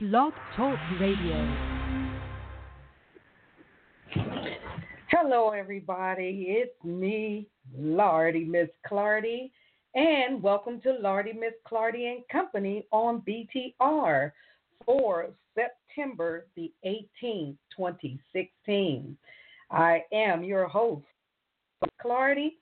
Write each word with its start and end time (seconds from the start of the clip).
Blog 0.00 0.32
Talk 0.56 0.76
Radio. 0.98 1.56
Hello, 5.08 5.50
everybody. 5.50 6.46
It's 6.48 6.84
me, 6.84 7.46
Lardy 7.78 8.44
Miss 8.44 8.68
Clardy, 8.90 9.52
and 9.94 10.42
welcome 10.42 10.80
to 10.80 10.94
Lardy 10.94 11.32
Miss 11.32 11.52
Clardy 11.70 12.12
and 12.12 12.28
Company 12.28 12.84
on 12.90 13.22
BTR 13.22 14.32
for 14.84 15.28
September 15.54 16.46
the 16.56 16.72
18th, 16.84 17.56
2016. 17.76 19.16
I 19.70 20.02
am 20.12 20.42
your 20.42 20.66
host, 20.66 21.04
Clardy, 22.04 22.54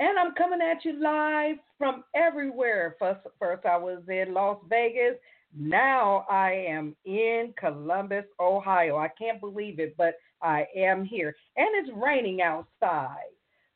and 0.00 0.18
I'm 0.18 0.34
coming 0.34 0.60
at 0.60 0.84
you 0.84 1.00
live 1.02 1.56
from 1.78 2.04
everywhere. 2.14 2.96
First, 2.98 3.20
first 3.38 3.64
I 3.64 3.78
was 3.78 4.02
in 4.06 4.34
Las 4.34 4.58
Vegas. 4.68 5.14
Now 5.56 6.26
I 6.28 6.52
am 6.68 6.96
in 7.04 7.54
Columbus, 7.58 8.24
Ohio. 8.40 8.96
I 8.96 9.08
can't 9.08 9.40
believe 9.40 9.78
it, 9.78 9.96
but 9.96 10.14
I 10.42 10.66
am 10.76 11.04
here. 11.04 11.34
And 11.56 11.68
it's 11.74 11.96
raining 11.96 12.42
outside. 12.42 13.30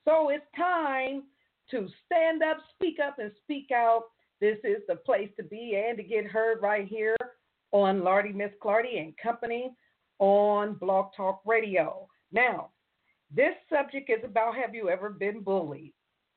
So 0.04 0.30
it's 0.30 0.45
time 0.56 1.24
to 1.70 1.88
stand 2.06 2.42
up, 2.42 2.59
speak 2.74 2.98
up, 2.98 3.18
and 3.18 3.30
speak 3.45 3.70
out. 3.70 4.04
This 4.41 4.59
is 4.64 4.78
the 4.88 4.96
place 4.96 5.30
to 5.37 5.42
be 5.42 5.82
and 5.88 5.96
to 5.98 6.02
get 6.02 6.27
heard 6.27 6.62
right 6.62 6.87
here 6.87 7.16
on 7.73 8.02
Lardy 8.02 8.32
Miss 8.32 8.51
Clardy 8.62 9.01
and 9.01 9.15
Company 9.23 9.70
on 10.18 10.74
Blog 10.74 11.12
Talk 11.16 11.40
Radio. 11.45 12.09
Now, 12.32 12.70
this 13.34 13.54
subject 13.70 14.10
is 14.10 14.24
about 14.24 14.56
have 14.56 14.74
you 14.74 14.88
ever 14.88 15.10
been 15.10 15.40
bullied? 15.40 15.92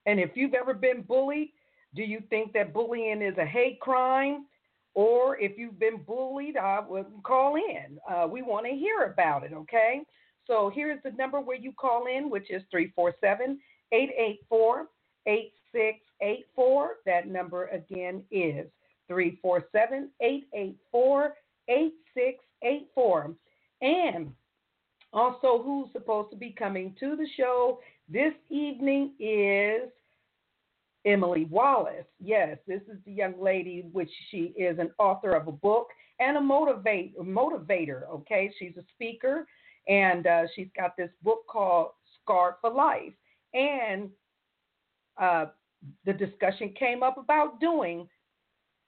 And 0.05 0.19
if 0.19 0.31
you've 0.35 0.53
ever 0.53 0.73
been 0.73 1.01
bullied, 1.01 1.53
do 1.95 2.03
you 2.03 2.21
think 2.29 2.53
that 2.53 2.73
bullying 2.73 3.21
is 3.21 3.37
a 3.37 3.45
hate 3.45 3.79
crime? 3.79 4.45
Or 4.93 5.37
if 5.39 5.57
you've 5.57 5.79
been 5.79 5.97
bullied, 6.05 6.55
would 6.87 7.05
call 7.23 7.55
in. 7.55 7.97
Uh, 8.09 8.27
we 8.27 8.41
want 8.41 8.65
to 8.65 8.73
hear 8.73 9.03
about 9.03 9.43
it, 9.43 9.53
okay? 9.53 10.01
So 10.45 10.71
here's 10.73 11.01
the 11.03 11.11
number 11.11 11.39
where 11.39 11.57
you 11.57 11.71
call 11.71 12.07
in, 12.07 12.29
which 12.29 12.49
is 12.49 12.61
347 12.71 13.59
884 13.91 14.87
8684. 15.27 16.89
That 17.05 17.27
number 17.27 17.67
again 17.67 18.23
is 18.31 18.67
347 19.07 20.09
884 20.21 21.33
8684. 21.69 23.35
And 23.81 24.31
also, 25.13 25.61
who's 25.63 25.91
supposed 25.91 26.31
to 26.31 26.37
be 26.37 26.51
coming 26.51 26.95
to 26.99 27.15
the 27.15 27.27
show 27.37 27.79
this 28.09 28.33
evening 28.49 29.13
is 29.19 29.89
Emily 31.05 31.45
Wallace. 31.45 32.05
Yes, 32.19 32.57
this 32.67 32.81
is 32.83 32.97
the 33.05 33.11
young 33.11 33.41
lady, 33.41 33.85
which 33.91 34.11
she 34.29 34.53
is 34.57 34.77
an 34.79 34.91
author 34.99 35.31
of 35.31 35.47
a 35.47 35.51
book 35.51 35.87
and 36.19 36.37
a 36.37 36.41
motivate 36.41 37.17
motivator. 37.17 38.07
Okay, 38.09 38.53
she's 38.59 38.77
a 38.77 38.83
speaker, 38.93 39.47
and 39.87 40.27
uh, 40.27 40.43
she's 40.55 40.69
got 40.77 40.95
this 40.97 41.09
book 41.23 41.45
called 41.47 41.91
Scarred 42.21 42.55
for 42.61 42.69
Life. 42.69 43.13
And 43.53 44.09
uh, 45.19 45.47
the 46.05 46.13
discussion 46.13 46.73
came 46.77 47.03
up 47.03 47.17
about 47.17 47.59
doing 47.59 48.07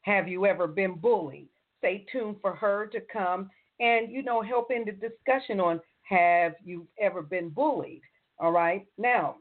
Have 0.01 0.27
You 0.27 0.45
Ever 0.45 0.67
Been 0.67 0.95
Bullied? 0.95 1.49
Stay 1.79 2.05
tuned 2.11 2.37
for 2.41 2.55
her 2.55 2.87
to 2.87 3.01
come 3.11 3.49
and 3.79 4.11
you 4.11 4.23
know 4.23 4.41
help 4.41 4.71
in 4.71 4.85
the 4.85 4.91
discussion 4.91 5.59
on 5.59 5.81
Have 6.03 6.53
You 6.63 6.87
Ever 6.99 7.21
Been 7.21 7.49
Bullied? 7.49 8.01
All 8.39 8.51
right, 8.51 8.85
now 8.97 9.37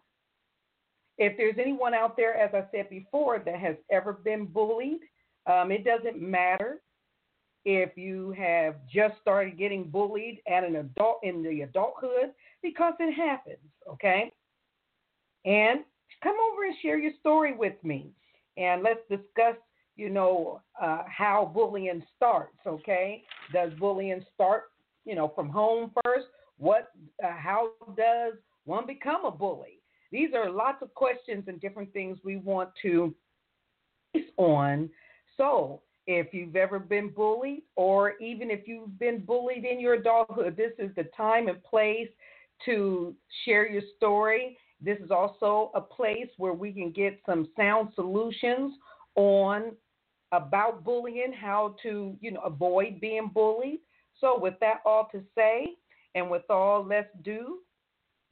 if 1.18 1.36
there's 1.36 1.56
anyone 1.58 1.94
out 1.94 2.16
there, 2.16 2.36
as 2.36 2.50
I 2.54 2.64
said 2.74 2.88
before, 2.88 3.38
that 3.40 3.58
has 3.58 3.76
ever 3.90 4.12
been 4.12 4.46
bullied, 4.46 5.00
um, 5.46 5.70
it 5.70 5.84
doesn't 5.84 6.20
matter 6.20 6.80
if 7.64 7.96
you 7.96 8.32
have 8.36 8.76
just 8.92 9.14
started 9.20 9.58
getting 9.58 9.84
bullied 9.84 10.40
at 10.48 10.64
an 10.64 10.76
adult 10.76 11.18
in 11.22 11.42
the 11.42 11.62
adulthood 11.62 12.32
because 12.62 12.94
it 12.98 13.12
happens, 13.12 13.58
okay? 13.88 14.32
And 15.44 15.80
come 16.22 16.36
over 16.52 16.64
and 16.64 16.74
share 16.82 16.98
your 16.98 17.12
story 17.20 17.54
with 17.54 17.74
me, 17.84 18.10
and 18.56 18.82
let's 18.82 19.00
discuss, 19.08 19.56
you 19.96 20.10
know, 20.10 20.60
uh, 20.80 21.02
how 21.06 21.50
bullying 21.52 22.02
starts, 22.16 22.58
okay? 22.66 23.22
Does 23.52 23.72
bullying 23.78 24.24
start, 24.34 24.64
you 25.04 25.14
know, 25.14 25.32
from 25.34 25.48
home 25.48 25.92
first? 26.04 26.26
What, 26.58 26.90
uh, 27.22 27.32
how 27.36 27.70
does 27.96 28.34
one 28.64 28.86
become 28.86 29.24
a 29.24 29.30
bully? 29.30 29.81
These 30.12 30.34
are 30.34 30.50
lots 30.50 30.82
of 30.82 30.94
questions 30.94 31.44
and 31.48 31.60
different 31.60 31.92
things 31.92 32.18
we 32.22 32.36
want 32.36 32.68
to 32.82 33.14
base 34.12 34.24
on. 34.36 34.90
So, 35.36 35.80
if 36.06 36.34
you've 36.34 36.56
ever 36.56 36.78
been 36.78 37.08
bullied, 37.10 37.62
or 37.76 38.18
even 38.18 38.50
if 38.50 38.66
you've 38.66 38.98
been 38.98 39.24
bullied 39.24 39.64
in 39.64 39.80
your 39.80 39.94
adulthood, 39.94 40.56
this 40.56 40.72
is 40.78 40.94
the 40.96 41.04
time 41.16 41.48
and 41.48 41.62
place 41.64 42.08
to 42.66 43.14
share 43.44 43.68
your 43.68 43.82
story. 43.96 44.58
This 44.80 44.98
is 44.98 45.10
also 45.10 45.70
a 45.74 45.80
place 45.80 46.28
where 46.36 46.52
we 46.52 46.72
can 46.72 46.90
get 46.90 47.20
some 47.24 47.48
sound 47.56 47.90
solutions 47.94 48.74
on 49.14 49.72
about 50.32 50.82
bullying, 50.82 51.32
how 51.32 51.76
to, 51.82 52.16
you 52.20 52.32
know, 52.32 52.40
avoid 52.40 53.00
being 53.00 53.30
bullied. 53.32 53.80
So 54.20 54.38
with 54.38 54.54
that 54.60 54.80
all 54.84 55.08
to 55.12 55.22
say, 55.36 55.76
and 56.14 56.28
with 56.30 56.42
all 56.50 56.84
let's 56.84 57.08
do, 57.22 57.58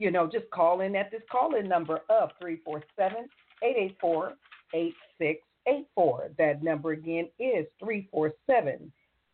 you 0.01 0.11
know, 0.11 0.27
just 0.27 0.51
call 0.51 0.81
in 0.81 0.97
at 0.97 1.11
this 1.13 1.23
call 1.31 1.55
in 1.55 1.69
number 1.69 2.01
of 2.09 2.31
347 2.41 3.29
884 3.63 4.33
8684. 4.73 6.31
That 6.39 6.63
number 6.63 6.93
again 6.93 7.29
is 7.39 7.67
347 7.79 8.91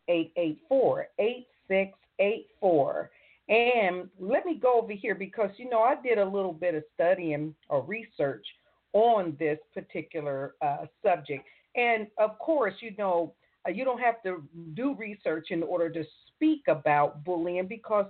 884 0.09 1.07
8684. 1.17 3.09
And 3.49 4.09
let 4.19 4.45
me 4.45 4.59
go 4.61 4.81
over 4.81 4.91
here 4.91 5.15
because, 5.15 5.51
you 5.55 5.69
know, 5.69 5.81
I 5.81 5.95
did 6.01 6.17
a 6.17 6.25
little 6.25 6.51
bit 6.51 6.75
of 6.75 6.83
studying 6.93 7.55
or 7.69 7.81
research 7.81 8.45
on 8.91 9.37
this 9.39 9.59
particular 9.73 10.55
uh, 10.61 10.85
subject. 11.01 11.45
And 11.77 12.07
of 12.17 12.37
course, 12.39 12.73
you 12.81 12.91
know, 12.97 13.33
uh, 13.65 13.71
you 13.71 13.85
don't 13.85 14.01
have 14.01 14.21
to 14.23 14.43
do 14.73 14.95
research 14.95 15.47
in 15.51 15.63
order 15.63 15.89
to 15.89 16.03
speak 16.27 16.63
about 16.67 17.23
bullying 17.23 17.67
because 17.67 18.05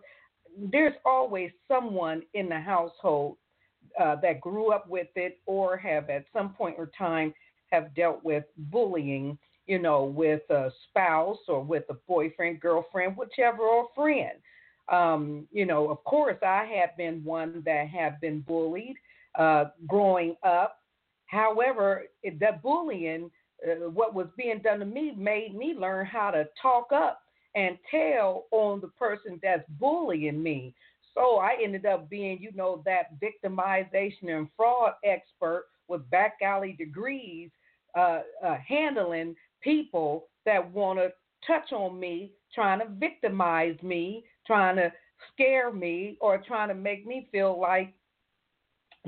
there's 0.72 0.96
always 1.06 1.52
someone 1.68 2.24
in 2.34 2.50
the 2.50 2.60
household 2.60 3.38
uh, 4.00 4.16
that 4.22 4.42
grew 4.42 4.72
up 4.72 4.88
with 4.90 5.08
it 5.16 5.40
or 5.46 5.78
have 5.78 6.10
at 6.10 6.26
some 6.34 6.54
point 6.54 6.76
or 6.78 6.90
time 6.98 7.34
have 7.72 7.94
dealt 7.96 8.24
with 8.24 8.44
bullying, 8.58 9.38
you 9.66 9.80
know, 9.80 10.04
with 10.04 10.42
a 10.50 10.72
spouse 10.90 11.38
or 11.48 11.62
with 11.62 11.84
a 11.90 11.96
boyfriend, 12.08 12.60
girlfriend, 12.60 13.16
whichever, 13.18 13.64
or 13.64 13.88
friend. 13.96 14.38
Um, 14.90 15.48
you 15.52 15.66
know, 15.66 15.90
of 15.90 16.04
course, 16.06 16.38
I 16.42 16.66
have 16.80 16.96
been 16.98 17.24
one 17.24 17.62
that 17.66 17.90
have 17.90 18.22
been 18.22 18.42
bullied 18.42 18.96
uh, 19.36 19.66
growing 19.86 20.36
up. 20.44 20.80
However, 21.26 22.04
the 22.24 22.52
bullying, 22.64 23.30
uh, 23.68 23.90
what 23.90 24.14
was 24.14 24.28
being 24.38 24.60
done 24.60 24.80
to 24.80 24.86
me, 24.86 25.14
made 25.18 25.56
me 25.56 25.76
learn 25.78 26.06
how 26.06 26.32
to 26.32 26.48
talk 26.62 26.92
up 26.94 27.22
and 27.56 27.78
tell 27.90 28.46
on 28.52 28.82
the 28.82 28.88
person 28.90 29.40
that's 29.42 29.64
bullying 29.80 30.42
me. 30.42 30.74
So 31.14 31.38
I 31.38 31.56
ended 31.64 31.86
up 31.86 32.10
being, 32.10 32.38
you 32.40 32.52
know, 32.54 32.84
that 32.86 33.20
victimization 33.20 34.30
and 34.30 34.48
fraud 34.56 34.94
expert 35.04 35.66
with 35.88 36.08
back 36.12 36.38
alley 36.44 36.74
degrees, 36.78 37.50
uh, 37.98 38.20
uh, 38.46 38.58
handling 38.66 39.36
people 39.62 40.28
that 40.46 40.72
want 40.72 41.00
to 41.00 41.12
touch 41.46 41.72
on 41.72 42.00
me, 42.00 42.32
trying 42.54 42.80
to 42.80 42.88
victimize 43.00 43.76
me, 43.82 44.26
trying 44.46 44.76
to 44.76 44.92
scare 45.34 45.72
me, 45.72 46.18
or 46.22 46.38
trying 46.38 46.68
to 46.68 46.76
make 46.76 47.08
me 47.08 47.28
feel 47.32 47.60
like 47.60 47.94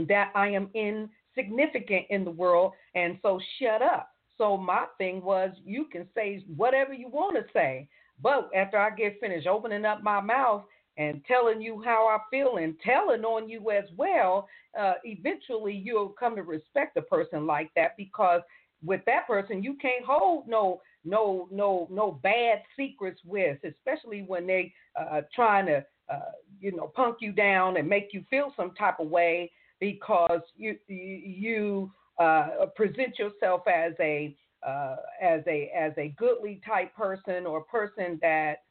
that 0.08 0.32
I 0.34 0.48
am 0.50 0.70
insignificant 0.74 2.06
in 2.10 2.26
the 2.26 2.32
world, 2.32 2.74
and 2.96 3.20
so 3.22 3.40
shut 3.60 3.82
up. 3.82 4.10
So 4.38 4.58
my 4.58 4.86
thing 4.98 5.22
was, 5.22 5.52
you 5.66 5.86
can 5.92 6.08
say 6.16 6.44
whatever 6.56 6.94
you 6.94 7.10
want 7.10 7.36
to 7.36 7.44
say. 7.54 7.88
But 8.22 8.50
after 8.56 8.78
I 8.78 8.90
get 8.92 9.20
finished 9.20 9.48
opening 9.48 9.86
up 9.86 10.04
my 10.04 10.20
mouth 10.20 10.64
and 10.98 11.24
telling 11.26 11.62
you 11.62 11.82
how 11.84 12.08
I 12.08 12.20
feel 12.30 12.58
and 12.58 12.76
telling 12.86 13.24
on 13.24 13.48
you 13.48 13.72
as 13.72 13.86
well, 13.96 14.48
uh, 14.78 14.94
eventually 15.04 15.74
you'll 15.74 16.10
come 16.10 16.36
to 16.36 16.44
respect 16.44 16.98
a 16.98 17.02
person 17.02 17.46
like 17.46 17.72
that 17.76 17.96
because 17.98 18.42
with 18.84 19.02
that 19.06 19.28
person 19.28 19.64
you 19.64 19.76
can't 19.82 20.06
hold 20.06 20.48
no 20.48 20.82
no 21.06 21.48
no 21.52 21.88
no 21.90 22.20
bad 22.24 22.62
secrets 22.76 23.22
with, 23.26 23.58
especially 23.64 24.24
when 24.28 24.46
they 24.46 24.74
uh, 25.00 25.22
trying 25.34 25.66
to 25.66 25.86
uh, 26.12 26.32
you 26.60 26.76
know 26.76 26.92
punk 26.96 27.18
you 27.22 27.32
down 27.32 27.78
and 27.78 27.88
make 27.88 28.10
you 28.12 28.24
feel 28.30 28.54
some 28.58 28.72
type 28.76 29.00
of 29.00 29.08
way 29.08 29.52
because 29.80 30.42
you 30.58 30.78
you 30.88 31.92
uh, 32.20 32.66
present 32.76 33.18
yourself 33.18 33.62
as 33.68 33.94
a 34.00 34.36
uh, 34.66 34.98
as 35.22 35.42
a 35.48 35.72
as 35.76 35.94
a 35.98 36.14
goodly 36.18 36.62
type 36.66 36.96
person 36.96 37.46
or 37.46 37.62
person 37.62 38.20
that 38.22 38.64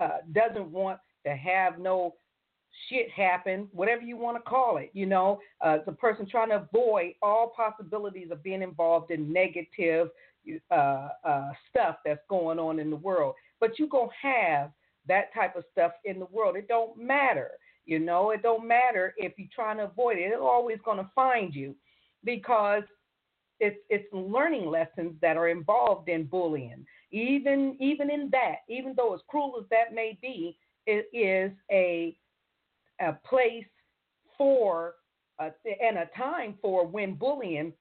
uh, 0.00 0.18
doesn't 0.32 0.70
want 0.70 0.98
to 1.24 1.34
have 1.34 1.78
no 1.78 2.14
shit 2.88 3.10
happen, 3.10 3.68
whatever 3.72 4.02
you 4.02 4.16
want 4.16 4.36
to 4.36 4.42
call 4.42 4.76
it. 4.78 4.90
You 4.92 5.06
know, 5.06 5.40
uh, 5.64 5.78
it's 5.80 5.88
a 5.88 5.92
person 5.92 6.26
trying 6.28 6.50
to 6.50 6.66
avoid 6.72 7.14
all 7.22 7.52
possibilities 7.54 8.28
of 8.30 8.42
being 8.42 8.62
involved 8.62 9.10
in 9.10 9.32
negative 9.32 10.08
uh, 10.70 11.08
uh, 11.24 11.50
stuff 11.68 11.96
that's 12.04 12.22
going 12.28 12.58
on 12.58 12.78
in 12.78 12.90
the 12.90 12.96
world. 12.96 13.34
but 13.60 13.78
you're 13.78 13.88
going 13.88 14.08
to 14.08 14.26
have 14.28 14.70
that 15.06 15.32
type 15.34 15.56
of 15.56 15.64
stuff 15.72 15.92
in 16.04 16.18
the 16.18 16.26
world. 16.26 16.56
It 16.56 16.68
don't 16.68 16.96
matter. 16.96 17.50
You 17.84 17.98
know, 17.98 18.30
it 18.30 18.42
don't 18.42 18.66
matter 18.66 19.14
if 19.16 19.32
you're 19.36 19.48
trying 19.54 19.78
to 19.78 19.84
avoid 19.84 20.16
it. 20.18 20.22
It's 20.22 20.36
always 20.40 20.78
to 20.98 21.10
find 21.14 21.54
you 21.54 21.74
because 22.24 22.84
it's 23.60 23.78
it's 23.88 24.12
learning 24.12 24.66
lessons 24.66 25.14
that 25.20 25.36
are 25.36 25.48
involved 25.48 26.08
in 26.08 26.24
bullying. 26.24 26.84
Even 27.12 27.76
even 27.78 28.10
in 28.10 28.30
that, 28.30 28.56
even 28.68 28.94
though 28.96 29.14
as 29.14 29.20
cruel 29.28 29.54
as 29.60 29.66
that 29.70 29.94
may 29.94 30.18
be, 30.20 30.56
it 30.86 31.06
is 31.12 31.52
a 31.70 32.16
a 33.00 33.12
place 33.28 33.66
for 34.36 34.94
uh, 35.38 35.50
and 35.82 35.98
a 35.98 36.08
time 36.16 36.54
for 36.60 36.86
when 36.86 37.14
bullying 37.14 37.72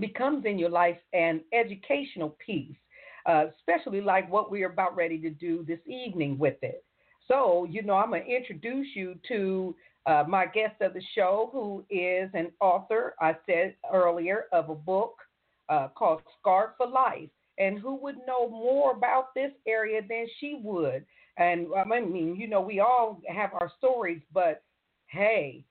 becomes 0.00 0.44
in 0.44 0.58
your 0.58 0.70
life 0.70 0.98
an 1.12 1.40
educational 1.52 2.36
piece, 2.44 2.76
uh, 3.26 3.46
especially 3.58 4.00
like 4.00 4.30
what 4.30 4.50
we're 4.50 4.70
about 4.70 4.94
ready 4.94 5.18
to 5.18 5.30
do 5.30 5.64
this 5.66 5.80
evening 5.86 6.38
with 6.38 6.56
it. 6.62 6.84
So, 7.28 7.66
you 7.68 7.82
know, 7.82 7.94
I'm 7.94 8.10
going 8.10 8.24
to 8.24 8.30
introduce 8.30 8.86
you 8.94 9.18
to 9.28 9.74
uh, 10.06 10.24
my 10.28 10.46
guest 10.46 10.80
of 10.80 10.94
the 10.94 11.02
show, 11.14 11.50
who 11.52 11.84
is 11.90 12.30
an 12.34 12.52
author, 12.60 13.14
I 13.20 13.36
said 13.46 13.74
earlier, 13.92 14.44
of 14.52 14.70
a 14.70 14.74
book 14.74 15.16
uh, 15.68 15.88
called 15.88 16.22
Scarred 16.40 16.70
for 16.76 16.86
Life. 16.86 17.28
And 17.58 17.78
who 17.78 17.96
would 17.96 18.16
know 18.26 18.48
more 18.50 18.92
about 18.92 19.34
this 19.34 19.50
area 19.66 20.02
than 20.06 20.26
she 20.38 20.60
would? 20.62 21.04
And 21.38 21.68
I 21.74 21.84
mean, 21.84 22.36
you 22.36 22.48
know, 22.48 22.60
we 22.60 22.80
all 22.80 23.20
have 23.28 23.50
our 23.54 23.70
stories, 23.78 24.20
but 24.32 24.62
hey, 25.06 25.64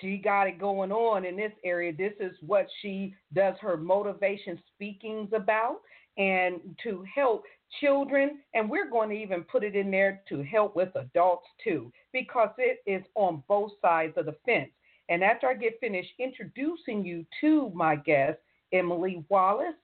she 0.00 0.18
got 0.18 0.46
it 0.46 0.58
going 0.58 0.92
on 0.92 1.24
in 1.24 1.36
this 1.36 1.52
area. 1.64 1.92
This 1.92 2.12
is 2.20 2.36
what 2.40 2.66
she 2.80 3.14
does 3.34 3.54
her 3.60 3.76
motivation 3.76 4.60
speakings 4.74 5.30
about 5.34 5.80
and 6.16 6.60
to 6.82 7.04
help 7.12 7.44
children. 7.80 8.40
And 8.54 8.68
we're 8.68 8.90
going 8.90 9.10
to 9.10 9.14
even 9.16 9.42
put 9.44 9.64
it 9.64 9.76
in 9.76 9.90
there 9.90 10.22
to 10.28 10.42
help 10.42 10.74
with 10.76 10.94
adults 10.96 11.46
too, 11.62 11.92
because 12.12 12.50
it 12.58 12.82
is 12.86 13.04
on 13.14 13.42
both 13.48 13.72
sides 13.82 14.14
of 14.16 14.26
the 14.26 14.36
fence. 14.44 14.70
And 15.08 15.24
after 15.24 15.48
I 15.48 15.54
get 15.54 15.80
finished 15.80 16.10
introducing 16.18 17.04
you 17.04 17.26
to 17.40 17.70
my 17.74 17.96
guest, 17.96 18.38
Emily 18.72 19.24
Wallace, 19.28 19.74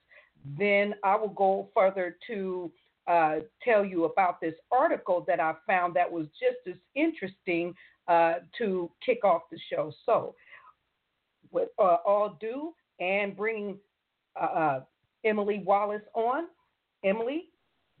then 0.57 0.95
I 1.03 1.15
will 1.15 1.29
go 1.29 1.69
further 1.73 2.17
to 2.27 2.71
uh, 3.07 3.39
tell 3.63 3.85
you 3.85 4.05
about 4.05 4.39
this 4.41 4.53
article 4.71 5.23
that 5.27 5.39
I 5.39 5.53
found 5.65 5.95
that 5.95 6.11
was 6.11 6.27
just 6.39 6.67
as 6.67 6.79
interesting 6.95 7.73
uh, 8.07 8.35
to 8.57 8.89
kick 9.05 9.23
off 9.23 9.43
the 9.51 9.59
show. 9.69 9.91
So, 10.05 10.35
with 11.51 11.69
uh, 11.79 11.97
all 12.05 12.37
due 12.39 12.73
and 12.99 13.35
bringing 13.35 13.77
uh, 14.39 14.45
uh, 14.45 14.81
Emily 15.25 15.63
Wallace 15.65 16.01
on, 16.13 16.45
Emily, 17.03 17.49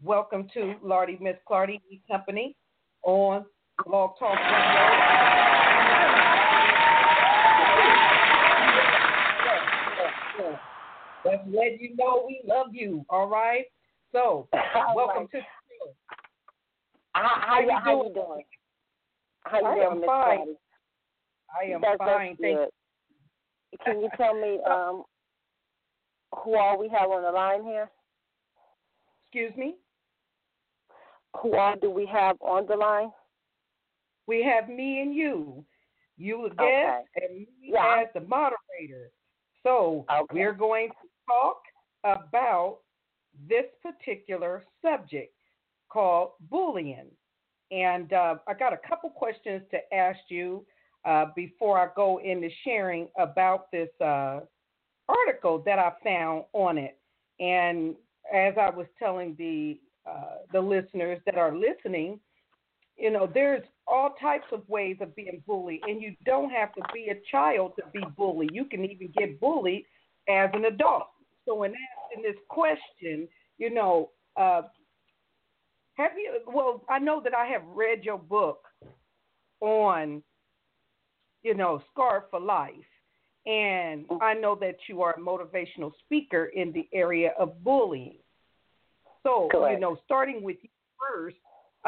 welcome 0.03 0.47
to 0.53 0.75
Lardy 0.83 1.17
Miss 1.21 1.35
Clardy 1.49 1.81
Company 2.09 2.55
on 3.03 3.45
Blog 3.85 4.11
Talk 4.19 4.37
Radio. 4.37 4.97
Let's 11.25 11.43
let 11.47 11.81
you 11.81 11.95
know 11.95 12.23
we 12.25 12.41
love 12.47 12.67
you. 12.71 13.05
All 13.09 13.27
right. 13.27 13.65
So, 14.11 14.47
welcome 14.95 15.23
right. 15.23 15.31
to 15.31 15.37
the 15.37 15.39
show. 15.39 15.93
How, 17.13 17.41
how, 17.41 17.59
you, 17.59 17.71
how 17.83 18.03
you 18.03 18.13
doing? 18.13 18.43
How 19.41 19.59
you 19.59 19.65
I 19.65 19.75
doing, 19.75 19.99
Miss 19.99 20.07
fine. 20.07 20.55
I 21.59 21.65
am 21.71 21.81
that's, 21.81 21.97
fine. 21.97 22.29
That's 22.29 22.41
Thank 22.41 22.57
you. 22.59 22.67
Can 23.83 23.99
you 23.99 24.09
tell 24.15 24.33
me 24.33 24.59
um, 24.69 25.03
who 26.43 26.55
all 26.55 26.79
we 26.79 26.87
have 26.89 27.09
on 27.09 27.23
the 27.23 27.31
line 27.31 27.63
here? 27.63 27.89
Excuse 29.25 29.51
me? 29.57 29.75
Who 31.41 31.55
all 31.55 31.75
do 31.79 31.89
we 31.89 32.05
have 32.07 32.37
on 32.41 32.65
the 32.67 32.75
line? 32.75 33.11
We 34.27 34.43
have 34.43 34.69
me 34.69 35.01
and 35.01 35.13
you. 35.13 35.63
You 36.17 36.49
the 36.49 36.55
guest 36.55 37.07
okay. 37.15 37.27
and 37.29 37.39
me 37.39 37.47
yeah. 37.61 38.01
as 38.01 38.07
the 38.13 38.21
moderator. 38.21 39.11
So 39.63 40.05
okay. 40.11 40.25
we're 40.33 40.53
going 40.53 40.89
to 40.89 41.07
talk 41.27 41.61
about 42.03 42.79
this 43.47 43.65
particular 43.83 44.63
subject 44.81 45.33
called 45.89 46.31
bullying. 46.49 47.07
And 47.71 48.11
uh, 48.13 48.35
I 48.47 48.53
got 48.53 48.73
a 48.73 48.79
couple 48.87 49.09
questions 49.09 49.61
to 49.71 49.77
ask 49.93 50.19
you 50.29 50.65
uh, 51.05 51.25
before 51.35 51.77
I 51.77 51.89
go 51.95 52.19
into 52.19 52.49
sharing 52.63 53.07
about 53.19 53.71
this 53.71 53.89
uh, 54.01 54.39
article 55.07 55.61
that 55.65 55.77
I 55.79 55.91
found 56.03 56.45
on 56.53 56.77
it. 56.77 56.97
And 57.39 57.95
as 58.33 58.53
I 58.59 58.69
was 58.69 58.87
telling 58.97 59.35
the 59.37 59.79
uh, 60.07 60.37
the 60.53 60.61
listeners 60.61 61.19
that 61.25 61.35
are 61.35 61.55
listening, 61.55 62.19
you 62.97 63.11
know, 63.11 63.29
there's 63.31 63.63
all 63.87 64.15
types 64.19 64.45
of 64.51 64.67
ways 64.67 64.97
of 65.01 65.15
being 65.15 65.43
bullied, 65.45 65.81
and 65.87 66.01
you 66.01 66.15
don't 66.25 66.49
have 66.49 66.73
to 66.73 66.81
be 66.93 67.09
a 67.09 67.31
child 67.31 67.73
to 67.77 67.83
be 67.93 68.03
bullied. 68.17 68.51
You 68.53 68.65
can 68.65 68.83
even 68.85 69.11
get 69.17 69.39
bullied 69.39 69.85
as 70.27 70.49
an 70.53 70.65
adult. 70.65 71.07
So, 71.45 71.63
in 71.63 71.73
asking 71.73 72.23
this 72.23 72.35
question, 72.49 73.27
you 73.57 73.73
know, 73.73 74.09
uh, 74.35 74.63
have 75.95 76.11
you? 76.17 76.39
Well, 76.47 76.83
I 76.89 76.99
know 76.99 77.21
that 77.23 77.33
I 77.35 77.45
have 77.47 77.63
read 77.65 78.03
your 78.03 78.17
book 78.17 78.59
on, 79.61 80.21
you 81.43 81.53
know, 81.53 81.81
Scarred 81.91 82.23
for 82.29 82.39
Life, 82.39 82.73
and 83.45 84.05
I 84.21 84.33
know 84.33 84.55
that 84.59 84.75
you 84.87 85.01
are 85.01 85.13
a 85.13 85.19
motivational 85.19 85.91
speaker 86.03 86.45
in 86.45 86.71
the 86.71 86.87
area 86.93 87.31
of 87.39 87.63
bullying. 87.63 88.17
So, 89.23 89.49
Correct. 89.51 89.73
you 89.73 89.79
know, 89.79 89.97
starting 90.05 90.41
with 90.41 90.57
you 90.61 90.69
first, 90.99 91.37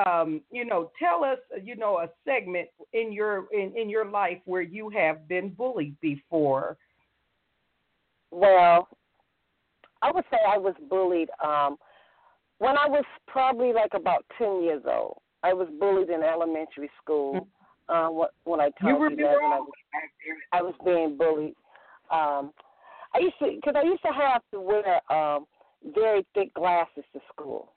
um, 0.05 0.41
you 0.51 0.65
know, 0.65 0.91
tell 0.99 1.23
us, 1.23 1.39
you 1.63 1.75
know, 1.75 1.99
a 1.99 2.09
segment 2.25 2.69
in 2.93 3.11
your 3.11 3.45
in, 3.51 3.73
in 3.75 3.89
your 3.89 4.05
life 4.05 4.37
where 4.45 4.61
you 4.61 4.89
have 4.89 5.27
been 5.27 5.49
bullied 5.49 5.99
before. 6.01 6.77
Well, 8.31 8.87
I 10.01 10.11
would 10.11 10.23
say 10.31 10.37
I 10.47 10.57
was 10.57 10.75
bullied 10.89 11.29
um, 11.43 11.77
when 12.59 12.77
I 12.77 12.87
was 12.87 13.03
probably 13.27 13.73
like 13.73 13.93
about 13.93 14.25
ten 14.37 14.63
years 14.63 14.83
old. 14.85 15.17
I 15.43 15.53
was 15.53 15.67
bullied 15.79 16.09
in 16.09 16.21
elementary 16.23 16.89
school. 17.01 17.47
Uh, 17.87 18.09
when 18.43 18.59
I 18.59 18.69
told 18.79 19.01
you, 19.11 19.17
you 19.17 19.23
that, 19.23 19.35
when 19.41 19.51
I 19.51 19.59
was, 19.59 19.71
I 20.51 20.61
was 20.61 20.75
being 20.85 21.17
bullied. 21.17 21.55
Um, 22.11 22.53
I 23.15 23.19
used 23.19 23.35
to 23.39 23.51
because 23.55 23.73
I 23.75 23.83
used 23.83 24.03
to 24.03 24.11
have 24.13 24.43
to 24.53 24.61
wear 24.61 25.01
um, 25.11 25.47
very 25.93 26.25
thick 26.33 26.53
glasses 26.53 27.03
to 27.13 27.19
school, 27.31 27.73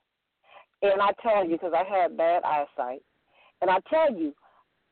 and 0.81 1.01
I 1.01 1.11
tell 1.21 1.45
you 1.45 1.51
because 1.51 1.73
I 1.75 1.83
had 1.83 2.17
bad 2.17 2.43
eyesight, 2.43 3.01
and 3.61 3.69
I 3.69 3.77
tell 3.89 4.13
you, 4.13 4.33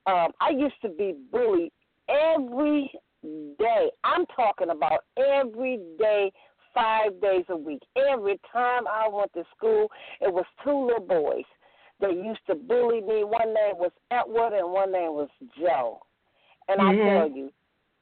um, 0.08 0.32
I 0.40 0.50
used 0.50 0.82
to 0.82 0.90
be 0.90 1.14
bullied 1.32 1.72
every 2.10 2.92
day. 3.60 3.92
I'm 4.04 4.26
talking 4.36 4.70
about 4.70 5.04
every 5.18 5.80
day 6.00 6.32
five 6.74 7.20
days 7.22 7.46
a 7.50 7.58
week. 7.58 7.82
Every 7.96 8.40
time 8.52 8.88
I 8.88 9.08
went 9.08 9.32
to 9.34 9.44
school, 9.56 9.88
it 10.22 10.34
was 10.34 10.46
two 10.64 10.86
little 10.86 11.06
boys 11.06 11.46
that 12.00 12.14
used 12.14 12.40
to 12.48 12.56
bully 12.56 13.02
me. 13.02 13.24
One 13.24 13.54
name 13.54 13.76
was 13.78 13.92
Edward 14.10 14.58
and 14.58 14.72
one 14.72 14.92
name 14.92 15.12
was 15.12 15.30
Joe. 15.60 16.00
And 16.68 16.80
mm-hmm. 16.80 17.02
I 17.02 17.20
tell 17.20 17.30
you, 17.30 17.52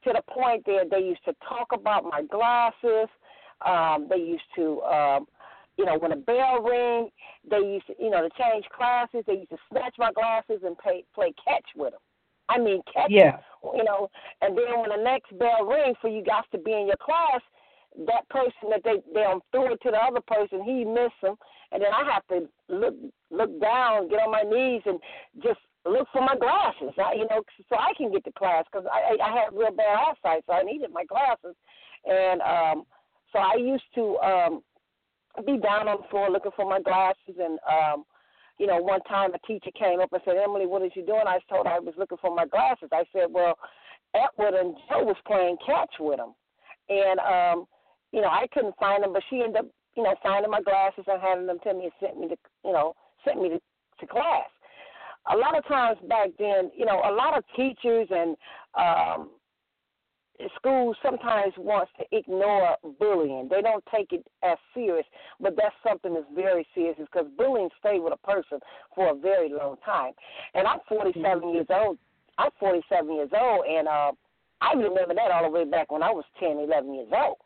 to 0.04 0.12
the 0.14 0.22
point 0.32 0.64
that 0.66 0.88
they 0.90 1.00
used 1.00 1.24
to 1.26 1.34
talk 1.46 1.68
about 1.72 2.04
my 2.04 2.22
glasses. 2.22 3.08
Um, 3.66 4.06
they 4.08 4.16
used 4.16 4.48
to, 4.56 4.82
um, 4.82 5.26
you 5.76 5.84
know, 5.84 5.98
when 5.98 6.12
a 6.12 6.16
bell 6.16 6.60
ring, 6.62 7.10
they 7.48 7.58
used 7.58 7.86
to, 7.86 7.94
you 7.98 8.10
know, 8.10 8.22
to 8.22 8.30
change 8.38 8.64
classes. 8.76 9.24
They 9.26 9.34
used 9.34 9.50
to 9.50 9.58
snatch 9.70 9.94
my 9.98 10.12
glasses 10.12 10.60
and 10.64 10.76
pay, 10.78 11.04
play 11.14 11.32
catch 11.44 11.66
with 11.76 11.92
them. 11.92 12.00
I 12.48 12.58
mean, 12.58 12.82
catch. 12.92 13.10
Yeah. 13.10 13.38
You 13.62 13.84
know, 13.84 14.10
and 14.42 14.56
then 14.56 14.80
when 14.80 14.90
the 14.90 15.02
next 15.02 15.38
bell 15.38 15.64
rings 15.64 15.96
for 16.00 16.08
you 16.08 16.22
guys 16.22 16.44
to 16.52 16.58
be 16.58 16.72
in 16.72 16.86
your 16.86 16.96
class, 16.96 17.40
that 18.06 18.28
person 18.28 18.70
that 18.70 18.82
they 18.84 19.02
they 19.14 19.24
um, 19.24 19.40
threw 19.50 19.72
it 19.72 19.80
to 19.82 19.90
the 19.90 19.98
other 19.98 20.20
person, 20.20 20.62
he 20.62 20.84
missed 20.84 21.20
them, 21.22 21.34
and 21.72 21.82
then 21.82 21.90
I 21.92 22.04
have 22.12 22.26
to 22.28 22.48
look 22.68 22.94
look 23.30 23.60
down, 23.60 24.08
get 24.08 24.20
on 24.20 24.30
my 24.30 24.42
knees, 24.42 24.82
and 24.86 24.98
just 25.42 25.58
look 25.84 26.08
for 26.12 26.22
my 26.22 26.36
glasses. 26.36 26.94
I, 26.98 27.14
you 27.14 27.26
know, 27.28 27.42
so 27.68 27.76
I 27.76 27.92
can 27.96 28.12
get 28.12 28.24
to 28.24 28.32
class 28.32 28.64
because 28.70 28.86
I 28.92 29.16
I 29.22 29.30
had 29.32 29.52
real 29.52 29.72
bad 29.72 29.98
eyesight, 29.98 30.44
so 30.46 30.52
I 30.52 30.62
needed 30.62 30.90
my 30.92 31.04
glasses, 31.04 31.56
and 32.04 32.40
um, 32.42 32.84
so 33.32 33.38
I 33.38 33.54
used 33.56 33.84
to 33.94 34.16
um, 34.18 34.62
be 35.46 35.58
down 35.58 35.88
on 35.88 35.98
the 36.02 36.08
floor 36.10 36.30
looking 36.30 36.52
for 36.56 36.68
my 36.68 36.80
glasses, 36.80 37.36
and 37.38 37.58
um, 37.68 38.04
you 38.58 38.66
know, 38.66 38.76
one 38.76 39.00
time 39.02 39.32
a 39.34 39.38
teacher 39.46 39.70
came 39.78 40.00
up 40.00 40.12
and 40.12 40.22
said, 40.24 40.36
Emily, 40.36 40.66
what 40.66 40.82
is 40.82 40.92
you 40.94 41.04
doing? 41.04 41.24
I 41.26 41.38
told 41.48 41.66
her 41.66 41.72
I 41.72 41.78
was 41.78 41.94
looking 41.96 42.18
for 42.20 42.34
my 42.34 42.46
glasses. 42.46 42.90
I 42.92 43.04
said, 43.12 43.26
well, 43.30 43.56
Edward 44.14 44.58
and 44.58 44.74
Joe 44.88 45.04
was 45.04 45.16
playing 45.26 45.56
catch 45.64 45.94
with 45.98 46.18
them, 46.18 46.34
and 46.88 47.20
um 47.20 47.66
you 48.12 48.20
know, 48.20 48.28
I 48.28 48.46
couldn't 48.52 48.76
find 48.78 49.02
them, 49.02 49.12
but 49.12 49.22
she 49.30 49.40
ended 49.42 49.56
up, 49.56 49.66
you 49.96 50.02
know, 50.02 50.14
finding 50.22 50.50
my 50.50 50.62
glasses 50.62 51.04
and 51.06 51.20
handing 51.20 51.46
them 51.46 51.58
to 51.64 51.74
me 51.74 51.84
and 51.84 51.92
sent 52.00 52.18
me 52.18 52.28
to, 52.28 52.36
you 52.64 52.72
know, 52.72 52.94
sent 53.24 53.40
me 53.40 53.50
to, 53.50 53.60
to 54.00 54.06
class. 54.06 54.48
A 55.32 55.36
lot 55.36 55.56
of 55.56 55.66
times 55.66 55.98
back 56.08 56.30
then, 56.38 56.70
you 56.76 56.86
know, 56.86 57.02
a 57.04 57.12
lot 57.12 57.36
of 57.36 57.44
teachers 57.54 58.08
and 58.10 58.36
um, 58.78 59.30
schools 60.56 60.96
sometimes 61.02 61.52
wants 61.56 61.90
to 61.98 62.16
ignore 62.16 62.76
bullying. 62.98 63.48
They 63.50 63.62
don't 63.62 63.84
take 63.94 64.12
it 64.12 64.26
as 64.42 64.58
serious, 64.74 65.06
but 65.40 65.54
that's 65.56 65.74
something 65.86 66.14
that's 66.14 66.26
very 66.34 66.66
serious 66.74 66.96
because 66.98 67.26
bullying 67.36 67.70
stays 67.78 68.00
with 68.02 68.12
a 68.12 68.26
person 68.26 68.58
for 68.94 69.10
a 69.10 69.14
very 69.14 69.50
long 69.50 69.76
time. 69.84 70.12
And 70.54 70.66
I'm 70.66 70.80
47 70.88 71.24
mm-hmm. 71.24 71.54
years 71.54 71.66
old. 71.70 71.98
I'm 72.38 72.50
47 72.58 73.14
years 73.14 73.30
old, 73.38 73.66
and 73.66 73.86
uh, 73.86 74.12
I 74.60 74.72
remember 74.72 75.14
that 75.14 75.30
all 75.30 75.44
the 75.44 75.50
way 75.50 75.64
back 75.64 75.92
when 75.92 76.02
I 76.02 76.10
was 76.10 76.24
10, 76.38 76.58
11 76.58 76.94
years 76.94 77.08
old. 77.12 77.36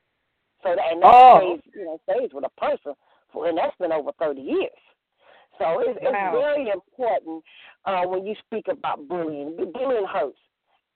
So 0.63 0.75
that 0.77 0.93
and 0.93 1.03
that 1.03 1.13
oh. 1.13 1.39
stays, 1.39 1.73
you 1.75 1.85
know, 1.85 2.01
stays 2.09 2.31
with 2.33 2.45
a 2.45 2.61
person 2.61 2.95
for, 3.33 3.49
and 3.49 3.59
that's 3.59 3.77
been 3.79 3.93
over 3.93 4.13
30 4.19 4.41
years. 4.41 4.71
So 5.59 5.81
it's, 5.81 5.99
wow. 6.03 6.11
it's 6.11 6.39
very 6.39 6.71
important 6.71 7.45
uh, 7.85 8.03
when 8.07 8.27
you 8.27 8.35
speak 8.47 8.67
about 8.69 9.07
bullying. 9.09 9.57
Bullying 9.73 10.07
hurts 10.07 10.39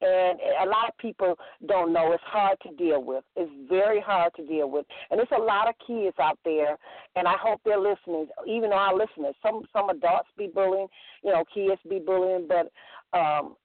and 0.01 0.39
a 0.63 0.67
lot 0.67 0.89
of 0.89 0.97
people 0.99 1.35
don't 1.67 1.93
know 1.93 2.13
it's 2.13 2.23
hard 2.25 2.59
to 2.63 2.75
deal 2.77 3.03
with. 3.03 3.25
It's 3.37 3.51
very 3.69 4.01
hard 4.01 4.33
to 4.37 4.47
deal 4.47 4.71
with, 4.71 4.87
and 5.11 5.19
there's 5.19 5.29
a 5.37 5.43
lot 5.43 5.69
of 5.69 5.75
kids 5.87 6.17
out 6.21 6.39
there, 6.45 6.77
and 7.17 7.27
I 7.27 7.35
hope 7.41 7.61
they're 7.65 7.81
listening. 7.81 8.29
Even 8.47 8.73
our 8.73 8.95
listeners, 8.95 9.35
some 9.43 9.63
some 9.73 9.91
adults 9.91 10.29
be 10.37 10.49
bullying, 10.53 10.89
you 11.23 11.33
know, 11.33 11.45
kids 11.53 11.81
be 11.89 11.99
bullying, 11.99 12.49
but 12.49 12.71
um, 13.19 13.57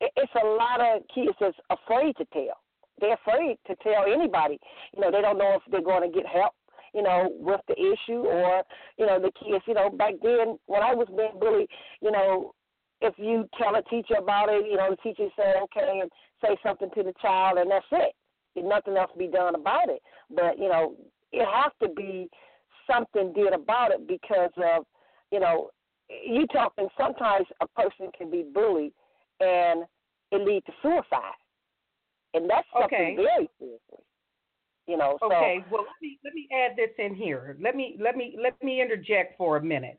it, 0.00 0.12
it's 0.16 0.32
a 0.42 0.46
lot 0.46 0.80
of 0.80 1.02
kids 1.14 1.36
that's 1.40 1.56
afraid 1.70 2.16
to 2.16 2.24
tell. 2.32 2.60
They're 3.00 3.14
afraid 3.14 3.56
to 3.66 3.74
tell 3.82 4.04
anybody. 4.12 4.58
You 4.94 5.00
know, 5.00 5.10
they 5.10 5.22
don't 5.22 5.38
know 5.38 5.56
if 5.56 5.62
they're 5.70 5.80
going 5.80 6.10
to 6.10 6.14
get 6.14 6.26
help 6.26 6.54
you 6.92 7.02
know, 7.02 7.30
with 7.38 7.60
the 7.68 7.74
issue 7.74 8.22
or, 8.26 8.62
you 8.98 9.06
know, 9.06 9.20
the 9.20 9.30
kids, 9.40 9.62
you 9.66 9.74
know, 9.74 9.90
back 9.90 10.14
then 10.22 10.58
when 10.66 10.82
I 10.82 10.94
was 10.94 11.06
being 11.16 11.38
bullied, 11.38 11.68
you 12.00 12.10
know, 12.10 12.52
if 13.00 13.14
you 13.16 13.48
tell 13.58 13.74
a 13.76 13.82
teacher 13.82 14.14
about 14.18 14.48
it, 14.50 14.66
you 14.66 14.76
know, 14.76 14.90
the 14.90 14.96
teacher 14.96 15.28
say 15.36 15.54
okay 15.62 16.00
and 16.00 16.10
say 16.42 16.56
something 16.62 16.90
to 16.94 17.02
the 17.02 17.14
child, 17.20 17.58
and 17.58 17.70
that's 17.70 17.86
it. 17.92 18.14
There's 18.54 18.66
nothing 18.68 18.96
else 18.96 19.10
to 19.12 19.18
be 19.18 19.28
done 19.28 19.54
about 19.54 19.88
it. 19.88 20.02
But 20.30 20.58
you 20.58 20.68
know, 20.68 20.94
it 21.32 21.46
has 21.46 21.72
to 21.82 21.94
be 21.94 22.28
something 22.90 23.32
did 23.32 23.52
about 23.52 23.92
it 23.92 24.06
because 24.06 24.50
of, 24.56 24.84
you 25.30 25.40
know, 25.40 25.70
you 26.08 26.46
talking. 26.48 26.88
Sometimes 26.98 27.46
a 27.60 27.66
person 27.68 28.10
can 28.16 28.30
be 28.30 28.44
bullied, 28.52 28.92
and 29.40 29.84
it 30.32 30.46
leads 30.46 30.66
to 30.66 30.72
suicide, 30.82 31.40
and 32.34 32.48
that's 32.50 32.66
something 32.72 33.16
okay. 33.16 33.16
very 33.16 33.50
serious. 33.58 33.80
You 34.86 34.96
know. 34.96 35.16
So, 35.20 35.26
okay. 35.26 35.64
Well, 35.70 35.82
let 35.82 36.02
me 36.02 36.18
let 36.24 36.34
me 36.34 36.48
add 36.52 36.76
this 36.76 36.90
in 36.98 37.14
here. 37.14 37.56
Let 37.62 37.76
me 37.76 37.96
let 38.00 38.16
me 38.16 38.36
let 38.42 38.60
me 38.62 38.82
interject 38.82 39.38
for 39.38 39.56
a 39.56 39.62
minute. 39.62 39.98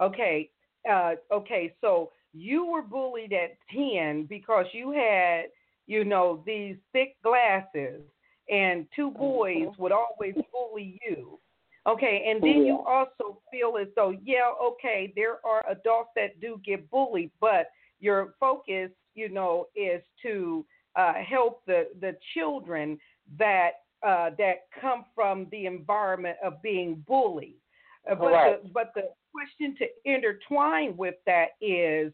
Okay. 0.00 0.50
Uh, 0.90 1.12
okay. 1.30 1.74
So 1.82 2.10
you 2.32 2.66
were 2.66 2.82
bullied 2.82 3.32
at 3.32 3.56
10 3.74 4.26
because 4.26 4.66
you 4.72 4.90
had, 4.92 5.44
you 5.86 6.04
know, 6.04 6.42
these 6.46 6.76
thick 6.92 7.16
glasses 7.22 8.02
and 8.48 8.86
two 8.94 9.10
boys 9.10 9.66
mm-hmm. 9.66 9.82
would 9.82 9.92
always 9.92 10.34
bully 10.52 11.00
you. 11.06 11.38
Okay, 11.86 12.26
and 12.28 12.42
then 12.42 12.66
you 12.66 12.78
also 12.86 13.40
feel 13.50 13.78
as 13.80 13.88
though, 13.96 14.14
yeah, 14.22 14.50
okay, 14.62 15.12
there 15.16 15.38
are 15.46 15.64
adults 15.70 16.10
that 16.14 16.38
do 16.38 16.60
get 16.64 16.90
bullied, 16.90 17.30
but 17.40 17.70
your 18.00 18.34
focus, 18.38 18.90
you 19.14 19.30
know, 19.30 19.66
is 19.74 20.02
to 20.22 20.64
uh, 20.96 21.14
help 21.14 21.64
the 21.66 21.88
the 22.00 22.16
children 22.34 22.98
that 23.38 23.70
uh, 24.06 24.30
that 24.36 24.66
come 24.80 25.04
from 25.14 25.46
the 25.50 25.66
environment 25.66 26.36
of 26.44 26.60
being 26.62 27.02
bullied. 27.06 27.59
Uh, 28.08 28.14
but 28.14 28.30
the, 28.30 28.70
but 28.72 28.92
the 28.94 29.02
question 29.32 29.76
to 29.78 29.86
intertwine 30.04 30.96
with 30.96 31.16
that 31.26 31.50
is 31.60 32.12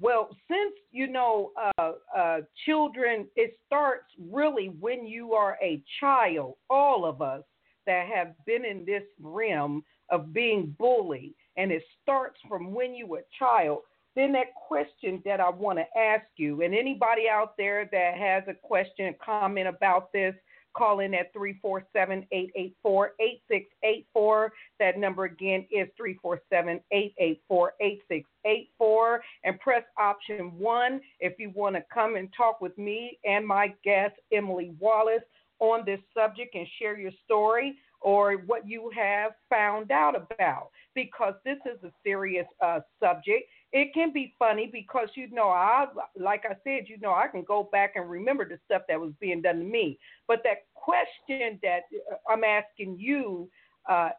well, 0.00 0.28
since 0.48 0.74
you 0.90 1.06
know, 1.06 1.52
uh, 1.78 1.92
uh, 2.16 2.38
children, 2.66 3.26
it 3.36 3.56
starts 3.64 4.06
really 4.30 4.66
when 4.80 5.06
you 5.06 5.34
are 5.34 5.56
a 5.62 5.82
child. 6.00 6.54
All 6.68 7.06
of 7.06 7.22
us 7.22 7.42
that 7.86 8.08
have 8.12 8.34
been 8.46 8.64
in 8.64 8.84
this 8.84 9.04
realm 9.20 9.84
of 10.10 10.32
being 10.32 10.74
bullied, 10.78 11.34
and 11.56 11.70
it 11.70 11.82
starts 12.02 12.38
from 12.48 12.72
when 12.72 12.94
you 12.94 13.06
were 13.06 13.18
a 13.18 13.38
child. 13.38 13.80
Then 14.16 14.32
that 14.32 14.54
question 14.54 15.20
that 15.24 15.40
I 15.40 15.50
want 15.50 15.78
to 15.78 15.98
ask 15.98 16.26
you, 16.36 16.62
and 16.62 16.74
anybody 16.74 17.28
out 17.28 17.56
there 17.56 17.88
that 17.90 18.14
has 18.16 18.44
a 18.48 18.54
question, 18.54 19.14
comment 19.24 19.68
about 19.68 20.12
this, 20.12 20.34
Call 20.76 21.00
in 21.00 21.14
at 21.14 21.32
347 21.32 22.26
884 22.32 23.12
8684. 23.20 24.52
That 24.80 24.98
number 24.98 25.24
again 25.24 25.66
is 25.70 25.88
347 25.96 26.80
884 26.90 27.72
8684. 27.80 29.22
And 29.44 29.60
press 29.60 29.82
option 29.98 30.58
one 30.58 31.00
if 31.20 31.38
you 31.38 31.52
want 31.54 31.76
to 31.76 31.84
come 31.92 32.16
and 32.16 32.28
talk 32.36 32.60
with 32.60 32.76
me 32.76 33.18
and 33.24 33.46
my 33.46 33.74
guest, 33.84 34.14
Emily 34.32 34.74
Wallace, 34.78 35.22
on 35.60 35.84
this 35.86 36.00
subject 36.12 36.54
and 36.54 36.66
share 36.78 36.98
your 36.98 37.12
story 37.24 37.76
or 38.00 38.34
what 38.46 38.68
you 38.68 38.90
have 38.94 39.32
found 39.48 39.90
out 39.90 40.14
about 40.14 40.68
because 40.94 41.34
this 41.44 41.58
is 41.64 41.82
a 41.82 41.92
serious 42.04 42.46
uh, 42.60 42.80
subject 43.00 43.44
it 43.74 43.92
can 43.92 44.12
be 44.12 44.32
funny 44.38 44.70
because 44.72 45.08
you 45.16 45.28
know 45.30 45.48
I 45.48 45.86
like 46.18 46.44
I 46.48 46.54
said, 46.62 46.84
you 46.88 46.96
know 47.00 47.12
I 47.12 47.26
can 47.26 47.42
go 47.42 47.68
back 47.72 47.94
and 47.96 48.08
remember 48.08 48.48
the 48.48 48.58
stuff 48.64 48.82
that 48.88 48.98
was 48.98 49.12
being 49.20 49.42
done 49.42 49.58
to 49.58 49.64
me. 49.64 49.98
But 50.28 50.42
that 50.44 50.58
question 50.74 51.58
that 51.62 51.80
uh, 52.10 52.32
I'm 52.32 52.44
asking 52.44 52.96
you, 53.00 53.50
uh, 53.90 54.10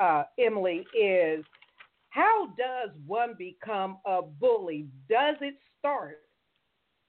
uh, 0.00 0.24
Emily, 0.38 0.86
is 0.98 1.44
how 2.08 2.46
does 2.58 2.88
one 3.06 3.34
become 3.38 3.98
a 4.06 4.22
bully? 4.22 4.86
Does 5.10 5.36
it 5.42 5.56
start 5.78 6.20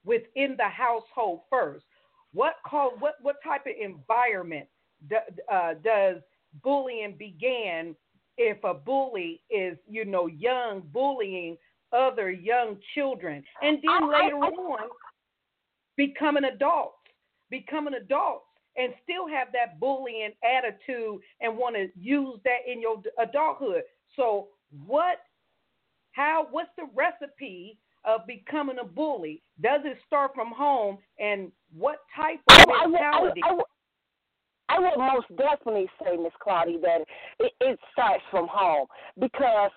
within 0.04 0.56
the 0.58 0.68
household 0.68 1.40
first? 1.48 1.86
What 2.34 2.56
call 2.66 2.92
what 2.98 3.14
what 3.22 3.36
type 3.42 3.62
of 3.66 3.72
environment 3.80 4.66
do, 5.08 5.16
uh, 5.50 5.72
does 5.82 6.18
bullying 6.62 7.16
begin 7.18 7.96
if 8.36 8.62
a 8.62 8.74
bully 8.74 9.40
is 9.48 9.78
you 9.88 10.04
know 10.04 10.26
young 10.26 10.82
bullying 10.92 11.56
other 11.94 12.30
young 12.30 12.76
children, 12.94 13.42
and 13.62 13.78
then 13.82 14.10
later 14.10 14.36
on 14.36 14.88
becoming 15.96 16.44
adults, 16.44 16.96
becoming 17.50 17.94
adults, 17.94 18.46
and 18.76 18.92
still 19.02 19.28
have 19.28 19.48
that 19.52 19.78
bullying 19.78 20.32
attitude 20.42 21.20
and 21.40 21.56
want 21.56 21.76
to 21.76 21.88
use 21.98 22.38
that 22.44 22.70
in 22.70 22.80
your 22.80 22.96
adulthood. 23.18 23.82
So 24.16 24.48
what? 24.86 25.18
How? 26.12 26.48
What's 26.50 26.70
the 26.76 26.86
recipe 26.94 27.78
of 28.04 28.26
becoming 28.26 28.76
a 28.80 28.84
bully? 28.84 29.42
Does 29.62 29.80
it 29.84 29.96
start 30.06 30.32
from 30.34 30.50
home, 30.50 30.98
and 31.18 31.50
what 31.72 31.98
type 32.16 32.40
of 32.50 32.66
oh, 32.68 32.88
mentality? 32.88 33.40
I, 33.44 33.50
I, 33.50 33.52
I, 33.52 33.62
I 34.68 34.78
would 34.80 34.96
most 34.96 35.26
definitely 35.36 35.88
say, 36.02 36.16
Miss 36.16 36.32
Claudia, 36.42 36.78
that 36.80 37.00
it, 37.38 37.52
it 37.60 37.78
starts 37.92 38.22
from 38.30 38.48
home 38.50 38.86
because 39.20 39.70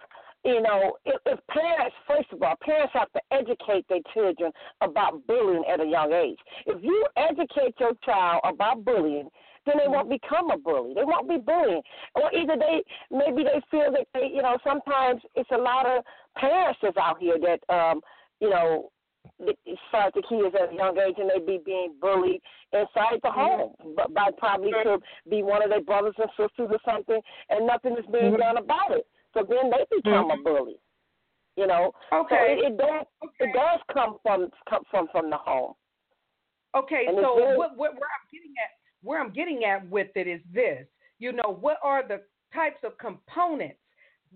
you 0.47 0.61
know, 0.61 0.97
if, 1.05 1.19
if 1.25 1.39
parents, 1.47 1.95
first 2.07 2.31
of 2.31 2.41
all, 2.41 2.55
parents 2.61 2.93
have 2.93 3.11
to 3.11 3.21
educate 3.31 3.85
their 3.89 3.99
children 4.13 4.51
about 4.81 5.27
bullying 5.27 5.63
at 5.71 5.81
a 5.81 5.85
young 5.85 6.13
age. 6.13 6.39
If 6.65 6.81
you 6.81 7.05
educate 7.17 7.75
your 7.79 7.91
child 8.05 8.41
about 8.45 8.85
bullying, 8.85 9.29
then 9.65 9.75
they 9.77 9.89
won't 9.89 10.09
become 10.09 10.49
a 10.49 10.57
bully. 10.57 10.93
They 10.93 11.03
won't 11.03 11.27
be 11.27 11.37
bullying. 11.37 11.81
Or 12.15 12.33
either 12.33 12.55
they 12.57 12.81
maybe 13.11 13.43
they 13.43 13.61
feel 13.69 13.91
that 13.91 14.07
they 14.13 14.31
you 14.33 14.41
know, 14.41 14.57
sometimes 14.63 15.21
it's 15.35 15.51
a 15.51 15.57
lot 15.57 15.85
of 15.85 16.05
parents 16.37 16.79
that's 16.81 16.95
out 16.95 17.19
here 17.19 17.35
that 17.41 17.73
um, 17.73 17.99
you 18.39 18.49
know, 18.49 18.89
start 19.89 20.13
the 20.13 20.23
kids 20.29 20.55
at 20.55 20.71
a 20.71 20.75
young 20.75 20.97
age 20.97 21.15
and 21.17 21.29
they 21.29 21.45
be 21.45 21.59
being 21.65 21.93
bullied 21.99 22.41
inside 22.71 23.19
the 23.23 23.31
home 23.31 23.73
but 23.95 24.13
by 24.13 24.29
probably 24.37 24.71
could 24.83 25.01
be 25.29 25.43
one 25.43 25.61
of 25.61 25.69
their 25.69 25.81
brothers 25.81 26.15
and 26.17 26.29
sisters 26.37 26.69
or 26.71 26.79
something 26.85 27.19
and 27.49 27.67
nothing 27.67 27.91
is 27.93 28.05
being 28.11 28.31
mm-hmm. 28.31 28.41
done 28.41 28.57
about 28.57 28.91
it. 28.91 29.05
So 29.37 29.45
then 29.47 29.69
they 29.69 29.95
become 29.95 30.29
mm-hmm. 30.29 30.39
a 30.39 30.43
bully. 30.43 30.75
You 31.55 31.67
know. 31.67 31.91
Okay. 32.13 32.57
So 32.59 32.67
it, 32.67 32.71
it 32.71 32.77
does 32.77 33.05
okay. 33.23 33.49
it 33.49 33.53
does 33.53 33.79
come 33.93 34.17
from 34.23 34.49
come 34.69 34.83
from 34.89 35.07
from 35.11 35.29
the 35.29 35.37
home. 35.37 35.73
Okay. 36.75 37.05
And 37.07 37.17
so 37.21 37.35
what, 37.55 37.77
what 37.77 37.93
where 37.93 38.09
I'm 38.09 38.27
getting 38.31 38.53
at 38.63 38.71
where 39.03 39.21
I'm 39.21 39.31
getting 39.31 39.63
at 39.63 39.87
with 39.89 40.09
it 40.15 40.27
is 40.27 40.41
this. 40.53 40.85
You 41.19 41.31
know, 41.31 41.57
what 41.59 41.77
are 41.83 42.07
the 42.07 42.21
types 42.53 42.79
of 42.83 42.97
components, 42.97 43.79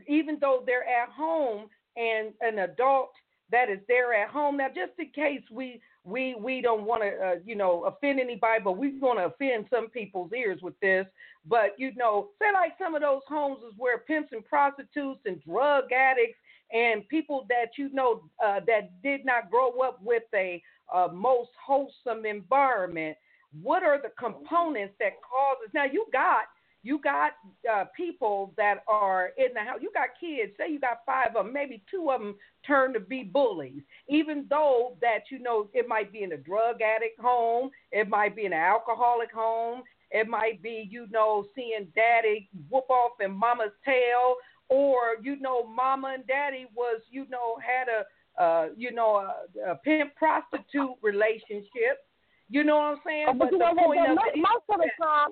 even 0.08 0.38
though 0.40 0.64
they're 0.66 0.88
at 0.88 1.10
home 1.10 1.68
and 1.96 2.34
an 2.42 2.60
adult 2.60 3.12
that 3.52 3.70
is 3.70 3.80
there 3.88 4.14
at 4.14 4.30
home. 4.30 4.58
Now, 4.58 4.68
just 4.68 4.94
in 4.98 5.10
case 5.14 5.44
we 5.52 5.82
we 6.04 6.36
we 6.36 6.62
don't 6.62 6.86
want 6.86 7.04
to 7.04 7.10
uh, 7.10 7.36
you 7.46 7.56
know 7.56 7.84
offend 7.86 8.20
anybody, 8.20 8.62
but 8.64 8.78
we 8.78 8.98
want 9.00 9.20
to 9.20 9.26
offend 9.26 9.68
some 9.70 9.90
people's 9.90 10.32
ears 10.36 10.60
with 10.62 10.80
this. 10.80 11.06
But 11.46 11.76
you 11.78 11.92
know, 11.96 12.30
say 12.40 12.48
like 12.54 12.74
some 12.80 12.96
of 12.96 13.02
those 13.02 13.22
homes 13.28 13.60
is 13.68 13.74
where 13.78 14.00
pimps 14.00 14.30
and 14.32 14.46
prostitutes 14.46 15.22
and 15.26 15.44
drug 15.44 15.92
addicts 15.92 16.38
and 16.72 17.08
people 17.08 17.46
that 17.50 17.78
you 17.78 17.90
know 17.94 18.24
uh, 18.44 18.62
that 18.68 19.02
did 19.04 19.26
not 19.26 19.52
grow 19.52 19.80
up 19.82 20.00
with 20.04 20.24
a 20.34 20.62
uh, 20.94 21.08
most 21.12 21.52
wholesome 21.64 22.26
environment. 22.26 23.16
What 23.62 23.84
are 23.84 24.02
the 24.02 24.12
components 24.18 24.96
that 25.00 25.14
causes? 25.22 25.72
Now 25.74 25.86
you 25.86 26.08
got 26.12 26.46
you 26.84 27.00
got 27.00 27.34
uh, 27.72 27.86
people 27.96 28.54
that 28.58 28.84
are 28.88 29.32
in 29.38 29.54
the 29.54 29.60
house. 29.60 29.80
You 29.82 29.92
got 29.94 30.10
kids. 30.20 30.54
Say 30.58 30.72
you 30.72 30.80
got 30.80 31.02
five 31.06 31.36
of 31.36 31.46
them, 31.46 31.54
maybe 31.54 31.84
two 31.90 32.10
of 32.12 32.22
them 32.22 32.36
turn 32.66 32.94
to 32.94 33.00
be 33.00 33.24
bullies. 33.24 33.82
Even 34.10 34.46
though 34.50 34.98
that 35.02 35.26
you 35.30 35.40
know 35.40 35.70
it 35.74 35.88
might 35.88 36.12
be 36.12 36.24
in 36.24 36.32
a 36.32 36.38
drug 36.38 36.82
addict 36.82 37.20
home, 37.20 37.70
it 37.92 38.10
might 38.10 38.36
be 38.36 38.46
in 38.46 38.54
an 38.54 38.60
alcoholic 38.60 39.32
home, 39.32 39.84
it 40.10 40.28
might 40.28 40.62
be 40.62 40.88
you 40.90 41.08
know 41.12 41.46
seeing 41.56 41.88
daddy 41.96 42.50
whoop 42.70 42.90
off 42.90 43.12
in 43.20 43.32
mama's 43.32 43.72
tail, 43.86 44.36
or 44.70 45.18
you 45.22 45.40
know 45.40 45.66
mama 45.68 46.14
and 46.16 46.28
daddy 46.28 46.66
was 46.76 47.02
you 47.12 47.28
know 47.30 47.58
had 47.62 47.88
a 47.88 48.42
uh, 48.42 48.70
you 48.76 48.92
know 48.92 49.18
a, 49.18 49.72
a 49.72 49.76
pimp 49.76 50.16
prostitute 50.16 50.96
relationship. 51.02 52.06
You 52.50 52.66
know 52.66 52.76
what 52.76 52.84
I'm 52.84 52.98
saying? 53.06 53.26
Oh, 53.30 53.34
but, 53.34 53.52
but 53.52 53.54
you 53.54 53.60
know 53.60 54.16
what? 54.16 54.36
Most 54.36 54.66
of 54.70 54.80
the 54.80 54.90
time, 55.02 55.30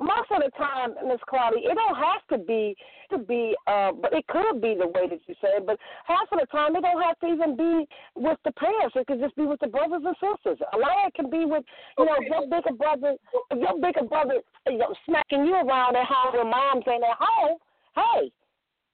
most 0.00 0.30
of 0.30 0.42
the 0.42 0.50
time, 0.58 0.94
Miss 1.06 1.20
Claudia, 1.28 1.70
it 1.70 1.74
don't 1.74 1.96
have 1.96 2.26
to 2.30 2.38
be 2.38 2.74
to 3.10 3.18
be, 3.18 3.54
uh, 3.66 3.92
but 3.92 4.12
it 4.12 4.26
could 4.26 4.60
be 4.60 4.74
the 4.74 4.88
way 4.88 5.08
that 5.08 5.20
you 5.26 5.34
said. 5.40 5.66
But 5.66 5.78
half 6.06 6.26
of 6.32 6.40
the 6.40 6.46
time, 6.46 6.74
it 6.74 6.82
don't 6.82 7.02
have 7.02 7.18
to 7.20 7.26
even 7.26 7.56
be 7.56 7.86
with 8.16 8.38
the 8.44 8.52
parents. 8.52 8.96
It 8.96 9.06
could 9.06 9.20
just 9.20 9.36
be 9.36 9.46
with 9.46 9.60
the 9.60 9.68
brothers 9.68 10.02
and 10.04 10.16
sisters. 10.18 10.58
A 10.72 10.78
lot 10.78 11.04
of 11.04 11.08
it 11.08 11.14
can 11.14 11.30
be 11.30 11.44
with, 11.44 11.64
you 11.98 12.06
know, 12.06 12.16
your 12.26 12.42
bigger 12.48 12.74
brother, 12.74 13.14
your 13.54 13.78
bigger 13.80 14.04
brother, 14.08 14.40
you 14.66 14.78
know, 14.78 14.94
smacking 15.06 15.44
you 15.46 15.54
around 15.54 15.96
at 15.96 16.06
home 16.06 16.36
when 16.36 16.50
moms 16.50 16.84
ain't 16.88 17.04
at 17.04 17.18
home. 17.20 17.58
Hey, 17.94 18.32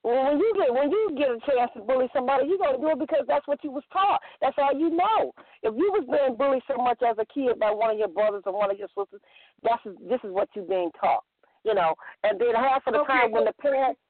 when 0.03 0.39
you 0.39 0.53
get 0.57 0.73
when 0.73 0.91
you 0.91 1.13
get 1.17 1.29
a 1.29 1.39
chance 1.45 1.71
to 1.77 1.83
bully 1.83 2.09
somebody, 2.15 2.49
you're 2.49 2.59
gonna 2.59 2.79
do 2.79 2.89
it 2.89 2.99
because 2.99 3.25
that's 3.29 3.47
what 3.47 3.63
you 3.63 3.71
was 3.71 3.85
taught. 3.93 4.21
That's 4.41 4.57
all 4.57 4.73
you 4.73 4.91
know. 4.91 5.33
If 5.63 5.75
you 5.77 5.93
was 5.93 6.09
being 6.09 6.37
bullied 6.37 6.63
so 6.67 6.77
much 6.83 7.01
as 7.03 7.17
a 7.19 7.27
kid 7.33 7.59
by 7.59 7.71
one 7.71 7.91
of 7.91 7.99
your 7.99 8.09
brothers 8.09 8.43
or 8.47 8.57
one 8.57 8.71
of 8.71 8.79
your 8.79 8.89
sisters, 8.97 9.21
that's 9.63 9.83
this 10.09 10.21
is 10.25 10.33
what 10.33 10.49
you're 10.55 10.65
being 10.65 10.91
taught. 10.99 11.25
You 11.65 11.75
know, 11.75 11.95
and 12.25 12.41
then 12.41 12.55
half 12.55 12.87
of 12.87 12.95
the 12.95 13.01
okay, 13.01 13.13
time 13.13 13.33
when 13.33 13.45
the 13.45 13.53
parents, 13.61 14.01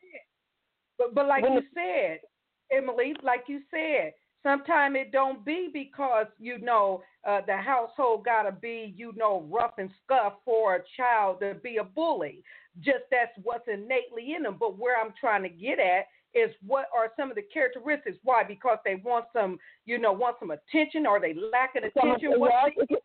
but 0.97 1.14
but 1.14 1.26
like 1.26 1.42
you 1.42 1.61
the, 1.61 1.66
said, 1.75 2.20
Emily, 2.70 3.14
like 3.25 3.44
you 3.49 3.61
said, 3.70 4.12
sometimes 4.42 4.97
it 4.99 5.12
don't 5.12 5.44
be 5.44 5.68
because 5.73 6.26
you 6.38 6.59
know 6.59 7.02
uh, 7.26 7.40
the 7.47 7.56
household 7.56 8.25
gotta 8.25 8.52
be 8.52 8.94
you 8.97 9.12
know 9.16 9.47
rough 9.50 9.75
and 9.78 9.90
scuff 10.04 10.35
for 10.44 10.76
a 10.76 10.82
child 10.97 11.40
to 11.40 11.54
be 11.62 11.76
a 11.76 11.85
bully 11.85 12.42
just 12.78 13.04
that's 13.11 13.32
what's 13.42 13.66
innately 13.68 14.35
in 14.37 14.42
them. 14.44 14.56
But 14.59 14.78
where 14.78 15.00
I'm 15.00 15.12
trying 15.18 15.42
to 15.42 15.49
get 15.49 15.78
at 15.78 16.06
is 16.35 16.54
what 16.64 16.87
are 16.94 17.11
some 17.16 17.30
of 17.30 17.37
the 17.37 17.42
characteristics? 17.52 18.18
Why? 18.23 18.44
Because 18.44 18.78
they 18.85 18.97
want 18.97 19.26
some, 19.32 19.59
you 19.85 19.99
know, 19.99 20.12
want 20.12 20.37
some 20.38 20.52
attention, 20.52 21.06
or 21.06 21.20
they 21.20 21.35
lacking 21.35 21.85
attention. 21.85 22.32
Yes, 22.38 22.70
it, 22.76 22.88
could, 22.88 22.99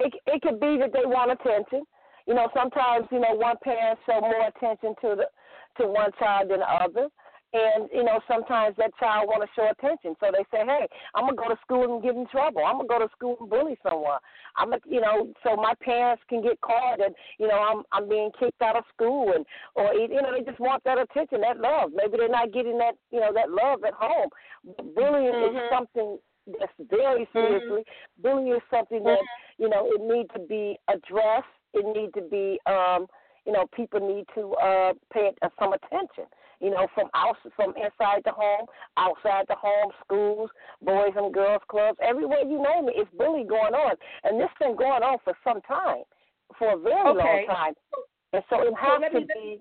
it, 0.00 0.14
it 0.26 0.42
could 0.42 0.60
be 0.60 0.78
that 0.78 0.92
they 0.92 1.04
want 1.04 1.32
attention. 1.32 1.82
You 2.26 2.34
know, 2.34 2.48
sometimes 2.54 3.06
you 3.10 3.18
know 3.18 3.34
one 3.34 3.56
parent 3.64 3.98
show 4.06 4.20
more 4.20 4.46
attention 4.46 4.94
to 5.02 5.16
the 5.16 5.24
to 5.78 5.88
one 5.88 6.10
child 6.18 6.50
than 6.50 6.60
the 6.60 6.66
other. 6.66 7.08
And 7.52 7.88
you 7.92 8.02
know, 8.02 8.18
sometimes 8.26 8.76
that 8.78 8.96
child 8.96 9.28
want 9.28 9.42
to 9.42 9.48
show 9.54 9.68
attention, 9.68 10.16
so 10.20 10.32
they 10.32 10.44
say, 10.50 10.64
"Hey, 10.64 10.88
I'm 11.14 11.26
gonna 11.26 11.36
go 11.36 11.48
to 11.52 11.60
school 11.60 11.84
and 11.84 12.02
get 12.02 12.14
in 12.14 12.26
trouble. 12.28 12.64
I'm 12.64 12.76
gonna 12.76 12.88
go 12.88 12.98
to 12.98 13.12
school 13.12 13.36
and 13.40 13.50
bully 13.50 13.76
someone. 13.82 14.18
I'm, 14.56 14.70
gonna, 14.70 14.80
you 14.86 15.02
know, 15.02 15.28
so 15.44 15.56
my 15.56 15.74
parents 15.82 16.22
can 16.30 16.40
get 16.40 16.58
caught, 16.62 17.00
and 17.04 17.14
you 17.38 17.48
know, 17.48 17.60
I'm 17.60 17.82
I'm 17.92 18.08
being 18.08 18.30
kicked 18.40 18.62
out 18.62 18.76
of 18.76 18.84
school, 18.94 19.32
and 19.34 19.44
or 19.74 19.92
you 19.92 20.22
know, 20.22 20.32
they 20.32 20.44
just 20.44 20.60
want 20.60 20.82
that 20.84 20.98
attention, 20.98 21.42
that 21.42 21.60
love. 21.60 21.90
Maybe 21.94 22.16
they're 22.16 22.28
not 22.28 22.52
getting 22.52 22.78
that, 22.78 22.94
you 23.10 23.20
know, 23.20 23.32
that 23.34 23.50
love 23.50 23.84
at 23.84 23.92
home. 23.92 24.30
But 24.64 24.94
bullying 24.94 25.34
mm-hmm. 25.34 25.56
is 25.56 25.62
something 25.70 26.18
that's 26.58 26.72
very 26.88 27.26
mm-hmm. 27.26 27.38
seriously. 27.38 27.80
Mm-hmm. 27.84 28.22
Bullying 28.22 28.56
is 28.56 28.62
something 28.70 29.04
that 29.04 29.20
mm-hmm. 29.20 29.62
you 29.62 29.68
know 29.68 29.92
it 29.92 30.00
needs 30.00 30.30
to 30.34 30.40
be 30.40 30.78
addressed. 30.88 31.52
It 31.74 31.84
needs 31.84 32.12
to 32.14 32.22
be, 32.22 32.58
um, 32.64 33.06
you 33.46 33.52
know, 33.52 33.66
people 33.74 34.00
need 34.00 34.24
to 34.34 34.54
uh, 34.54 34.92
pay 35.12 35.32
uh, 35.42 35.48
some 35.58 35.74
attention 35.74 36.24
you 36.62 36.70
know, 36.70 36.86
from 36.94 37.08
out 37.14 37.36
from 37.56 37.74
inside 37.76 38.22
the 38.24 38.30
home, 38.30 38.66
outside 38.96 39.44
the 39.48 39.56
home, 39.56 39.90
schools, 40.04 40.48
boys 40.80 41.12
and 41.16 41.34
girls 41.34 41.60
clubs, 41.68 41.98
everywhere 42.00 42.42
you 42.42 42.62
name 42.62 42.88
it, 42.88 42.94
it's 42.96 43.10
bullying 43.18 43.48
going 43.48 43.74
on, 43.74 43.96
and 44.22 44.40
this 44.40 44.48
has 44.58 44.68
been 44.68 44.76
going 44.76 45.02
on 45.02 45.18
for 45.24 45.34
some 45.42 45.60
time, 45.62 46.04
for 46.58 46.74
a 46.74 46.78
very 46.78 47.10
okay. 47.10 47.18
long 47.18 47.46
time, 47.48 47.74
and 48.32 48.42
so 48.48 48.62
it 48.62 48.72
has 48.80 49.02
so 49.12 49.18
to 49.18 49.26
be. 49.26 49.58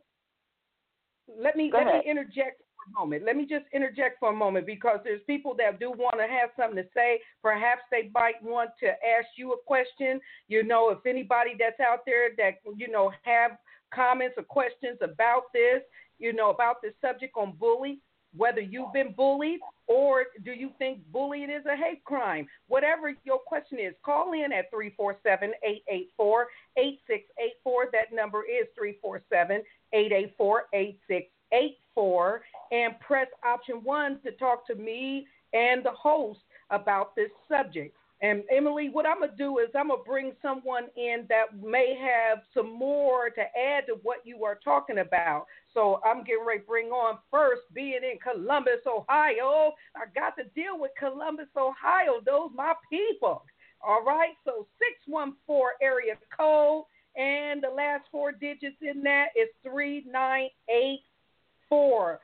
Let 1.42 1.56
me 1.56 1.72
let 1.74 1.88
ahead. 1.88 2.06
me 2.06 2.12
interject 2.12 2.62
for 2.62 2.92
a 2.92 3.00
moment. 3.00 3.24
Let 3.26 3.36
me 3.36 3.48
just 3.50 3.66
interject 3.74 4.20
for 4.20 4.30
a 4.30 4.36
moment 4.36 4.68
because 4.68 5.00
there's 5.04 5.22
people 5.26 5.56
that 5.58 5.80
do 5.80 5.90
want 5.92 6.18
to 6.18 6.28
have 6.28 6.50
something 6.56 6.84
to 6.84 6.90
say. 6.94 7.20
Perhaps 7.42 7.82
they 7.90 8.12
might 8.14 8.42
want 8.44 8.72
to 8.82 8.88
ask 8.90 9.28
you 9.38 9.54
a 9.54 9.58
question. 9.66 10.20
You 10.50 10.64
know, 10.64 10.90
if 10.92 11.00
anybody 11.06 11.52
that's 11.58 11.80
out 11.80 12.02
there 12.06 12.30
that 12.38 12.60
you 12.76 12.90
know 12.92 13.12
have 13.24 13.52
comments 13.94 14.36
or 14.38 14.44
questions 14.44 14.98
about 15.02 15.52
this, 15.54 15.82
you 16.22 16.34
know, 16.34 16.52
about 16.52 16.82
this 16.82 16.94
subject 17.02 17.34
on 17.36 17.54
bully, 17.60 18.00
whether 18.36 18.62
you've 18.62 18.94
been 18.94 19.14
bullied 19.14 19.60
or 19.88 20.26
do 20.46 20.52
you 20.52 20.70
think 20.78 21.00
bullying 21.12 21.50
is 21.50 21.66
a 21.66 21.76
hate 21.76 22.04
crime? 22.06 22.48
Whatever 22.68 23.14
your 23.26 23.40
question 23.40 23.80
is, 23.80 23.94
call 24.06 24.32
in 24.34 24.54
at 24.54 24.70
347 24.70 25.52
884 25.64 26.48
8684. 26.78 27.90
That 27.92 28.14
number 28.16 28.44
is 28.44 28.68
347 28.78 29.64
884 29.92 30.64
8684. 30.74 32.42
And 32.72 33.00
press 33.02 33.28
option 33.44 33.82
one 33.84 34.22
to 34.24 34.32
talk 34.34 34.66
to 34.68 34.76
me 34.76 35.28
and 35.54 35.84
the 35.84 35.92
host 35.92 36.40
about 36.70 37.16
this 37.16 37.32
subject. 37.50 37.96
And 38.24 38.44
Emily, 38.56 38.90
what 38.90 39.08
I'm 39.08 39.22
gonna 39.22 39.32
do 39.36 39.58
is 39.58 39.70
I'm 39.76 39.88
gonna 39.88 40.04
bring 40.04 40.34
someone 40.44 40.90
in 40.96 41.26
that 41.30 41.60
may 41.60 41.96
have 42.00 42.44
some 42.54 42.72
more 42.72 43.32
to 43.32 43.42
add 43.42 43.88
to 43.88 43.96
what 44.04 44.24
you 44.26 44.46
are 44.46 44.60
talking 44.64 45.00
about. 45.00 45.48
So 45.74 46.00
I'm 46.06 46.24
getting 46.24 46.46
ready 46.46 46.60
to 46.60 46.68
bring 46.68 46.92
on 46.92 47.18
first, 47.32 47.64
being 47.74 48.04
in 48.04 48.20
Columbus, 48.22 48.86
Ohio. 48.86 49.74
I 49.96 50.06
got 50.14 50.38
to 50.38 50.44
deal 50.54 50.78
with 50.80 50.92
Columbus, 51.00 51.48
Ohio. 51.58 52.22
Those 52.24 52.52
my 52.54 52.76
people. 52.92 53.44
All 53.82 54.04
right. 54.06 54.36
So 54.46 54.68
614 54.78 55.80
area 55.82 56.16
code, 56.38 56.86
and 57.16 57.64
the 57.64 57.70
last 57.70 58.08
four 58.12 58.32
digits 58.32 58.78
in 58.82 59.02
that 59.02 59.30
is 59.36 59.50
3984. 59.64 62.20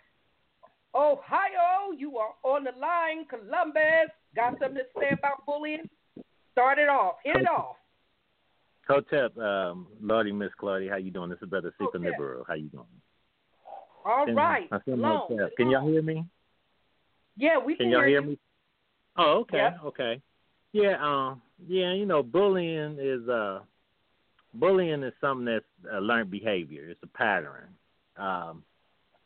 Ohio, 0.94 1.92
you 1.98 2.20
are 2.20 2.36
on 2.44 2.64
the 2.64 2.74
line. 2.80 3.26
Columbus, 3.26 4.12
got 4.38 4.58
something 4.60 4.76
to 4.78 4.84
say 5.00 5.10
about 5.12 5.46
bullying? 5.46 5.90
Start 6.54 6.80
it 6.80 6.88
off. 6.88 7.16
Hit 7.24 7.36
it 7.36 7.48
off. 7.50 7.76
Hotep, 8.88 9.38
um, 9.38 9.88
Lordy, 10.02 10.32
Miss 10.32 10.52
Claudia, 10.58 10.92
how 10.92 10.96
you 10.98 11.12
doing? 11.12 11.30
This 11.30 11.40
is 11.42 11.50
Brother 11.50 11.74
Super. 11.78 12.00
Nibiru. 12.00 12.44
How 12.48 12.54
you 12.54 12.70
doing? 12.70 12.86
All 14.06 14.26
Can- 14.26 14.36
right. 14.36 14.70
Long. 14.88 15.28
Can 15.58 15.70
y'all 15.70 15.86
hear 15.92 16.02
me? 16.02 16.24
Yeah, 17.36 17.58
we 17.58 17.76
can, 17.76 17.86
Can 17.88 17.92
y'all 17.92 18.04
hear 18.04 18.22
you. 18.22 18.30
me? 18.30 18.40
Oh, 19.18 19.40
okay, 19.42 19.58
Yep. 19.58 19.80
okay. 19.86 20.22
Yeah, 20.72 20.96
um, 21.02 21.42
yeah, 21.68 21.92
you 21.94 22.06
know, 22.06 22.24
bullying 22.24 22.98
is 23.00 23.28
uh, 23.28 23.60
bullying 24.54 25.04
is 25.04 25.14
something 25.20 25.46
that's 25.46 25.66
a 25.92 26.00
learned 26.00 26.32
behavior. 26.32 26.88
It's 26.90 27.04
a 27.04 27.08
pattern. 27.08 27.68
Um, 28.16 28.64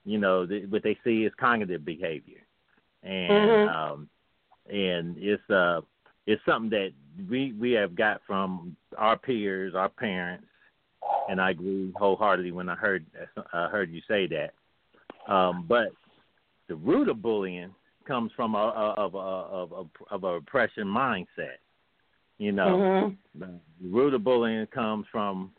you 0.05 0.17
know, 0.17 0.45
th- 0.47 0.67
what 0.69 0.81
they 0.83 0.97
see 1.03 1.23
is 1.25 1.33
cognitive 1.39 1.85
behavior, 1.85 2.41
and 3.03 3.31
Mhm. 3.49 3.75
um, 3.75 4.09
and 4.71 5.15
it's 5.17 5.49
uh, 5.49 5.81
it's 6.25 6.41
something 6.45 6.69
that 6.69 6.91
we 7.29 7.53
we 7.53 7.71
have 7.73 7.95
got 7.95 8.21
from 8.25 8.75
our 8.97 9.17
peers, 9.17 9.75
our 9.75 9.89
parents, 9.89 10.45
and 11.29 11.41
I 11.41 11.51
agree 11.51 11.91
wholeheartedly 11.95 12.51
when 12.51 12.69
I 12.69 12.75
heard 12.75 13.05
uh, 13.53 13.67
heard 13.69 13.91
you 13.91 14.01
say 14.07 14.27
that. 14.27 14.53
Um, 15.31 15.65
but 15.67 15.89
the 16.67 16.75
root 16.75 17.09
of 17.09 17.21
bullying 17.21 17.73
comes 18.07 18.31
from 18.35 18.55
a, 18.55 18.57
of 18.57 19.13
a 19.13 19.17
of 19.17 19.71
a 19.71 20.13
of 20.13 20.23
a 20.23 20.35
oppression 20.37 20.85
mindset. 20.87 21.59
You 22.37 22.51
know, 22.53 22.77
Mhm. 22.77 23.17
the 23.35 23.59
root 23.83 24.13
of 24.13 24.23
bullying 24.23 24.65
comes 24.67 25.05
from 25.11 25.51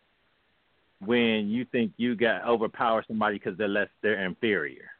when 1.04 1.48
you 1.48 1.64
think 1.66 1.92
you 1.96 2.14
got 2.14 2.44
overpower 2.44 3.04
somebody 3.06 3.36
because 3.36 3.56
they're 3.58 3.68
less 3.68 3.88
they're 4.00 4.24
inferior. 4.24 4.90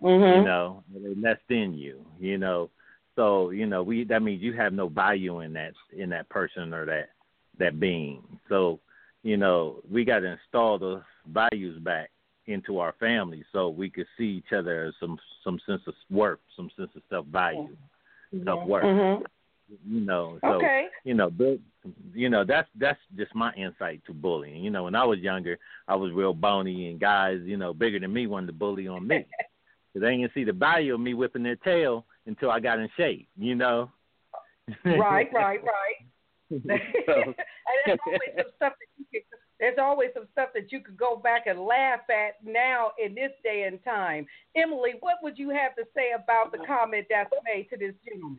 Mhm. 0.00 0.38
You 0.38 0.44
know, 0.44 0.82
they're 0.88 1.14
less 1.14 1.38
than 1.48 1.74
you. 1.74 2.04
You 2.18 2.38
know, 2.38 2.70
so 3.16 3.50
you 3.50 3.66
know 3.66 3.82
we 3.82 4.04
that 4.04 4.22
means 4.22 4.42
you 4.42 4.52
have 4.54 4.72
no 4.72 4.88
value 4.88 5.40
in 5.40 5.52
that 5.52 5.72
in 5.96 6.10
that 6.10 6.28
person 6.28 6.72
or 6.72 6.86
that 6.86 7.10
that 7.58 7.78
being. 7.78 8.22
So 8.48 8.80
you 9.22 9.36
know 9.36 9.82
we 9.90 10.04
got 10.04 10.20
to 10.20 10.32
install 10.32 10.78
those 10.78 11.02
values 11.26 11.78
back 11.80 12.10
into 12.46 12.78
our 12.78 12.94
family 12.98 13.44
so 13.52 13.68
we 13.68 13.88
could 13.88 14.06
see 14.18 14.24
each 14.24 14.52
other 14.52 14.86
as 14.86 14.94
some 14.98 15.18
some 15.44 15.60
sense 15.66 15.82
of 15.86 15.94
worth, 16.10 16.40
some 16.56 16.70
sense 16.76 16.90
of 16.96 17.02
self 17.10 17.26
value, 17.26 17.76
self 18.44 18.66
worth. 18.66 18.84
Mhm. 18.84 19.24
You 19.88 20.00
know, 20.00 20.38
so 20.42 20.56
Okay. 20.56 20.88
you 21.04 21.14
know, 21.14 21.30
but 21.30 21.58
you 22.12 22.28
know 22.28 22.44
that's 22.44 22.68
that's 22.74 23.00
just 23.16 23.34
my 23.34 23.52
insight 23.54 24.04
to 24.06 24.12
bullying. 24.12 24.62
You 24.62 24.70
know, 24.70 24.84
when 24.84 24.94
I 24.94 25.04
was 25.04 25.20
younger, 25.20 25.58
I 25.88 25.94
was 25.96 26.12
real 26.12 26.34
bony, 26.34 26.90
and 26.90 27.00
guys, 27.00 27.40
you 27.44 27.56
know, 27.56 27.72
bigger 27.72 27.98
than 27.98 28.12
me 28.12 28.26
wanted 28.26 28.48
to 28.48 28.52
bully 28.52 28.86
on 28.88 29.06
me. 29.06 29.26
Cause 29.92 30.02
they 30.02 30.16
didn't 30.16 30.34
see 30.34 30.44
the 30.44 30.52
value 30.52 30.94
of 30.94 31.00
me 31.00 31.14
whipping 31.14 31.42
their 31.42 31.56
tail 31.56 32.04
until 32.26 32.50
I 32.50 32.60
got 32.60 32.78
in 32.78 32.88
shape. 32.96 33.28
You 33.36 33.54
know. 33.54 33.90
right, 34.84 35.28
right, 35.32 35.60
right. 35.62 35.98
so, 36.52 37.22
and 37.22 37.34
that's 37.86 38.00
always 38.06 38.34
some 38.36 38.52
stuff 38.56 38.72
that 38.78 38.90
you 38.98 39.06
can 39.10 39.22
There's 39.58 39.78
always 39.80 40.10
some 40.14 40.26
stuff 40.32 40.50
that 40.54 40.70
you 40.70 40.80
could 40.80 40.96
go 40.96 41.16
back 41.16 41.46
and 41.46 41.60
laugh 41.60 42.00
at 42.10 42.44
now 42.44 42.90
in 43.02 43.14
this 43.14 43.30
day 43.42 43.64
and 43.66 43.82
time. 43.84 44.26
Emily, 44.54 44.92
what 45.00 45.14
would 45.22 45.38
you 45.38 45.50
have 45.50 45.74
to 45.76 45.84
say 45.94 46.12
about 46.14 46.52
the 46.52 46.58
comment 46.66 47.06
that's 47.08 47.30
made 47.44 47.68
to 47.70 47.76
this 47.78 47.94
gentleman? 48.04 48.38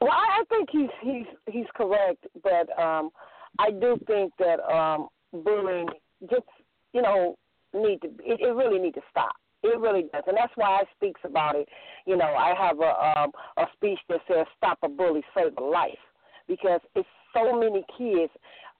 Well, 0.00 0.12
I 0.12 0.44
think 0.48 0.68
he's 0.70 0.90
he's 1.02 1.26
he's 1.50 1.66
correct, 1.74 2.26
but 2.42 2.78
um, 2.78 3.10
I 3.58 3.70
do 3.70 3.98
think 4.06 4.32
that 4.38 4.60
um, 4.72 5.08
bullying 5.32 5.88
just 6.30 6.46
you 6.92 7.02
know 7.02 7.36
need 7.72 8.00
to 8.02 8.08
it, 8.08 8.40
it 8.40 8.54
really 8.54 8.78
need 8.78 8.94
to 8.94 9.02
stop. 9.10 9.34
It 9.64 9.80
really 9.80 10.02
does, 10.12 10.24
and 10.26 10.36
that's 10.36 10.52
why 10.56 10.80
I 10.80 10.82
speaks 10.94 11.20
about 11.24 11.56
it. 11.56 11.66
You 12.04 12.18
know, 12.18 12.26
I 12.26 12.52
have 12.54 12.78
a 12.80 13.20
um, 13.20 13.30
a 13.56 13.64
speech 13.74 13.98
that 14.10 14.20
says 14.28 14.46
"Stop 14.58 14.78
a 14.82 14.88
bully, 14.88 15.22
save 15.34 15.56
a 15.56 15.64
life," 15.64 16.04
because 16.46 16.80
it's 16.94 17.08
so 17.32 17.58
many 17.58 17.82
kids 17.96 18.30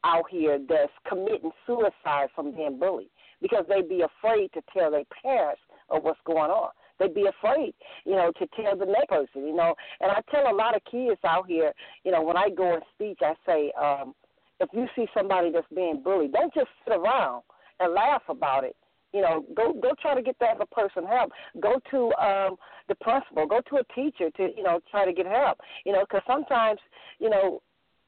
out 0.04 0.24
here 0.30 0.58
that's 0.68 0.92
committing 1.08 1.50
suicide 1.66 2.28
from 2.34 2.54
being 2.54 2.78
bullied 2.78 3.08
because 3.40 3.64
they 3.66 3.80
be 3.80 4.02
afraid 4.02 4.52
to 4.52 4.60
tell 4.76 4.90
their 4.90 5.04
parents 5.22 5.62
of 5.88 6.02
what's 6.02 6.20
going 6.26 6.50
on. 6.50 6.70
They'd 6.98 7.14
be 7.14 7.26
afraid, 7.26 7.74
you 8.04 8.12
know, 8.12 8.30
to 8.38 8.46
tell 8.54 8.76
the 8.76 8.84
next 8.84 9.08
person, 9.08 9.46
you 9.46 9.56
know. 9.56 9.74
And 10.00 10.10
I 10.10 10.20
tell 10.30 10.52
a 10.52 10.54
lot 10.54 10.76
of 10.76 10.82
kids 10.84 11.18
out 11.24 11.46
here, 11.48 11.72
you 12.04 12.12
know, 12.12 12.22
when 12.22 12.36
I 12.36 12.50
go 12.50 12.74
and 12.74 12.82
speak, 12.94 13.18
I 13.22 13.34
say, 13.46 13.72
um, 13.80 14.14
if 14.60 14.68
you 14.72 14.86
see 14.94 15.06
somebody 15.16 15.50
that's 15.50 15.66
being 15.74 16.02
bullied, 16.04 16.32
don't 16.32 16.52
just 16.54 16.68
sit 16.84 16.94
around 16.94 17.42
and 17.80 17.94
laugh 17.94 18.22
about 18.28 18.64
it. 18.64 18.76
You 19.14 19.22
know, 19.22 19.46
go 19.54 19.72
go 19.72 19.92
try 20.02 20.16
to 20.16 20.22
get 20.22 20.36
that 20.40 20.56
other 20.56 20.66
person 20.66 21.06
help. 21.06 21.30
Go 21.60 21.80
to 21.92 22.12
um 22.16 22.56
the 22.88 22.96
principal. 22.96 23.46
Go 23.46 23.60
to 23.70 23.76
a 23.76 23.84
teacher 23.94 24.28
to 24.36 24.48
you 24.56 24.64
know 24.64 24.80
try 24.90 25.04
to 25.04 25.12
get 25.12 25.24
help. 25.24 25.58
You 25.86 25.92
know, 25.92 26.00
because 26.00 26.22
sometimes 26.26 26.80
you 27.20 27.30
know 27.30 27.62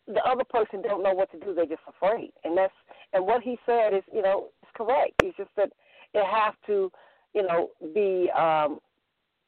the 0.08 0.20
other 0.24 0.44
person 0.44 0.82
don't 0.82 1.04
know 1.04 1.14
what 1.14 1.30
to 1.30 1.38
do. 1.38 1.54
They're 1.54 1.64
just 1.66 1.82
afraid, 1.88 2.32
and 2.42 2.58
that's 2.58 2.74
and 3.12 3.24
what 3.24 3.42
he 3.42 3.56
said 3.64 3.94
is 3.94 4.02
you 4.12 4.20
know 4.20 4.48
is 4.64 4.68
correct. 4.74 5.12
It's 5.22 5.36
just 5.36 5.50
that 5.56 5.70
it 6.12 6.26
has 6.26 6.54
to 6.66 6.90
you 7.34 7.42
know 7.44 7.70
be 7.94 8.28
um 8.36 8.80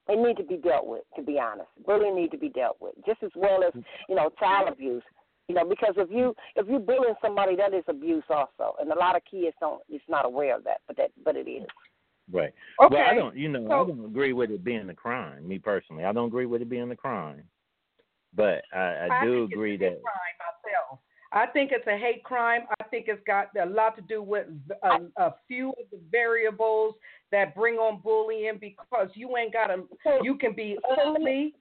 it 0.09 0.19
need 0.25 0.37
to 0.37 0.49
be 0.49 0.57
dealt 0.57 0.87
with. 0.87 1.03
To 1.17 1.23
be 1.23 1.41
honest, 1.41 1.69
bullying 1.85 2.15
need 2.15 2.31
to 2.31 2.39
be 2.39 2.51
dealt 2.51 2.77
with 2.81 2.95
just 3.05 3.23
as 3.25 3.31
well 3.35 3.65
as 3.65 3.73
you 4.09 4.15
know 4.15 4.31
child 4.39 4.69
abuse. 4.69 5.03
You 5.49 5.55
know, 5.55 5.65
because 5.65 5.95
if 5.97 6.11
you 6.11 6.35
if 6.57 6.69
you 6.69 6.79
bullying 6.79 7.15
somebody, 7.23 7.57
that 7.57 7.73
is 7.73 7.85
abuse 7.89 8.25
also, 8.29 8.75
and 8.81 8.93
a 8.93 8.99
lot 8.99 9.17
of 9.17 9.23
kids 9.31 9.57
don't 9.61 9.83
It's 9.89 10.05
not 10.09 10.27
aware 10.27 10.57
of 10.57 10.65
that, 10.65 10.83
but 10.87 10.97
that 10.99 11.11
but 11.25 11.37
it 11.37 11.49
is. 11.49 11.67
Right. 12.31 12.53
Okay. 12.83 12.95
Well, 12.95 13.07
I 13.11 13.15
don't. 13.15 13.35
You 13.37 13.49
know, 13.49 13.67
So- 13.67 13.85
I 13.85 13.87
don't 13.87 14.05
agree 14.05 14.35
with 14.35 14.51
it 14.51 14.63
being 14.63 14.91
a 14.91 14.95
crime. 14.95 15.49
Me 15.49 15.59
personally, 15.59 16.05
I 16.05 16.13
don't 16.13 16.27
agree 16.29 16.47
with 16.47 16.61
it 16.61 16.69
being 16.69 16.91
a 16.91 16.97
crime. 16.97 17.45
But 18.35 18.63
I, 18.75 19.09
I 19.11 19.25
do 19.25 19.47
think 19.47 19.53
agree 19.53 19.75
it's 19.75 19.83
a 19.83 19.85
that. 19.87 20.03
crime 20.03 20.37
myself. 20.39 21.01
I 21.33 21.47
think 21.47 21.73
it's 21.73 21.87
a 21.87 21.97
hate 21.97 22.23
crime. 22.25 22.63
I 22.81 22.85
think 22.85 23.07
it's 23.09 23.23
got 23.27 23.49
a 23.61 23.65
lot 23.67 23.97
to 23.97 24.03
do 24.03 24.23
with 24.23 24.47
a, 24.83 24.99
a 25.17 25.35
few 25.47 25.71
of 25.71 25.91
the 25.91 25.99
variables 26.11 26.95
that 27.33 27.55
bring 27.55 27.77
on 27.77 28.01
bullying 28.03 28.59
because 28.61 29.09
you 29.15 29.37
ain't 29.37 29.53
got 29.53 29.69
to. 29.69 29.85
You 30.23 30.37
can 30.37 30.55
be 30.55 30.79
ugly. 31.07 31.55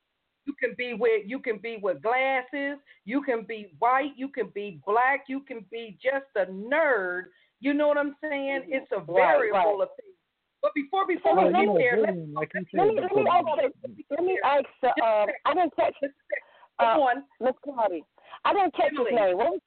You 0.47 0.53
can 0.59 0.75
be 0.77 0.93
with 0.93 1.23
you 1.25 1.39
can 1.39 1.57
be 1.57 1.77
with 1.81 2.01
glasses. 2.01 2.79
You 3.03 3.21
can 3.21 3.43
be 3.43 3.67
white. 3.79 4.13
You 4.15 4.29
can 4.29 4.47
be 4.55 4.79
black. 4.85 5.25
You 5.27 5.41
can 5.41 5.65
be 5.69 5.97
just 6.01 6.25
a 6.35 6.49
nerd. 6.49 7.23
You 7.59 7.73
know 7.73 7.87
what 7.89 7.97
I'm 7.97 8.15
saying? 8.21 8.63
It's 8.67 8.89
a 8.93 8.99
Right, 8.99 9.05
variable 9.07 9.79
right. 9.79 9.83
of 9.83 9.89
things. 9.99 10.15
But 10.61 10.71
before 10.73 11.05
before 11.05 11.35
Well, 11.35 11.47
we 11.47 11.53
get 11.53 11.67
there, 11.77 11.97
let's 12.01 12.13
bullying, 12.13 12.33
like 12.33 12.51
you 12.55 12.61
Let 12.73 12.87
me 12.87 12.95
let 13.01 13.13
me 13.13 13.25
ask 13.29 13.45
let 14.09 14.23
me 14.23 14.39
ask 14.43 14.65
uh, 14.83 15.25
I 15.45 15.53
didn't 15.53 15.75
catch 15.75 15.93
uh. 16.79 16.97
Miss 17.41 17.53
Claudia. 17.63 18.01
I 18.45 18.53
didn't 18.53 18.73
catch 18.75 18.91
his 18.91 19.07
name. 19.11 19.37
What 19.37 19.59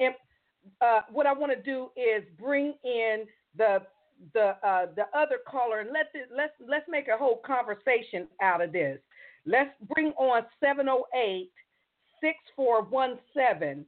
Em- 0.00 0.12
uh, 0.80 1.00
what 1.10 1.26
I 1.26 1.32
want 1.32 1.52
to 1.52 1.62
do 1.62 1.88
is 1.96 2.22
bring 2.38 2.74
in 2.84 3.24
the 3.56 3.82
the 4.34 4.56
uh, 4.62 4.86
the 4.96 5.06
other 5.14 5.38
caller 5.48 5.80
and 5.80 5.90
let 5.92 6.12
this, 6.12 6.26
let's 6.34 6.52
let's 6.68 6.86
make 6.88 7.08
a 7.08 7.16
whole 7.16 7.40
conversation 7.44 8.26
out 8.42 8.60
of 8.60 8.72
this. 8.72 8.98
Let's 9.48 9.70
bring 9.94 10.12
on 10.18 10.42
708 10.60 11.50
6417. 12.20 13.86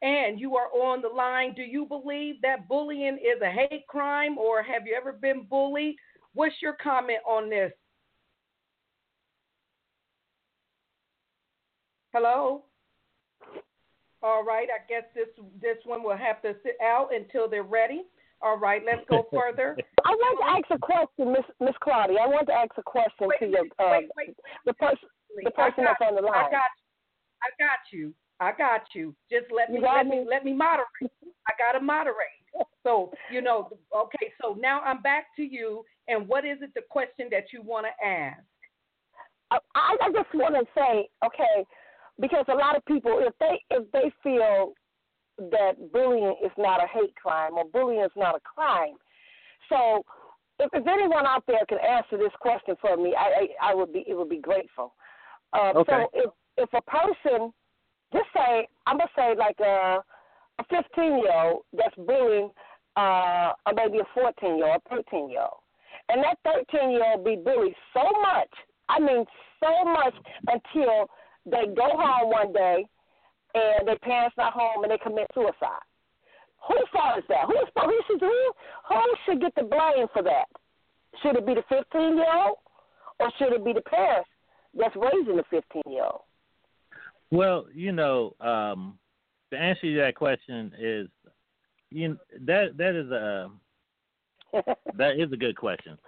And 0.00 0.40
you 0.40 0.56
are 0.56 0.68
on 0.68 1.02
the 1.02 1.08
line. 1.08 1.54
Do 1.54 1.62
you 1.62 1.84
believe 1.84 2.40
that 2.40 2.68
bullying 2.68 3.18
is 3.18 3.42
a 3.42 3.50
hate 3.50 3.86
crime 3.86 4.38
or 4.38 4.62
have 4.62 4.86
you 4.86 4.96
ever 4.96 5.12
been 5.12 5.42
bullied? 5.42 5.96
What's 6.32 6.54
your 6.62 6.74
comment 6.82 7.18
on 7.26 7.50
this? 7.50 7.72
Hello? 12.14 12.64
All 14.22 14.42
right, 14.42 14.68
I 14.74 14.88
guess 14.88 15.04
this 15.14 15.28
this 15.60 15.76
one 15.84 16.02
will 16.02 16.16
have 16.16 16.40
to 16.42 16.54
sit 16.62 16.76
out 16.82 17.10
until 17.14 17.48
they're 17.48 17.62
ready. 17.62 18.04
All 18.40 18.58
right, 18.58 18.82
let's 18.84 19.02
go 19.10 19.26
further. 19.32 19.76
I 20.04 20.10
want 20.10 20.38
to 20.40 20.46
ask 20.46 20.78
a 20.78 20.78
question, 20.78 21.32
Miss 21.32 21.44
Miss 21.60 21.74
Claudia. 21.82 22.18
I 22.18 22.26
want 22.26 22.46
to 22.48 22.54
ask 22.54 22.70
a 22.76 22.82
question 22.82 23.28
Wait 23.28 23.38
to 23.40 23.46
your 23.46 23.62
minute, 23.62 23.72
uh, 23.78 23.90
wait, 23.90 24.08
wait, 24.16 24.36
the 24.64 24.74
person 24.74 25.08
the 25.44 25.50
person 25.50 25.84
got, 25.84 25.96
that's 25.98 26.10
on 26.10 26.16
the 26.16 26.22
line. 26.22 26.46
I 26.46 26.50
got 26.50 26.70
you. 26.78 26.84
I 27.42 27.50
got 27.58 27.78
you. 27.92 28.14
I 28.40 28.52
got 28.52 28.82
you. 28.94 29.14
Just 29.30 29.46
let 29.54 29.70
me 29.70 29.80
let 29.80 30.06
me 30.06 30.20
me? 30.20 30.26
let 30.28 30.44
me 30.44 30.52
moderate. 30.52 30.86
I 31.48 31.52
gotta 31.58 31.84
moderate. 31.84 32.38
So 32.82 33.10
you 33.30 33.42
know, 33.42 33.70
okay. 33.94 34.32
So 34.40 34.56
now 34.58 34.80
I'm 34.80 35.02
back 35.02 35.26
to 35.36 35.42
you. 35.42 35.84
And 36.08 36.26
what 36.26 36.46
is 36.46 36.58
it 36.62 36.70
the 36.74 36.82
question 36.88 37.28
that 37.30 37.52
you 37.52 37.62
want 37.62 37.86
to 37.86 38.06
ask? 38.06 38.40
I, 39.50 39.58
I 39.74 40.10
just 40.12 40.34
want 40.34 40.54
to 40.54 40.64
say, 40.74 41.08
okay, 41.24 41.64
because 42.20 42.44
a 42.48 42.54
lot 42.54 42.76
of 42.76 42.84
people, 42.84 43.20
if 43.20 43.34
they 43.40 43.62
if 43.70 43.90
they 43.92 44.12
feel 44.22 44.72
that 45.38 45.92
bullying 45.92 46.34
is 46.44 46.50
not 46.58 46.82
a 46.82 46.86
hate 46.86 47.14
crime 47.16 47.52
or 47.54 47.64
bullying 47.64 48.02
is 48.02 48.10
not 48.16 48.34
a 48.34 48.40
crime, 48.40 48.94
so 49.68 50.04
if, 50.58 50.70
if 50.72 50.86
anyone 50.86 51.26
out 51.26 51.44
there 51.46 51.64
can 51.68 51.78
answer 51.78 52.18
this 52.18 52.32
question 52.40 52.74
for 52.80 52.96
me, 52.96 53.14
I 53.16 53.46
I, 53.62 53.70
I 53.70 53.74
would 53.74 53.92
be 53.92 54.04
it 54.06 54.14
would 54.14 54.28
be 54.28 54.40
grateful. 54.40 54.94
Uh, 55.52 55.72
Okay. 55.76 56.04
So 56.04 56.10
if 56.14 56.30
if 56.56 56.68
a 56.74 56.82
person, 56.82 57.52
just 58.12 58.26
say 58.34 58.66
I'm 58.86 58.98
gonna 58.98 59.10
say 59.16 59.34
like 59.36 59.58
a 59.60 60.02
a 60.58 60.64
15 60.70 61.18
year 61.18 61.32
old 61.32 61.62
that's 61.72 61.94
bullying, 61.96 62.50
uh, 62.96 63.52
or 63.66 63.72
maybe 63.74 63.98
a 64.00 64.08
14 64.12 64.56
year 64.58 64.72
old, 64.72 64.82
13 64.90 65.30
year 65.30 65.42
old, 65.42 65.60
and 66.08 66.24
that 66.24 66.38
13 66.44 66.90
year 66.90 67.04
old 67.04 67.24
be 67.24 67.36
bullied 67.36 67.74
so 67.94 68.02
much, 68.20 68.50
I 68.88 68.98
mean 68.98 69.24
so 69.60 69.84
much 69.84 70.14
until 70.48 71.08
they 71.46 71.66
go 71.74 71.88
home 71.96 72.30
one 72.30 72.52
day 72.52 72.86
and 73.54 73.88
their 73.88 73.98
parents 73.98 74.36
not 74.36 74.52
home 74.52 74.84
and 74.84 74.92
they 74.92 74.98
commit 74.98 75.26
suicide. 75.34 75.84
Whose 76.66 76.88
fault 76.92 77.18
is 77.18 77.24
that? 77.28 77.46
Who's 77.46 77.68
who 77.74 78.00
should 78.06 78.20
who, 78.20 78.52
who 78.88 79.14
should 79.24 79.40
get 79.40 79.54
the 79.54 79.62
blame 79.62 80.06
for 80.12 80.22
that? 80.22 80.46
Should 81.22 81.36
it 81.36 81.46
be 81.46 81.54
the 81.54 81.64
15 81.68 82.16
year 82.16 82.26
old 82.34 82.58
or 83.18 83.30
should 83.38 83.52
it 83.52 83.64
be 83.64 83.72
the 83.72 83.82
parents 83.82 84.28
that's 84.74 84.94
raising 84.96 85.36
the 85.36 85.44
15 85.50 85.82
year 85.86 86.04
old? 86.04 86.20
Well, 87.30 87.66
you 87.74 87.92
know, 87.92 88.34
um, 88.40 88.98
to 89.50 89.58
answer 89.58 89.86
you 89.86 89.98
that 89.98 90.14
question 90.14 90.72
is, 90.78 91.08
you 91.90 92.18
that 92.46 92.76
that 92.76 92.94
is 92.94 93.10
a 93.10 93.50
that 94.96 95.20
is 95.20 95.32
a 95.32 95.36
good 95.36 95.56
question. 95.56 95.98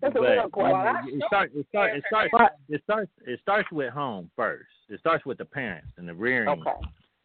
That's 0.00 0.14
a 0.14 0.18
but 0.18 0.30
real 0.30 0.48
question. 0.48 0.72
Well, 0.72 0.86
I 0.86 1.02
it 1.06 1.22
starts 1.26 1.52
it 1.54 1.66
starts 1.70 1.96
it 1.96 2.04
starts 2.06 2.34
it 2.68 2.82
starts 2.84 3.10
it 3.26 3.40
starts 3.40 3.72
with 3.72 3.92
home 3.92 4.30
first. 4.36 4.68
It 4.88 5.00
starts 5.00 5.24
with 5.24 5.38
the 5.38 5.44
parents 5.44 5.92
and 5.96 6.08
the 6.08 6.14
rearing 6.14 6.48
Okay. 6.48 6.70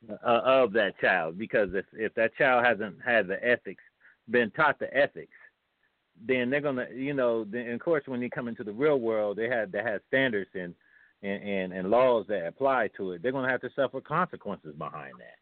uh, 0.09 0.41
of 0.43 0.71
that 0.73 0.97
child 0.99 1.37
because 1.37 1.69
if 1.73 1.85
if 1.93 2.13
that 2.15 2.35
child 2.35 2.65
hasn't 2.65 2.97
had 3.03 3.27
the 3.27 3.43
ethics, 3.45 3.83
been 4.29 4.51
taught 4.51 4.79
the 4.79 4.95
ethics, 4.95 5.35
then 6.25 6.49
they're 6.49 6.61
gonna 6.61 6.87
you 6.95 7.13
know 7.13 7.43
then 7.43 7.69
of 7.71 7.79
course 7.81 8.03
when 8.05 8.21
you 8.21 8.29
come 8.29 8.47
into 8.47 8.63
the 8.63 8.71
real 8.71 8.99
world 8.99 9.37
they 9.37 9.49
have 9.49 9.71
they 9.71 9.83
have 9.83 10.01
standards 10.07 10.49
and 10.53 10.73
and 11.23 11.43
and, 11.43 11.73
and 11.73 11.89
laws 11.89 12.25
that 12.29 12.47
apply 12.47 12.89
to 12.95 13.13
it. 13.13 13.21
They're 13.21 13.33
gonna 13.33 13.51
have 13.51 13.61
to 13.61 13.69
suffer 13.75 13.99
consequences 13.99 14.75
behind 14.77 15.13
that. 15.19 15.37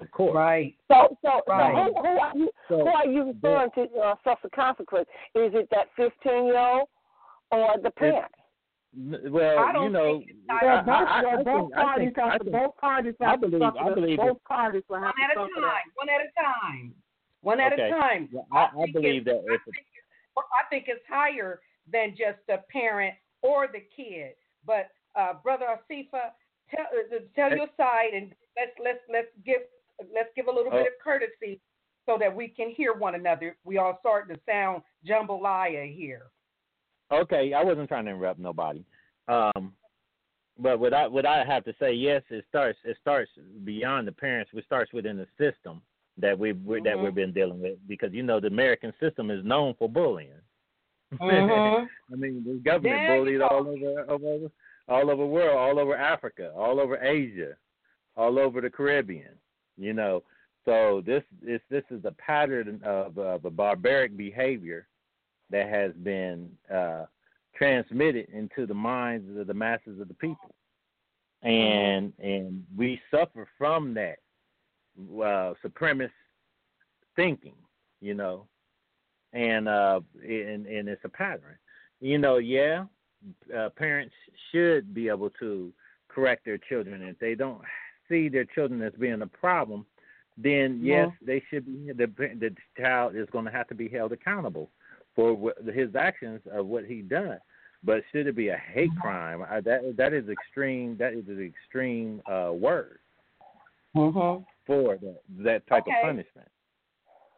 Of 0.00 0.10
course. 0.10 0.34
Right. 0.34 0.74
So, 0.88 1.16
so, 1.22 1.40
Right. 1.48 1.74
so 1.74 1.92
who, 1.94 2.02
who 2.02 2.18
are 2.18 2.36
you? 2.36 2.50
So- 2.68 2.78
who 2.80 2.86
are 2.88 3.06
you 3.06 3.24
referring 3.32 3.70
to 3.74 3.98
uh, 3.98 4.14
suffer 4.24 4.48
consequence? 4.54 5.08
Is 5.34 5.52
it 5.54 5.68
that 5.70 5.86
15 5.96 6.46
year 6.46 6.58
old 6.58 6.88
or 7.50 7.76
the 7.82 7.90
parent? 7.90 8.26
N- 8.96 9.20
Well, 9.30 9.58
I 9.58 9.72
don't 9.72 9.84
you 9.84 9.90
know, 9.90 10.18
think 10.18 10.30
I. 10.50 10.66
I, 10.66 10.82
both, 10.82 11.08
I, 11.08 11.24
I 11.38 11.42
both 11.42 11.72
parties 11.72 12.12
have 12.16 12.38
to, 12.44 12.50
both 12.50 12.76
parties 12.78 13.14
I 13.20 13.30
have 13.30 13.40
believe- 13.40 13.60
to 13.60 13.66
I 13.66 13.72
suffer. 13.74 13.94
believe 13.94 14.16
both 14.18 14.44
parties 14.44 14.82
will 14.88 14.96
One 15.00 15.04
have 15.04 15.14
at 15.30 15.36
a 15.36 15.40
suffer 15.40 15.60
time. 15.60 15.88
One 15.94 16.08
at 16.08 16.20
a 16.20 16.30
time. 16.40 16.94
One 17.42 17.60
at 17.60 17.72
Okay. 17.74 17.88
a 17.88 17.90
time. 17.90 18.28
Yeah, 18.32 18.40
I, 18.52 18.64
I 18.64 18.70
think 18.84 18.92
believe 18.94 19.24
that 19.26 19.36
I 19.36 19.56
think, 19.64 19.76
it's, 19.76 20.36
I 20.36 20.68
think 20.70 20.84
it's 20.88 21.04
higher 21.08 21.60
than 21.92 22.10
just 22.10 22.38
the 22.48 22.62
parent 22.72 23.14
or 23.42 23.66
the 23.68 23.80
kid. 23.94 24.32
But 24.66 24.88
uh, 25.14 25.34
brother 25.42 25.66
Asifa, 25.66 26.32
tell 26.70 26.86
uh, 26.92 27.18
tell 27.34 27.56
your 27.56 27.68
side 27.76 28.14
and 28.14 28.32
let's 28.56 28.72
let's 28.82 29.00
let's 29.12 29.28
give 29.44 29.62
let's 30.14 30.30
give 30.36 30.46
a 30.46 30.50
little 30.50 30.70
bit 30.70 30.86
Oh. 30.86 30.86
of 30.86 31.02
courtesy 31.02 31.60
so 32.06 32.16
that 32.18 32.34
we 32.34 32.48
can 32.48 32.70
hear 32.70 32.94
one 32.94 33.14
another. 33.14 33.56
We 33.64 33.78
all 33.78 33.98
starting 34.00 34.34
to 34.34 34.40
sound 34.48 34.82
jambalaya 35.06 35.94
here. 35.94 36.22
Okay, 37.12 37.52
I 37.52 37.62
wasn't 37.62 37.88
trying 37.88 38.06
to 38.06 38.12
interrupt 38.12 38.38
nobody. 38.38 38.84
Um, 39.28 39.72
but 40.58 40.80
what 40.80 40.92
I 40.94 41.06
what 41.06 41.26
I 41.26 41.44
have 41.44 41.64
to 41.64 41.74
say, 41.78 41.92
yes, 41.92 42.22
it 42.30 42.44
starts 42.48 42.78
it 42.84 42.96
starts 43.00 43.30
beyond 43.64 44.08
the 44.08 44.12
parents. 44.12 44.50
It 44.54 44.64
starts 44.64 44.92
within 44.92 45.16
the 45.16 45.26
system 45.38 45.82
that 46.16 46.38
we've 46.38 46.54
mm-hmm. 46.54 46.84
that 46.84 46.98
we've 46.98 47.14
been 47.14 47.32
dealing 47.32 47.60
with 47.60 47.78
because 47.86 48.12
you 48.12 48.22
know 48.22 48.40
the 48.40 48.48
American 48.48 48.92
system 49.00 49.30
is 49.30 49.44
known 49.44 49.74
for 49.78 49.88
bullying. 49.88 50.32
Mm-hmm. 51.10 52.12
I 52.12 52.16
mean, 52.16 52.44
the 52.46 52.60
government 52.62 52.82
there 52.82 53.16
bullied 53.16 53.40
all 53.40 53.66
over, 53.66 54.10
over 54.10 54.50
all 54.88 55.10
over 55.10 55.22
the 55.22 55.26
world, 55.26 55.56
all 55.56 55.78
over 55.78 55.96
Africa, 55.96 56.50
all 56.56 56.80
over 56.80 56.96
Asia, 56.96 57.56
all 58.16 58.38
over 58.38 58.60
the 58.60 58.70
Caribbean. 58.70 59.36
You 59.76 59.92
know, 59.92 60.22
so 60.64 61.02
this 61.06 61.22
is 61.46 61.60
this 61.70 61.84
is 61.90 62.04
a 62.04 62.12
pattern 62.12 62.80
of, 62.84 63.16
of 63.18 63.44
a 63.44 63.50
barbaric 63.50 64.16
behavior 64.16 64.86
that 65.50 65.68
has 65.68 65.92
been 66.02 66.50
uh, 66.72 67.04
transmitted 67.56 68.28
into 68.32 68.66
the 68.66 68.74
minds 68.74 69.38
of 69.38 69.46
the 69.46 69.54
masses 69.54 70.00
of 70.00 70.08
the 70.08 70.14
people, 70.14 70.54
and 71.42 72.12
and 72.18 72.64
we 72.76 73.00
suffer 73.10 73.48
from 73.56 73.94
that 73.94 74.18
uh, 74.98 75.54
supremacist 75.64 76.10
thinking, 77.16 77.54
you 78.00 78.14
know, 78.14 78.46
and 79.32 79.68
uh, 79.68 80.00
and 80.22 80.66
and 80.66 80.88
it's 80.88 81.04
a 81.04 81.08
pattern, 81.08 81.56
you 82.00 82.18
know. 82.18 82.38
Yeah, 82.38 82.84
uh, 83.56 83.70
parents 83.70 84.14
should 84.50 84.94
be 84.94 85.08
able 85.08 85.30
to 85.40 85.72
correct 86.08 86.44
their 86.44 86.58
children 86.58 87.02
if 87.02 87.18
they 87.18 87.34
don't 87.34 87.60
see 88.08 88.28
their 88.28 88.44
children 88.44 88.82
as 88.82 88.92
being 88.98 89.22
a 89.22 89.26
problem. 89.26 89.84
Then 90.36 90.80
yes, 90.82 91.10
they 91.24 91.42
should 91.50 91.66
be. 91.66 91.92
The 91.92 92.06
the 92.16 92.54
child 92.80 93.16
is 93.16 93.26
going 93.32 93.44
to 93.44 93.50
have 93.50 93.66
to 93.68 93.74
be 93.74 93.88
held 93.88 94.12
accountable 94.12 94.70
for 95.16 95.52
his 95.72 95.96
actions 95.96 96.40
of 96.52 96.66
what 96.66 96.84
he 96.84 97.02
done. 97.02 97.38
But 97.82 98.02
should 98.12 98.26
it 98.26 98.36
be 98.36 98.48
a 98.48 98.56
hate 98.56 98.90
crime? 99.00 99.44
I, 99.48 99.60
that 99.62 99.96
that 99.96 100.12
is 100.12 100.28
extreme. 100.28 100.96
That 100.96 101.12
is 101.12 101.26
an 101.26 101.42
extreme 101.42 102.22
uh, 102.30 102.52
word 102.52 103.00
mm-hmm. 103.96 104.42
for 104.66 104.96
that 104.96 105.20
that 105.38 105.66
type 105.66 105.82
okay. 105.82 105.96
of 105.96 106.04
punishment. 106.04 106.48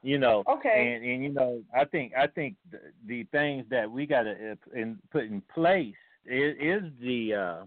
You 0.03 0.19
know, 0.19 0.43
okay, 0.49 0.95
and 0.97 1.05
and 1.05 1.23
you 1.23 1.29
know, 1.29 1.63
I 1.75 1.85
think 1.85 2.13
I 2.19 2.27
think 2.27 2.57
the, 2.71 2.79
the 3.07 3.25
things 3.25 3.67
that 3.71 3.91
we 3.91 4.07
got 4.07 4.23
to 4.23 4.53
uh, 4.53 4.79
in, 4.79 4.99
put 5.11 5.25
in 5.25 5.43
place 5.53 5.95
is, 6.25 6.57
is 6.59 6.83
the 7.03 7.35
uh, 7.35 7.65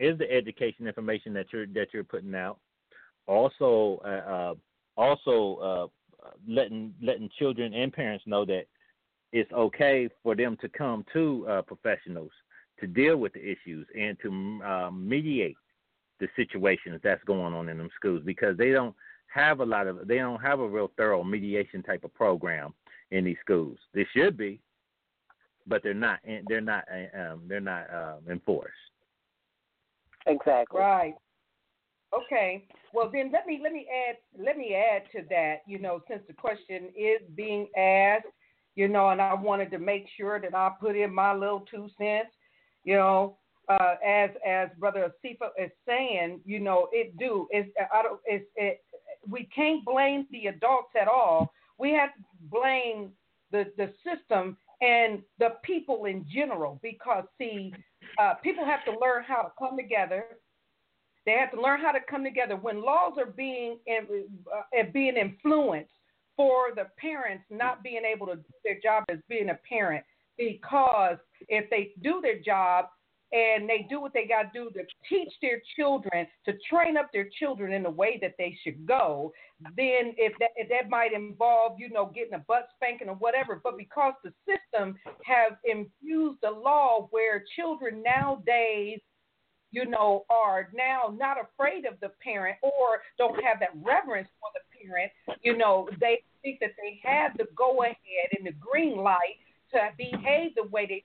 is 0.00 0.18
the 0.18 0.30
education 0.30 0.88
information 0.88 1.32
that 1.34 1.46
you're 1.52 1.66
that 1.66 1.88
you're 1.92 2.02
putting 2.02 2.34
out. 2.34 2.58
Also, 3.28 4.00
uh, 4.04 4.08
uh, 4.08 4.54
also 4.96 5.90
uh, 6.24 6.28
letting 6.48 6.92
letting 7.00 7.30
children 7.38 7.72
and 7.72 7.92
parents 7.92 8.24
know 8.26 8.44
that 8.44 8.64
it's 9.32 9.52
okay 9.52 10.08
for 10.24 10.34
them 10.34 10.56
to 10.60 10.68
come 10.68 11.04
to 11.12 11.46
uh, 11.48 11.62
professionals 11.62 12.30
to 12.80 12.88
deal 12.88 13.16
with 13.16 13.32
the 13.32 13.40
issues 13.40 13.86
and 13.98 14.18
to 14.22 14.90
mediate 14.92 15.56
the 16.18 16.28
situations 16.34 17.00
that's 17.02 17.22
going 17.24 17.54
on 17.54 17.68
in 17.68 17.78
them 17.78 17.90
schools 17.94 18.22
because 18.24 18.56
they 18.56 18.70
don't 18.70 18.94
have 19.36 19.60
a 19.60 19.66
lot 19.66 19.86
of 19.86 20.08
they 20.08 20.16
don't 20.16 20.40
have 20.40 20.60
a 20.60 20.68
real 20.68 20.90
thorough 20.96 21.22
mediation 21.22 21.82
type 21.82 22.04
of 22.04 22.14
program 22.14 22.74
in 23.10 23.24
these 23.24 23.36
schools. 23.40 23.78
They 23.94 24.06
should 24.14 24.36
be, 24.36 24.60
but 25.66 25.82
they're 25.82 25.94
not. 25.94 26.20
They're 26.48 26.60
not. 26.60 26.84
Um, 27.18 27.42
they're 27.46 27.60
not 27.60 27.86
um, 27.94 28.30
enforced. 28.30 28.72
Exactly. 30.26 30.80
Right. 30.80 31.14
Okay. 32.14 32.66
Well, 32.92 33.10
then 33.12 33.30
let 33.32 33.46
me 33.46 33.60
let 33.62 33.72
me 33.72 33.86
add 34.08 34.16
let 34.42 34.56
me 34.56 34.74
add 34.74 35.02
to 35.12 35.26
that. 35.28 35.56
You 35.66 35.78
know, 35.78 36.00
since 36.08 36.22
the 36.26 36.32
question 36.32 36.88
is 36.96 37.20
being 37.34 37.68
asked, 37.76 38.26
you 38.74 38.88
know, 38.88 39.10
and 39.10 39.20
I 39.20 39.34
wanted 39.34 39.70
to 39.72 39.78
make 39.78 40.06
sure 40.16 40.40
that 40.40 40.54
I 40.54 40.70
put 40.80 40.96
in 40.96 41.14
my 41.14 41.34
little 41.34 41.64
two 41.70 41.88
cents. 41.98 42.30
You 42.84 42.94
know, 42.94 43.36
uh, 43.68 43.94
as 44.06 44.30
as 44.46 44.68
Brother 44.78 45.12
Asifa 45.24 45.48
is 45.58 45.70
saying, 45.86 46.40
you 46.44 46.60
know, 46.60 46.88
it 46.92 47.16
do 47.18 47.48
it's 47.50 47.68
I 47.92 48.02
don't 48.02 48.20
it's 48.24 48.46
it 48.56 48.82
we 49.28 49.48
can't 49.54 49.84
blame 49.84 50.26
the 50.30 50.46
adults 50.46 50.90
at 51.00 51.08
all. 51.08 51.52
We 51.78 51.92
have 51.92 52.14
to 52.14 52.22
blame 52.50 53.10
the 53.50 53.72
the 53.76 53.92
system 54.04 54.56
and 54.80 55.22
the 55.38 55.54
people 55.62 56.04
in 56.04 56.26
general 56.32 56.78
because 56.82 57.24
see, 57.38 57.72
uh, 58.20 58.34
people 58.42 58.64
have 58.64 58.84
to 58.84 58.98
learn 59.00 59.24
how 59.26 59.42
to 59.42 59.52
come 59.58 59.76
together. 59.76 60.24
They 61.24 61.32
have 61.32 61.50
to 61.52 61.60
learn 61.60 61.80
how 61.80 61.92
to 61.92 62.00
come 62.08 62.22
together 62.22 62.56
when 62.56 62.82
laws 62.82 63.14
are 63.18 63.26
being 63.26 63.78
uh, 63.88 64.82
being 64.92 65.16
influenced 65.16 65.90
for 66.36 66.74
the 66.74 66.84
parents 66.98 67.44
not 67.50 67.82
being 67.82 68.02
able 68.04 68.26
to 68.26 68.36
do 68.36 68.42
their 68.64 68.78
job 68.80 69.04
as 69.10 69.18
being 69.28 69.50
a 69.50 69.58
parent 69.68 70.04
because 70.36 71.16
if 71.48 71.68
they 71.70 71.92
do 72.02 72.20
their 72.20 72.38
job 72.38 72.86
and 73.32 73.68
they 73.68 73.86
do 73.88 74.00
what 74.00 74.12
they 74.12 74.26
got 74.26 74.52
to 74.52 74.64
do 74.64 74.70
to 74.70 74.84
teach 75.08 75.32
their 75.42 75.60
children 75.76 76.26
to 76.44 76.52
train 76.70 76.96
up 76.96 77.08
their 77.12 77.28
children 77.38 77.72
in 77.72 77.82
the 77.82 77.90
way 77.90 78.18
that 78.20 78.34
they 78.38 78.56
should 78.62 78.86
go 78.86 79.32
then 79.76 80.12
if 80.18 80.32
that 80.38 80.50
if 80.56 80.68
that 80.68 80.90
might 80.90 81.12
involve 81.12 81.72
you 81.78 81.88
know 81.90 82.12
getting 82.14 82.34
a 82.34 82.38
butt 82.38 82.68
spanking 82.76 83.08
or 83.08 83.14
whatever. 83.16 83.60
But 83.62 83.78
because 83.78 84.12
the 84.22 84.32
system 84.44 84.96
have 85.24 85.58
infused 85.64 86.42
a 86.44 86.50
law 86.50 87.08
where 87.10 87.44
children 87.56 88.02
nowadays 88.02 89.00
you 89.72 89.84
know, 89.84 90.24
are 90.30 90.70
now 90.72 91.14
not 91.18 91.36
afraid 91.38 91.84
of 91.84 91.98
the 92.00 92.08
parent 92.22 92.56
or 92.62 93.02
don't 93.18 93.34
have 93.44 93.58
that 93.60 93.70
reverence 93.82 94.28
for 94.40 94.48
the 94.54 94.88
parent, 94.88 95.10
you 95.42 95.56
know, 95.56 95.88
they 96.00 96.22
think 96.42 96.60
that 96.60 96.70
they 96.78 97.00
have 97.02 97.36
the 97.36 97.44
go 97.54 97.82
ahead 97.82 97.96
and 98.38 98.46
the 98.46 98.52
green 98.52 98.96
light 98.96 99.36
to 99.72 99.78
behave 99.98 100.54
the 100.54 100.66
way 100.70 100.86
they 100.86 101.04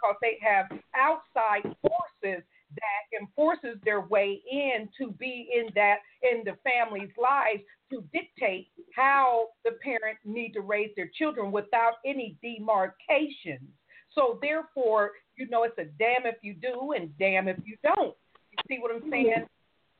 because 0.00 0.16
they 0.20 0.38
have 0.42 0.66
outside 0.94 1.62
forces 1.82 2.42
that 2.76 3.18
enforces 3.20 3.76
their 3.84 4.00
way 4.00 4.40
in 4.50 4.88
to 4.98 5.12
be 5.12 5.48
in 5.52 5.66
that 5.74 5.98
in 6.22 6.42
the 6.44 6.56
family's 6.62 7.10
lives 7.20 7.62
to 7.90 8.02
dictate 8.12 8.68
how 8.94 9.48
the 9.64 9.72
parent 9.82 10.18
need 10.24 10.52
to 10.52 10.60
raise 10.60 10.90
their 10.96 11.10
children 11.18 11.50
without 11.50 11.94
any 12.06 12.36
demarcations. 12.42 13.68
So 14.14 14.38
therefore, 14.40 15.12
you 15.36 15.48
know 15.48 15.64
it's 15.64 15.78
a 15.78 15.84
damn 15.98 16.26
if 16.26 16.36
you 16.42 16.54
do 16.54 16.92
and 16.96 17.16
damn 17.18 17.48
if 17.48 17.56
you 17.64 17.76
don't. 17.82 18.14
You 18.52 18.58
see 18.68 18.78
what 18.80 18.94
I'm 18.94 19.10
saying? 19.10 19.46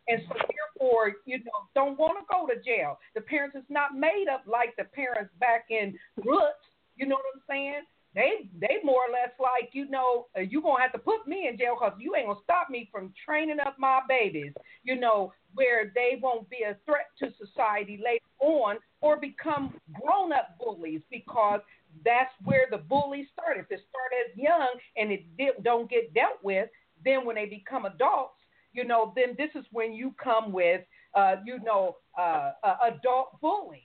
And 0.08 0.22
so 0.28 0.34
therefore, 0.34 1.12
you 1.24 1.38
know, 1.38 1.68
don't 1.74 1.98
want 1.98 2.18
to 2.18 2.24
go 2.30 2.46
to 2.46 2.60
jail. 2.62 2.98
The 3.14 3.20
parents 3.20 3.56
is 3.56 3.64
not 3.68 3.94
made 3.96 4.26
up 4.32 4.42
like 4.46 4.74
the 4.76 4.84
parents 4.84 5.32
back 5.38 5.66
in 5.70 5.96
Roots. 6.16 6.66
You 6.96 7.06
know 7.06 7.16
what 7.16 7.24
I'm 7.34 7.42
saying? 7.48 7.82
They 8.14 8.48
they 8.58 8.78
more 8.82 9.02
or 9.08 9.12
less 9.12 9.30
like 9.38 9.70
you 9.72 9.88
know 9.88 10.26
uh, 10.36 10.40
you 10.40 10.60
gonna 10.62 10.82
have 10.82 10.92
to 10.92 10.98
put 10.98 11.28
me 11.28 11.46
in 11.48 11.56
jail 11.56 11.76
because 11.78 11.96
you 12.00 12.16
ain't 12.16 12.26
gonna 12.26 12.40
stop 12.42 12.68
me 12.68 12.88
from 12.90 13.12
training 13.24 13.60
up 13.60 13.76
my 13.78 14.00
babies. 14.08 14.52
You 14.82 14.96
know 14.96 15.32
where 15.54 15.92
they 15.94 16.18
won't 16.20 16.48
be 16.50 16.62
a 16.68 16.76
threat 16.84 17.06
to 17.18 17.32
society 17.44 18.00
later 18.02 18.24
on 18.40 18.78
or 19.00 19.16
become 19.16 19.74
grown 20.00 20.32
up 20.32 20.56
bullies 20.58 21.02
because 21.10 21.60
that's 22.04 22.32
where 22.44 22.66
the 22.70 22.78
bullies 22.78 23.26
start. 23.32 23.58
If 23.58 23.68
they 23.68 23.76
start 23.76 24.12
as 24.26 24.36
young 24.36 24.68
and 24.96 25.12
it 25.12 25.62
don't 25.62 25.88
get 25.88 26.14
dealt 26.14 26.42
with, 26.42 26.68
then 27.04 27.24
when 27.24 27.36
they 27.36 27.46
become 27.46 27.84
adults, 27.84 28.40
you 28.72 28.84
know, 28.84 29.12
then 29.16 29.34
this 29.36 29.50
is 29.54 29.64
when 29.72 29.92
you 29.92 30.14
come 30.22 30.52
with, 30.52 30.82
uh, 31.14 31.36
you 31.44 31.58
know, 31.60 31.96
uh, 32.18 32.52
uh, 32.62 32.76
adult 32.84 33.40
bullying, 33.40 33.82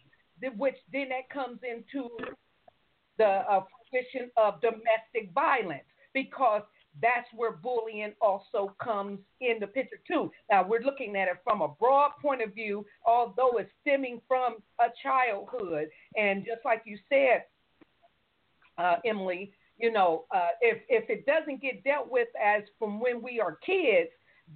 which 0.57 0.75
then 0.91 1.09
that 1.09 1.29
comes 1.31 1.59
into 1.63 2.09
the 3.17 3.43
position 3.95 4.29
of 4.37 4.61
domestic 4.61 5.33
violence 5.33 5.83
because 6.13 6.61
that's 7.01 7.27
where 7.35 7.51
bullying 7.51 8.13
also 8.21 8.73
comes 8.81 9.19
in 9.41 9.57
the 9.59 9.67
picture 9.67 9.99
too. 10.07 10.31
Now 10.49 10.65
we're 10.67 10.81
looking 10.81 11.15
at 11.17 11.27
it 11.27 11.37
from 11.43 11.61
a 11.61 11.67
broad 11.67 12.11
point 12.21 12.41
of 12.41 12.53
view, 12.53 12.85
although 13.05 13.57
it's 13.57 13.69
stemming 13.81 14.21
from 14.27 14.57
a 14.79 14.85
childhood. 15.03 15.89
And 16.15 16.45
just 16.45 16.63
like 16.63 16.83
you 16.85 16.97
said, 17.09 17.43
uh, 18.77 18.97
Emily, 19.05 19.51
you 19.77 19.91
know, 19.91 20.25
uh, 20.33 20.49
if 20.61 20.81
if 20.87 21.09
it 21.09 21.25
doesn't 21.25 21.61
get 21.61 21.83
dealt 21.83 22.09
with 22.09 22.29
as 22.41 22.63
from 22.79 22.99
when 23.01 23.21
we 23.21 23.41
are 23.41 23.57
kids, 23.65 24.09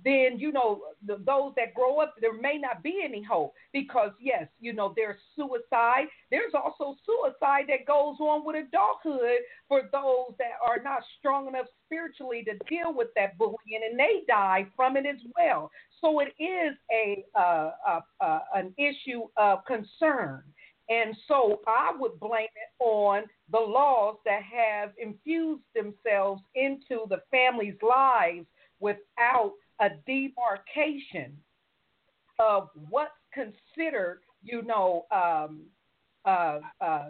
then 0.04 0.38
you 0.38 0.52
know 0.52 0.82
the, 1.06 1.17
those 1.25 1.54
that 1.56 1.73
grow 1.73 1.99
up 1.99 2.15
there 2.21 2.34
may 2.34 2.58
not 2.58 2.84
be 2.84 3.02
any 3.04 3.23
hope 3.23 3.54
because 3.73 4.12
yes 4.19 4.47
you 4.60 4.73
know 4.73 4.93
there's 4.95 5.19
suicide. 5.36 6.06
There's 6.32 6.54
also 6.54 6.95
suicide 7.06 7.65
that 7.69 7.86
goes 7.88 8.17
on 8.19 8.45
with 8.45 8.56
adulthood 8.56 9.39
for 9.67 9.82
those 9.91 10.36
that 10.38 10.54
are 10.65 10.82
not 10.82 11.02
strong 11.17 11.47
enough 11.47 11.65
spiritually 11.86 12.45
to 12.45 12.54
deal 12.69 12.93
with 12.93 13.08
that 13.15 13.38
bullying 13.38 13.82
and 13.89 13.99
they 13.99 14.23
die 14.28 14.67
from 14.75 14.95
it 14.95 15.06
as 15.06 15.21
well. 15.38 15.71
So 16.02 16.19
it 16.19 16.34
is 16.41 16.75
a 16.91 17.25
uh, 17.36 17.71
uh, 17.88 17.99
uh, 18.21 18.39
an 18.56 18.73
issue 18.78 19.23
of 19.38 19.65
concern. 19.65 20.43
And 20.89 21.15
so 21.28 21.62
I 21.67 21.93
would 21.99 22.19
blame 22.19 22.45
it 22.45 22.84
on 22.84 23.23
the 23.52 23.60
laws 23.60 24.17
that 24.25 24.41
have 24.41 24.91
infused 24.97 25.62
themselves 25.75 26.41
into 26.56 27.06
the 27.10 27.21
family's 27.30 27.78
lives 27.84 28.47
without 28.80 29.54
a 29.79 29.89
demarcation 30.05 31.37
of 32.39 32.69
what's 32.89 33.11
considered, 33.33 34.21
you 34.43 34.61
know, 34.63 35.05
um, 35.11 35.61
uh, 36.25 36.59
uh, 36.81 37.09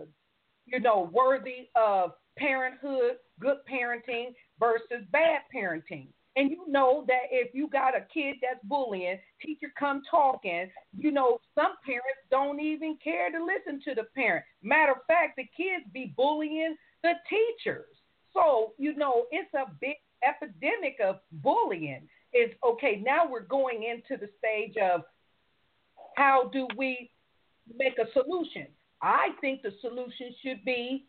you 0.66 0.80
know, 0.80 1.10
worthy 1.12 1.70
of 1.76 2.12
parenthood, 2.38 3.18
good 3.40 3.58
parenting 3.70 4.34
versus 4.60 5.06
bad 5.12 5.42
parenting. 5.54 6.08
and 6.36 6.52
you 6.52 6.64
know 6.68 7.04
that 7.08 7.24
if 7.32 7.54
you 7.54 7.68
got 7.68 7.98
a 7.98 8.06
kid 8.14 8.36
that's 8.42 8.64
bullying, 8.64 9.20
teacher 9.42 9.72
come 9.78 10.02
talking, 10.10 10.70
you 10.98 11.12
know, 11.12 11.40
some 11.56 11.74
parents 11.86 12.22
don't 12.32 12.60
even 12.62 12.98
care 13.04 13.30
to 13.32 13.44
listen 13.44 13.82
to 13.84 13.96
the 13.96 14.08
parent. 14.16 14.46
Matter 14.62 14.94
of 14.94 15.06
fact, 15.08 15.36
the 15.38 15.44
kids 15.58 15.86
be 15.92 16.14
bullying 16.16 16.76
the 17.04 17.14
teachers. 17.30 17.86
So, 18.34 18.74
you 18.78 18.96
know, 18.96 19.26
it's 19.32 19.54
a 19.54 19.66
big 19.82 19.98
epidemic 20.24 20.98
of 21.04 21.20
bullying. 21.32 22.08
It's 22.32 22.54
okay, 22.64 23.02
now 23.04 23.30
we're 23.30 23.42
going 23.42 23.84
into 23.84 24.20
the 24.20 24.30
stage 24.38 24.76
of 24.78 25.02
how 26.16 26.50
do 26.54 26.68
we 26.78 27.12
make 27.76 27.98
a 27.98 28.12
solution? 28.14 28.68
I 29.02 29.30
think 29.42 29.62
the 29.62 29.74
solution 29.82 30.36
should 30.44 30.64
be 30.66 31.06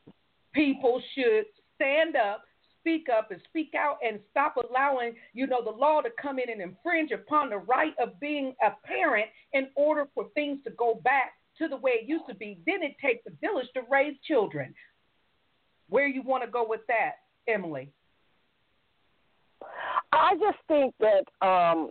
people 0.55 1.03
should 1.15 1.45
stand 1.75 2.17
up, 2.17 2.43
speak 2.81 3.09
up, 3.09 3.31
and 3.31 3.41
speak 3.49 3.73
out, 3.77 3.99
and 4.07 4.21
stop 4.31 4.57
allowing 4.57 5.15
you 5.33 5.47
know 5.47 5.63
the 5.63 5.71
law 5.71 6.01
to 6.01 6.11
come 6.21 6.39
in 6.39 6.51
and 6.51 6.61
infringe 6.61 7.11
upon 7.11 7.51
the 7.51 7.59
right 7.59 7.95
of 8.01 8.19
being 8.21 8.55
a 8.63 8.71
parent 8.87 9.27
in 9.53 9.69
order 9.75 10.07
for 10.15 10.27
things 10.35 10.59
to 10.65 10.71
go 10.71 11.01
back 11.05 11.33
to 11.59 11.69
the 11.69 11.77
way 11.77 11.93
it 11.93 12.09
used 12.09 12.25
to 12.29 12.35
be. 12.35 12.61
Then 12.67 12.83
it 12.83 12.97
takes 13.03 13.27
a 13.27 13.47
village 13.47 13.69
to 13.75 13.83
raise 13.91 14.15
children. 14.27 14.75
Where 15.89 16.07
you 16.07 16.23
want 16.23 16.45
to 16.45 16.51
go 16.51 16.67
with 16.67 16.81
that, 16.89 17.17
Emily? 17.49 17.93
I 20.13 20.35
just 20.35 20.59
think 20.69 20.95
that 21.01 21.47
um, 21.47 21.91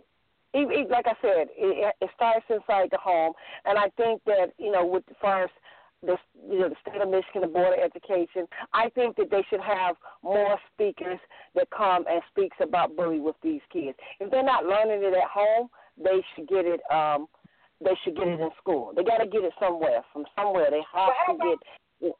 it, 0.52 0.90
like 0.90 1.06
I 1.06 1.14
said, 1.22 1.48
it, 1.56 1.94
it 2.00 2.10
starts 2.14 2.44
inside 2.50 2.88
the 2.90 2.98
home, 2.98 3.32
and 3.64 3.78
I 3.78 3.88
think 3.96 4.22
that 4.26 4.52
you 4.58 4.72
know, 4.72 4.84
with 4.84 5.04
first 5.20 5.52
the 6.02 6.16
you 6.48 6.60
know 6.60 6.68
the 6.68 6.76
state 6.80 7.00
of 7.00 7.08
Michigan, 7.08 7.42
the 7.42 7.46
board 7.46 7.78
of 7.78 7.84
education, 7.84 8.46
I 8.72 8.88
think 8.90 9.16
that 9.16 9.30
they 9.30 9.44
should 9.48 9.60
have 9.60 9.96
more 10.22 10.58
speakers 10.72 11.18
that 11.54 11.68
come 11.70 12.04
and 12.10 12.22
speaks 12.30 12.56
about 12.60 12.96
bullying 12.96 13.24
with 13.24 13.36
these 13.42 13.60
kids. 13.72 13.96
If 14.18 14.30
they're 14.30 14.42
not 14.42 14.64
learning 14.64 15.02
it 15.02 15.14
at 15.14 15.28
home, 15.32 15.68
they 16.02 16.24
should 16.34 16.48
get 16.48 16.64
it. 16.66 16.80
um 16.90 17.26
They 17.80 17.96
should 18.02 18.16
get 18.16 18.28
it 18.28 18.40
in 18.40 18.50
school. 18.60 18.92
They 18.94 19.04
got 19.04 19.18
to 19.18 19.26
get 19.26 19.44
it 19.44 19.52
somewhere. 19.60 20.02
From 20.12 20.24
somewhere, 20.36 20.68
they 20.70 20.82
have 20.92 21.10
well, 21.28 21.36
to 21.36 21.56
get. 21.56 22.14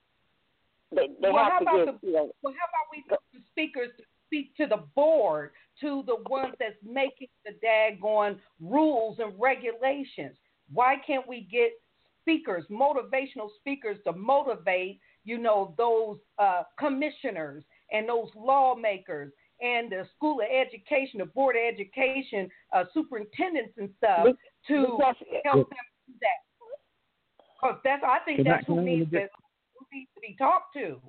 they 0.92 1.06
they 1.20 1.30
well, 1.30 1.44
have 1.44 1.58
to 1.60 1.64
get. 1.64 2.00
The, 2.00 2.06
you 2.06 2.12
know, 2.14 2.30
well, 2.42 2.54
how 2.56 2.68
about 2.68 2.86
we 2.92 3.04
put 3.08 3.20
the 3.32 3.40
speakers 3.50 3.90
to 3.98 4.04
speak 4.26 4.54
to 4.56 4.66
the 4.66 4.84
board 4.94 5.50
to 5.80 6.02
the 6.06 6.16
ones 6.28 6.54
that's 6.58 6.74
making 6.84 7.28
the 7.44 7.52
daggone 7.64 8.38
rules 8.60 9.18
and 9.18 9.32
regulations. 9.38 10.36
Why 10.72 10.96
can't 11.06 11.26
we 11.26 11.48
get 11.50 11.72
speakers, 12.20 12.64
motivational 12.70 13.48
speakers 13.58 13.98
to 14.06 14.12
motivate, 14.12 15.00
you 15.24 15.38
know, 15.38 15.74
those 15.76 16.18
uh, 16.38 16.62
commissioners 16.78 17.64
and 17.92 18.08
those 18.08 18.28
lawmakers 18.36 19.32
and 19.60 19.90
the 19.90 20.06
school 20.16 20.40
of 20.40 20.46
education, 20.46 21.18
the 21.18 21.26
board 21.26 21.56
of 21.56 21.62
education, 21.62 22.48
uh, 22.72 22.84
superintendents 22.94 23.74
and 23.76 23.90
stuff 23.98 24.26
to 24.68 24.98
help 25.44 25.68
them 25.68 25.78
do 26.06 26.14
that. 26.20 26.40
Because 27.60 27.78
that's, 27.84 28.02
I 28.06 28.18
think 28.24 28.44
that's 28.44 28.66
who 28.66 28.80
needs, 28.80 29.10
to, 29.10 29.18
who 29.18 29.86
needs 29.92 30.10
to 30.14 30.20
be 30.20 30.34
talked 30.38 30.72
to. 30.74 31.00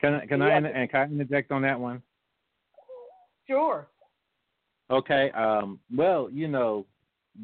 Can 0.00 0.14
I, 0.14 0.26
can 0.26 0.40
yeah. 0.40 0.46
I 0.46 0.50
and 0.56 0.90
can 0.90 1.00
I 1.00 1.04
interject 1.04 1.50
on 1.50 1.62
that 1.62 1.80
one? 1.80 2.02
Sure. 3.48 3.88
Okay. 4.90 5.30
Um, 5.32 5.80
well, 5.94 6.28
you 6.30 6.48
know, 6.48 6.86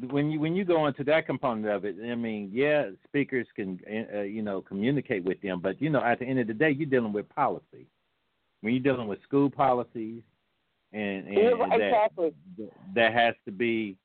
when 0.09 0.31
you 0.31 0.39
when 0.39 0.55
you 0.55 0.65
go 0.65 0.87
into 0.87 1.03
that 1.05 1.25
component 1.25 1.67
of 1.67 1.85
it, 1.85 1.95
I 2.03 2.15
mean, 2.15 2.49
yeah, 2.51 2.89
speakers 3.07 3.47
can 3.55 3.79
uh, 4.13 4.21
you 4.21 4.41
know 4.41 4.61
communicate 4.61 5.23
with 5.23 5.41
them, 5.41 5.59
but 5.59 5.81
you 5.81 5.89
know, 5.89 6.03
at 6.03 6.19
the 6.19 6.25
end 6.25 6.39
of 6.39 6.47
the 6.47 6.53
day, 6.53 6.71
you're 6.71 6.89
dealing 6.89 7.13
with 7.13 7.29
policy. 7.29 7.87
When 8.61 8.73
you're 8.73 8.83
dealing 8.83 9.07
with 9.07 9.21
school 9.23 9.49
policies, 9.49 10.23
and, 10.93 11.27
and, 11.27 11.37
and 11.37 11.73
exactly. 11.73 12.33
that 12.57 12.69
that 12.95 13.13
has 13.13 13.35
to 13.45 13.51
be 13.51 13.97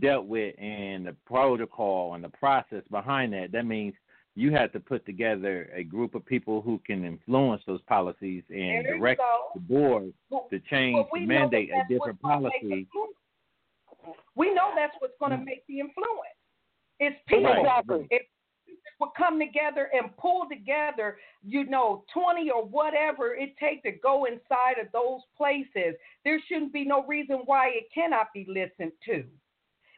dealt 0.00 0.26
with, 0.26 0.54
and 0.58 1.06
the 1.06 1.16
protocol 1.26 2.14
and 2.14 2.22
the 2.22 2.28
process 2.28 2.82
behind 2.90 3.32
that. 3.32 3.52
That 3.52 3.66
means 3.66 3.94
you 4.34 4.52
have 4.52 4.72
to 4.72 4.80
put 4.80 5.04
together 5.04 5.70
a 5.74 5.84
group 5.84 6.14
of 6.14 6.24
people 6.24 6.62
who 6.62 6.80
can 6.86 7.04
influence 7.04 7.62
those 7.66 7.82
policies 7.82 8.42
and 8.48 8.86
direct 8.86 9.20
the 9.54 9.60
board 9.60 10.12
well, 10.30 10.46
to 10.50 10.58
change 10.70 10.94
well, 10.94 11.08
to 11.14 11.26
mandate 11.26 11.70
a 11.70 11.82
different 11.92 12.20
policy. 12.20 12.86
We 14.34 14.54
know 14.54 14.70
that's 14.74 14.94
what's 15.00 15.14
going 15.20 15.32
to 15.32 15.38
mm. 15.38 15.44
make 15.44 15.66
the 15.66 15.80
influence. 15.80 16.38
It's 16.98 17.16
people. 17.28 17.52
Exactly. 17.52 18.06
If 18.10 18.22
people 18.64 18.80
will 19.00 19.12
come 19.16 19.38
together 19.38 19.90
and 19.92 20.16
pull 20.16 20.46
together, 20.48 21.18
you 21.44 21.66
know, 21.66 22.04
20 22.14 22.50
or 22.50 22.64
whatever 22.64 23.34
it 23.34 23.54
takes 23.58 23.82
to 23.82 23.92
go 23.92 24.24
inside 24.24 24.80
of 24.80 24.90
those 24.92 25.20
places, 25.36 25.94
there 26.24 26.40
shouldn't 26.48 26.72
be 26.72 26.86
no 26.86 27.04
reason 27.04 27.42
why 27.44 27.68
it 27.68 27.84
cannot 27.94 28.28
be 28.32 28.46
listened 28.48 28.92
to. 29.04 29.24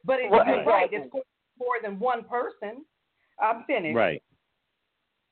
But 0.04 0.16
it's 0.20 0.30
well, 0.30 0.40
exactly. 0.40 0.72
right. 0.72 0.88
It's 0.90 1.12
more 1.58 1.76
than 1.82 2.00
one 2.00 2.24
person. 2.24 2.84
I'm 3.40 3.64
finished. 3.64 3.96
Right. 3.96 4.22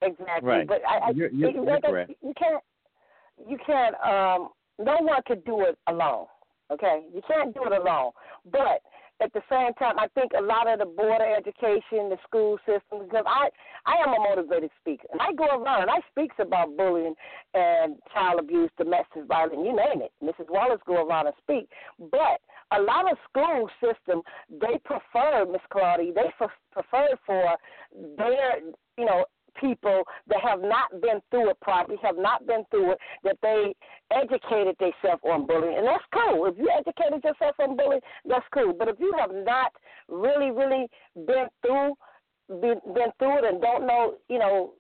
Exactly. 0.03 0.49
Right. 0.49 0.67
But 0.67 0.83
I, 0.89 0.99
I 0.99 1.11
you're, 1.11 1.31
you're, 1.31 1.51
you, 1.51 1.65
you're 1.65 2.07
you 2.23 2.33
can't. 2.37 2.63
You 3.49 3.59
can't. 3.65 3.95
Um, 4.05 4.51
no 4.79 4.97
one 5.01 5.21
could 5.27 5.45
do 5.45 5.63
it 5.63 5.79
alone. 5.89 6.27
Okay, 6.71 7.03
you 7.13 7.21
can't 7.29 7.55
do 7.55 7.65
it 7.65 7.73
alone. 7.73 8.13
But 8.51 8.81
at 9.23 9.33
the 9.33 9.43
same 9.49 9.73
time, 9.75 9.99
I 9.99 10.09
think 10.15 10.33
a 10.37 10.43
lot 10.43 10.71
of 10.71 10.79
the 10.79 10.85
board 10.85 11.21
of 11.23 11.29
education, 11.37 12.11
the 12.11 12.19
school 12.27 12.59
system, 12.67 13.07
because 13.07 13.25
I 13.27 13.49
I 13.87 13.97
am 14.03 14.15
a 14.15 14.19
motivated 14.19 14.71
speaker, 14.81 15.07
and 15.13 15.21
I 15.21 15.33
go 15.33 15.47
around 15.47 15.83
and 15.83 15.91
I 15.91 16.01
speaks 16.11 16.35
about 16.39 16.77
bullying 16.77 17.15
and 17.55 17.97
child 18.13 18.41
abuse, 18.41 18.71
domestic 18.77 19.27
violence, 19.27 19.55
you 19.57 19.75
name 19.75 20.03
it. 20.03 20.13
Mrs. 20.23 20.51
Wallace 20.51 20.81
go 20.87 21.07
around 21.07 21.27
and 21.27 21.37
speak, 21.43 21.69
but 21.99 22.41
a 22.77 22.81
lot 22.81 23.11
of 23.11 23.19
school 23.29 23.69
system 23.81 24.23
they 24.51 24.79
prefer 24.85 25.47
Miss 25.51 25.63
Clardy, 25.73 26.15
they 26.15 26.33
prefer 26.73 27.09
for 27.27 27.57
their 28.17 28.61
you 28.99 29.05
know 29.05 29.25
people 29.61 30.03
that 30.29 30.41
have 30.43 30.61
not 30.61 30.91
been 31.01 31.21
through 31.31 31.51
it 31.51 31.61
properly, 31.61 31.99
have 32.03 32.19
not 32.19 32.47
been 32.47 32.65
through 32.71 32.93
it, 32.93 32.99
that 33.25 33.37
they 33.43 33.75
educated 34.15 34.77
themselves 34.79 35.23
on 35.25 35.47
bullying. 35.47 35.79
And 35.79 35.87
that's 35.87 36.05
cool. 36.13 36.47
If 36.47 36.59
you 36.59 36.71
educated 36.71 37.23
yourself 37.25 37.57
on 37.61 37.77
bullying, 37.77 38.03
that's 38.25 38.47
cool. 38.53 38.73
But 38.73 38.89
if 38.89 38.97
you 38.99 39.13
have 39.19 39.31
not 39.33 39.73
really, 40.09 40.51
really 40.51 40.87
been 41.15 41.47
through 41.63 41.95
been, 42.49 42.81
been 42.95 43.13
through 43.19 43.39
it 43.39 43.45
and 43.45 43.63
don't 43.63 43.87
know, 43.87 44.15
you 44.29 44.39
know, 44.39 44.73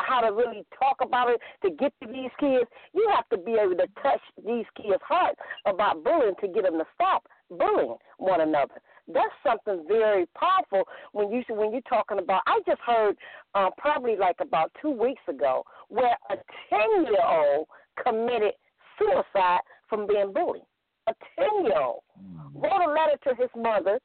how 0.00 0.20
to 0.20 0.32
really 0.32 0.64
talk 0.78 0.96
about 1.02 1.28
it 1.28 1.40
to 1.64 1.70
get 1.74 1.92
to 2.02 2.06
these 2.06 2.30
kids, 2.38 2.68
you 2.94 3.10
have 3.14 3.28
to 3.30 3.38
be 3.38 3.52
able 3.52 3.74
to 3.74 3.86
touch 4.00 4.20
these 4.46 4.64
kids' 4.76 5.02
hearts 5.02 5.38
about 5.66 6.04
bullying 6.04 6.34
to 6.40 6.48
get 6.48 6.62
them 6.62 6.78
to 6.78 6.84
stop 6.94 7.26
bullying 7.50 7.96
one 8.18 8.40
another. 8.40 8.74
That's 9.12 9.32
something 9.44 9.84
very 9.88 10.26
powerful 10.38 10.84
when 11.12 11.30
you 11.30 11.42
when 11.48 11.72
you're 11.72 11.80
talking 11.88 12.18
about. 12.18 12.42
I 12.46 12.60
just 12.66 12.80
heard 12.86 13.16
uh, 13.54 13.70
probably 13.78 14.16
like 14.16 14.36
about 14.40 14.70
two 14.82 14.90
weeks 14.90 15.22
ago 15.28 15.64
where 15.88 16.16
a 16.30 16.36
ten 16.68 17.04
year 17.04 17.24
old 17.26 17.66
committed 18.04 18.52
suicide 18.98 19.60
from 19.88 20.06
being 20.06 20.32
bullied. 20.32 20.62
A 21.08 21.14
ten 21.38 21.64
year 21.64 21.80
old 21.80 22.02
mm-hmm. 22.20 22.60
wrote 22.60 22.86
a 22.86 22.90
letter 22.90 23.18
to 23.24 23.34
his 23.40 23.50
mother, 23.56 23.98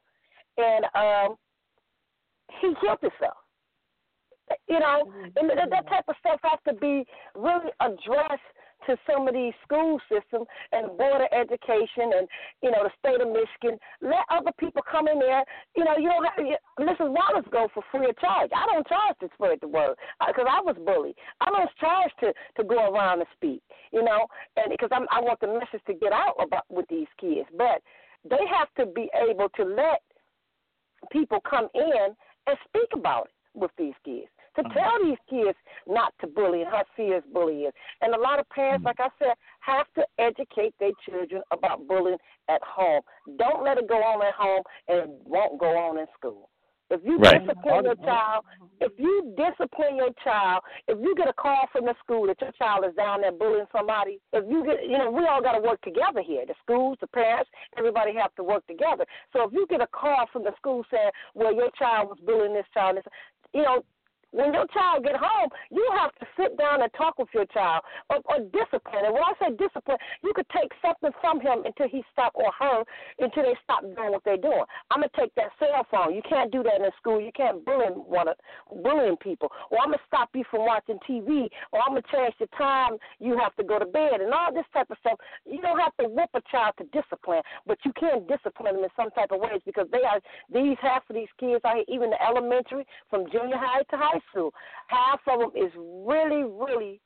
and 0.56 0.84
um, 0.94 1.36
he 2.60 2.72
killed 2.80 2.98
himself. 3.00 3.36
You 4.68 4.78
know, 4.78 5.10
and 5.36 5.50
that 5.50 5.88
type 5.88 6.04
of 6.06 6.14
stuff 6.20 6.38
has 6.42 6.58
to 6.68 6.74
be 6.78 7.04
really 7.34 7.70
addressed 7.80 8.42
to 8.86 8.96
some 9.08 9.28
of 9.28 9.34
these 9.34 9.52
school 9.62 10.00
systems 10.08 10.46
and 10.72 10.96
board 10.96 11.22
of 11.22 11.28
education 11.32 12.12
and 12.16 12.28
you 12.62 12.70
know 12.70 12.84
the 12.84 12.92
state 12.98 13.20
of 13.20 13.28
Michigan. 13.28 13.78
Let 14.00 14.24
other 14.30 14.52
people 14.58 14.82
come 14.90 15.08
in 15.08 15.18
there. 15.18 15.44
You 15.76 15.84
know, 15.84 15.96
you 15.96 16.08
don't 16.08 16.24
have 16.24 16.36
to. 16.36 16.56
Mrs. 16.80 17.10
Wallace 17.10 17.46
go 17.50 17.68
for 17.72 17.82
free 17.90 18.08
of 18.08 18.18
charge. 18.18 18.50
I 18.54 18.66
don't 18.72 18.86
charge 18.86 19.16
to 19.20 19.28
spread 19.34 19.58
the 19.60 19.68
word 19.68 19.96
because 20.26 20.46
I 20.48 20.60
was 20.60 20.76
bullied. 20.84 21.16
I 21.40 21.50
don't 21.50 21.70
charge 21.80 22.12
to 22.20 22.32
to 22.32 22.64
go 22.64 22.92
around 22.92 23.20
and 23.20 23.28
speak. 23.34 23.62
You 23.92 24.02
know, 24.02 24.26
and 24.56 24.70
because 24.70 24.90
I'm 24.92 25.06
I 25.10 25.20
want 25.20 25.40
the 25.40 25.48
message 25.48 25.84
to 25.86 25.94
get 25.94 26.12
out 26.12 26.34
about 26.40 26.64
with 26.68 26.86
these 26.88 27.08
kids, 27.20 27.48
but 27.56 27.82
they 28.28 28.44
have 28.50 28.68
to 28.78 28.86
be 28.92 29.08
able 29.28 29.48
to 29.56 29.64
let 29.64 30.02
people 31.12 31.38
come 31.48 31.68
in 31.74 32.14
and 32.46 32.56
speak 32.68 32.88
about 32.94 33.26
it 33.26 33.58
with 33.58 33.70
these 33.78 33.94
kids 34.04 34.28
to 34.56 34.62
uh-huh. 34.62 34.74
tell 34.74 35.02
these 35.02 35.18
kids 35.28 35.56
not 35.86 36.12
to 36.20 36.26
bully 36.26 36.62
and 36.62 36.70
how 36.70 36.84
serious 36.96 37.22
bullying 37.32 37.66
is. 37.66 37.72
And 38.00 38.14
a 38.14 38.18
lot 38.20 38.38
of 38.38 38.48
parents, 38.50 38.84
mm-hmm. 38.84 38.98
like 38.98 39.00
I 39.00 39.08
said, 39.18 39.34
have 39.60 39.86
to 39.94 40.04
educate 40.18 40.74
their 40.78 40.92
children 41.08 41.42
about 41.52 41.86
bullying 41.86 42.18
at 42.48 42.62
home. 42.62 43.02
Don't 43.38 43.64
let 43.64 43.78
it 43.78 43.88
go 43.88 43.96
on 43.96 44.24
at 44.26 44.34
home 44.34 44.62
and 44.88 44.98
it 44.98 45.10
won't 45.24 45.58
go 45.58 45.76
on 45.76 45.98
in 45.98 46.06
school. 46.16 46.48
If 46.90 47.00
you 47.02 47.16
right. 47.16 47.40
discipline 47.40 47.84
your 47.84 47.96
child, 47.96 48.44
if 48.80 48.92
you 48.98 49.34
discipline 49.36 49.96
your 49.96 50.10
child, 50.22 50.62
if 50.86 50.98
you 51.00 51.14
get 51.16 51.28
a 51.28 51.32
call 51.32 51.66
from 51.72 51.86
the 51.86 51.94
school 52.02 52.26
that 52.26 52.40
your 52.40 52.52
child 52.52 52.84
is 52.86 52.94
down 52.94 53.22
there 53.22 53.32
bullying 53.32 53.66
somebody, 53.72 54.20
if 54.32 54.44
you 54.48 54.64
get, 54.64 54.84
you 54.84 54.98
know, 54.98 55.10
we 55.10 55.26
all 55.26 55.42
got 55.42 55.52
to 55.52 55.60
work 55.60 55.80
together 55.80 56.22
here. 56.24 56.44
The 56.46 56.54
schools, 56.62 56.98
the 57.00 57.06
parents, 57.06 57.50
everybody 57.78 58.14
have 58.14 58.34
to 58.34 58.44
work 58.44 58.66
together. 58.66 59.06
So 59.32 59.44
if 59.44 59.52
you 59.52 59.66
get 59.68 59.80
a 59.80 59.86
call 59.86 60.26
from 60.30 60.44
the 60.44 60.52
school 60.56 60.84
saying, 60.90 61.10
well, 61.34 61.54
your 61.54 61.70
child 61.78 62.10
was 62.10 62.18
bullying 62.24 62.52
this 62.54 62.66
child, 62.74 62.98
you 63.54 63.62
know, 63.62 63.82
when 64.34 64.52
your 64.52 64.66
child 64.74 65.06
get 65.06 65.14
home, 65.14 65.48
you 65.70 65.86
have 65.94 66.10
to 66.18 66.26
sit 66.34 66.58
down 66.58 66.82
and 66.82 66.90
talk 66.98 67.18
with 67.18 67.28
your 67.32 67.46
child 67.46 67.82
or, 68.10 68.18
or 68.26 68.42
discipline. 68.50 69.06
And 69.06 69.14
when 69.14 69.22
I 69.22 69.32
say 69.38 69.54
discipline, 69.54 69.96
you 70.26 70.34
could 70.34 70.50
take 70.50 70.74
something 70.82 71.14
from 71.22 71.38
him 71.38 71.62
until 71.64 71.86
he 71.86 72.02
stop 72.10 72.34
or 72.34 72.50
her 72.58 72.82
until 73.22 73.44
they 73.44 73.54
stop 73.62 73.82
doing 73.82 74.10
what 74.10 74.26
they're 74.26 74.36
doing. 74.36 74.66
I'm 74.90 75.06
gonna 75.06 75.14
take 75.14 75.34
that 75.36 75.54
cell 75.62 75.86
phone. 75.88 76.14
You 76.14 76.22
can't 76.28 76.50
do 76.50 76.62
that 76.64 76.82
in 76.82 76.90
school. 76.98 77.20
You 77.20 77.30
can't 77.30 77.64
bully 77.64 77.94
one 77.94 78.26
bullying 78.82 79.16
people. 79.22 79.52
Or 79.70 79.78
I'm 79.78 79.94
gonna 79.94 80.02
stop 80.06 80.30
you 80.34 80.42
from 80.50 80.66
watching 80.66 80.98
TV. 81.08 81.46
Or 81.70 81.78
I'm 81.78 81.94
gonna 81.94 82.02
change 82.10 82.34
the 82.40 82.50
time 82.58 82.98
you 83.20 83.38
have 83.38 83.54
to 83.56 83.62
go 83.62 83.78
to 83.78 83.86
bed 83.86 84.18
and 84.18 84.34
all 84.34 84.52
this 84.52 84.66
type 84.74 84.90
of 84.90 84.98
stuff. 84.98 85.18
You 85.46 85.62
don't 85.62 85.78
have 85.78 85.94
to 86.02 86.08
whip 86.10 86.30
a 86.34 86.42
child 86.50 86.74
to 86.78 86.84
discipline, 86.90 87.42
but 87.66 87.78
you 87.84 87.92
can 87.94 88.26
discipline 88.26 88.74
them 88.74 88.82
in 88.82 88.90
some 88.96 89.10
type 89.14 89.30
of 89.30 89.38
ways 89.38 89.62
because 89.64 89.86
they 89.92 90.02
are 90.02 90.18
these 90.50 90.76
half 90.82 91.06
of 91.08 91.14
these 91.14 91.30
kids 91.38 91.60
are 91.62 91.78
even 91.86 92.10
the 92.10 92.18
elementary 92.18 92.84
from 93.08 93.30
junior 93.30 93.56
high 93.56 93.82
to 93.90 93.96
high 93.96 94.20
school. 94.30 94.52
Half 94.88 95.20
of 95.30 95.40
them 95.40 95.50
is 95.56 95.72
really, 95.76 96.44
really 96.44 97.00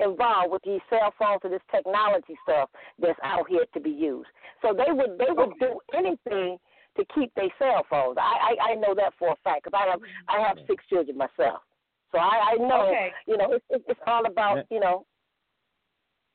involved 0.00 0.52
with 0.52 0.62
these 0.62 0.80
cell 0.90 1.12
phones 1.18 1.40
and 1.44 1.52
this 1.52 1.62
technology 1.70 2.36
stuff 2.42 2.68
that's 2.98 3.18
out 3.24 3.48
here 3.48 3.64
to 3.72 3.80
be 3.80 3.90
used. 3.90 4.28
So 4.62 4.74
they 4.74 4.92
would 4.92 5.18
they 5.18 5.32
would 5.32 5.58
do 5.58 5.80
anything 5.94 6.58
to 6.96 7.04
keep 7.14 7.34
their 7.34 7.48
cell 7.58 7.84
phones. 7.88 8.16
I, 8.18 8.54
I 8.60 8.70
I 8.70 8.74
know 8.74 8.94
that 8.94 9.12
for 9.18 9.28
a 9.28 9.36
fact 9.42 9.64
because 9.64 9.78
I 9.78 9.90
have 9.90 10.00
I 10.28 10.46
have 10.46 10.58
six 10.66 10.84
children 10.88 11.16
myself. 11.16 11.60
So 12.12 12.18
I, 12.18 12.52
I 12.52 12.54
know 12.56 12.88
Okay. 12.88 13.10
you 13.26 13.36
know 13.36 13.52
it's 13.52 13.64
it's 13.88 14.00
all 14.06 14.26
about 14.26 14.64
you 14.70 14.80
know 14.80 15.06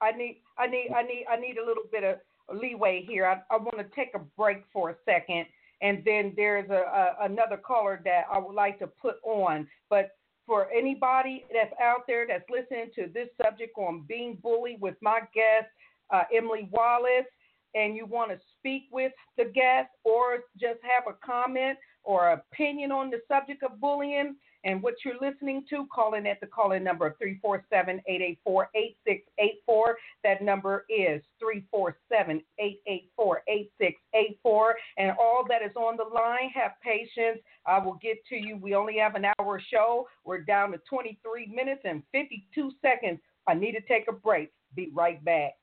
I 0.01 0.11
need, 0.11 0.41
I 0.57 0.67
need, 0.67 0.89
I 0.95 1.03
need, 1.03 1.25
I 1.31 1.35
need 1.37 1.57
a 1.57 1.65
little 1.65 1.83
bit 1.91 2.03
of 2.03 2.17
leeway 2.59 3.05
here. 3.07 3.25
I, 3.25 3.53
I 3.53 3.57
want 3.57 3.77
to 3.77 3.95
take 3.95 4.09
a 4.15 4.19
break 4.35 4.63
for 4.73 4.89
a 4.89 4.95
second, 5.05 5.45
and 5.81 6.01
then 6.03 6.33
there's 6.35 6.69
a, 6.69 6.73
a 6.73 7.25
another 7.25 7.57
caller 7.57 8.01
that 8.03 8.23
I 8.31 8.39
would 8.39 8.55
like 8.55 8.79
to 8.79 8.87
put 8.87 9.15
on. 9.23 9.67
But 9.89 10.11
for 10.45 10.67
anybody 10.71 11.45
that's 11.53 11.73
out 11.81 12.01
there 12.07 12.25
that's 12.27 12.49
listening 12.49 12.89
to 12.95 13.07
this 13.13 13.29
subject 13.41 13.77
on 13.77 14.05
being 14.07 14.37
bullied 14.41 14.81
with 14.81 14.95
my 15.01 15.19
guest 15.33 15.67
uh, 16.11 16.23
Emily 16.33 16.67
Wallace, 16.71 17.25
and 17.73 17.95
you 17.95 18.05
want 18.05 18.31
to 18.31 18.37
speak 18.57 18.83
with 18.91 19.13
the 19.37 19.45
guest 19.45 19.89
or 20.03 20.39
just 20.59 20.79
have 20.83 21.03
a 21.07 21.25
comment 21.25 21.77
or 22.03 22.31
opinion 22.31 22.91
on 22.91 23.09
the 23.09 23.19
subject 23.27 23.63
of 23.63 23.79
bullying 23.79 24.35
and 24.63 24.81
what 24.81 24.95
you're 25.03 25.19
listening 25.19 25.65
to, 25.69 25.87
call 25.93 26.13
in 26.13 26.27
at 26.27 26.39
the 26.39 26.47
call 26.47 26.73
in 26.73 26.83
number 26.83 27.07
of 27.07 27.17
347 27.17 28.01
884 28.07 28.69
8684. 28.75 29.97
That 30.23 30.41
number 30.41 30.85
is 30.89 31.21
347 31.39 32.41
884 32.59 33.43
8684. 33.47 34.75
And 34.97 35.11
all 35.19 35.45
that 35.49 35.61
is 35.63 35.75
on 35.75 35.97
the 35.97 36.03
line, 36.03 36.49
have 36.53 36.73
patience. 36.83 37.41
I 37.65 37.79
will 37.79 37.97
get 38.01 38.17
to 38.29 38.35
you. 38.35 38.57
We 38.57 38.75
only 38.75 38.97
have 38.97 39.15
an 39.15 39.25
hour 39.39 39.61
show. 39.71 40.07
We're 40.25 40.41
down 40.41 40.71
to 40.71 40.77
23 40.89 41.47
minutes 41.47 41.81
and 41.83 42.03
52 42.11 42.71
seconds. 42.81 43.19
I 43.47 43.55
need 43.55 43.73
to 43.73 43.81
take 43.81 44.07
a 44.09 44.13
break. 44.13 44.51
Be 44.75 44.91
right 44.93 45.23
back. 45.25 45.53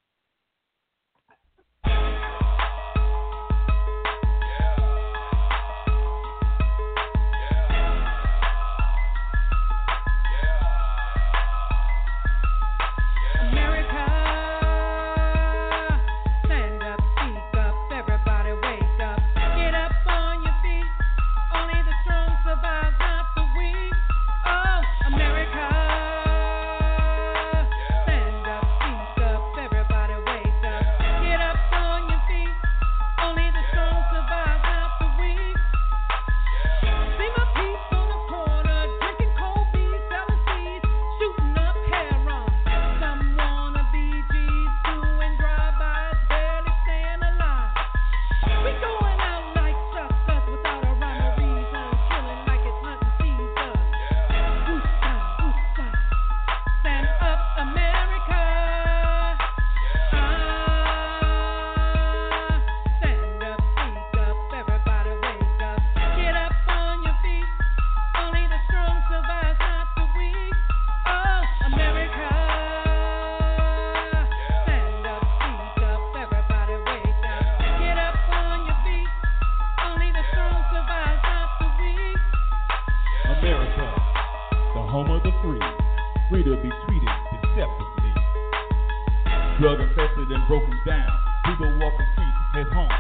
Down, 91.49 91.57
people 91.57 91.79
walking 91.81 92.07
streets 92.13 92.29
head 92.53 92.69
home, 92.73 92.93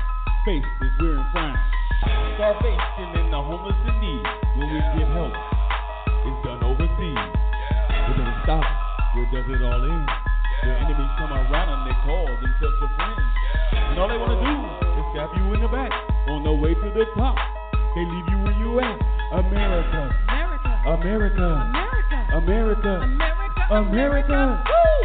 faces 0.44 0.92
wearing 1.00 1.26
frowns. 1.32 1.58
Starvation 2.36 3.08
and 3.18 3.32
the 3.32 3.40
homeless 3.42 3.76
in 3.88 4.00
need. 4.00 4.24
When 4.56 4.68
we 4.72 4.80
get 4.96 5.08
help, 5.12 5.32
it's 6.24 6.40
done 6.46 6.62
overseas. 6.64 7.20
Does 8.08 8.16
it 8.16 8.38
stop? 8.44 8.64
Where 9.14 9.28
does 9.32 9.46
it 9.50 9.62
all 9.62 9.82
end? 9.82 10.08
The 10.62 10.70
enemies 10.70 11.12
come 11.18 11.32
around 11.32 11.68
and 11.68 11.82
they 11.90 11.96
call 12.06 12.26
themselves 12.26 12.76
your 12.80 12.92
friends. 12.96 13.22
And 13.72 13.98
all 13.98 14.08
they 14.08 14.18
want 14.18 14.32
to 14.32 14.40
do 14.40 14.54
is 14.96 15.04
stab 15.12 15.30
you 15.36 15.54
in 15.54 15.60
the 15.60 15.68
back 15.68 15.92
on 16.28 16.44
the 16.44 16.52
way 16.52 16.74
to 16.74 16.88
the 16.94 17.06
top. 17.16 17.36
They 17.94 18.04
leave 18.06 18.28
you 18.30 18.38
where 18.42 18.56
you 18.58 18.80
at. 18.80 18.98
America, 19.32 20.14
America. 20.28 20.72
America, 20.86 21.36
America. 21.36 22.18
America, 22.38 22.92
America. 23.10 23.68
America. 23.70 24.64
Woo! 24.66 24.88
America. 24.88 24.97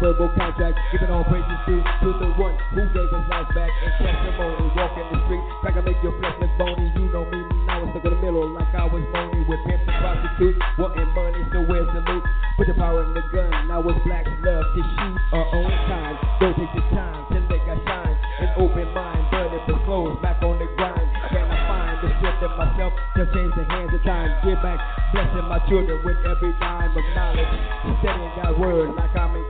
Verbal 0.00 0.32
contract, 0.32 0.80
giving 0.90 1.12
all 1.12 1.22
praises 1.28 1.60
due 1.68 1.84
to 1.84 2.08
the 2.16 2.28
one 2.40 2.56
who 2.72 2.88
gave 2.96 3.12
us 3.12 3.24
life 3.28 3.46
back 3.52 3.68
in 3.84 3.92
testimony, 4.00 4.72
walking 4.72 5.06
the 5.12 5.18
street, 5.28 5.44
back 5.60 5.76
to 5.76 5.82
make 5.84 6.00
your 6.00 6.16
look 6.16 6.40
bony, 6.56 6.88
you 6.96 7.04
know 7.12 7.28
me, 7.28 7.40
now 7.68 7.84
it's 7.84 7.92
stuck 7.92 8.08
in 8.08 8.16
the 8.16 8.20
middle 8.24 8.48
like 8.56 8.72
I 8.72 8.88
was 8.88 9.04
moaning 9.12 9.44
with 9.44 9.60
pimps 9.68 9.84
and 9.84 9.96
prostitutes, 10.00 10.58
wanting 10.80 11.12
money, 11.12 11.44
so 11.52 11.60
where's 11.68 11.88
the 11.92 12.00
loot? 12.08 12.24
Put 12.56 12.66
the 12.72 12.74
power 12.80 13.04
in 13.04 13.12
the 13.12 13.24
gun, 13.28 13.52
now 13.68 13.84
it's 13.84 14.00
blacks 14.08 14.32
love 14.40 14.64
to 14.72 14.80
shoot 14.80 15.16
our 15.36 15.46
own 15.52 15.72
kind, 15.84 16.16
don't 16.40 16.56
take 16.56 16.72
the 16.72 16.84
time 16.96 17.20
to 17.28 17.38
let 17.52 17.60
God 17.68 17.78
shine, 17.84 18.16
an 18.40 18.50
open 18.56 18.88
mind, 18.96 19.22
but 19.28 19.52
if 19.52 19.68
it's 19.68 19.84
closed, 19.84 20.16
back 20.24 20.40
on 20.40 20.56
the 20.56 20.68
grind, 20.80 21.08
can 21.28 21.44
I 21.44 21.60
find 21.68 21.96
the 22.00 22.08
strength 22.16 22.40
in 22.40 22.52
myself 22.56 22.92
to 23.20 23.22
change 23.36 23.52
the 23.52 23.64
hands 23.68 23.92
of 23.92 24.00
time? 24.08 24.32
Give 24.48 24.56
back, 24.64 24.80
blessing 25.12 25.44
my 25.44 25.60
children 25.68 26.00
with 26.00 26.16
every 26.24 26.56
dime 26.56 26.96
of 26.96 27.04
knowledge. 27.12 27.52
Studying 28.00 28.32
God's 28.40 28.56
word 28.56 28.88
like 28.96 29.12
I'm 29.12 29.36
in 29.36 29.44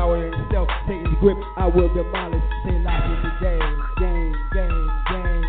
power 0.00 0.26
in 0.26 0.32
itself, 0.32 0.66
Satan's 0.88 1.14
grip, 1.20 1.36
I 1.58 1.66
will 1.66 1.92
demolish. 1.92 2.42
Say 2.64 2.78
life 2.78 3.04
is 3.04 3.20
a 3.22 3.32
game, 3.38 3.82
game, 3.98 4.34
game, 4.54 4.90
game. 5.10 5.44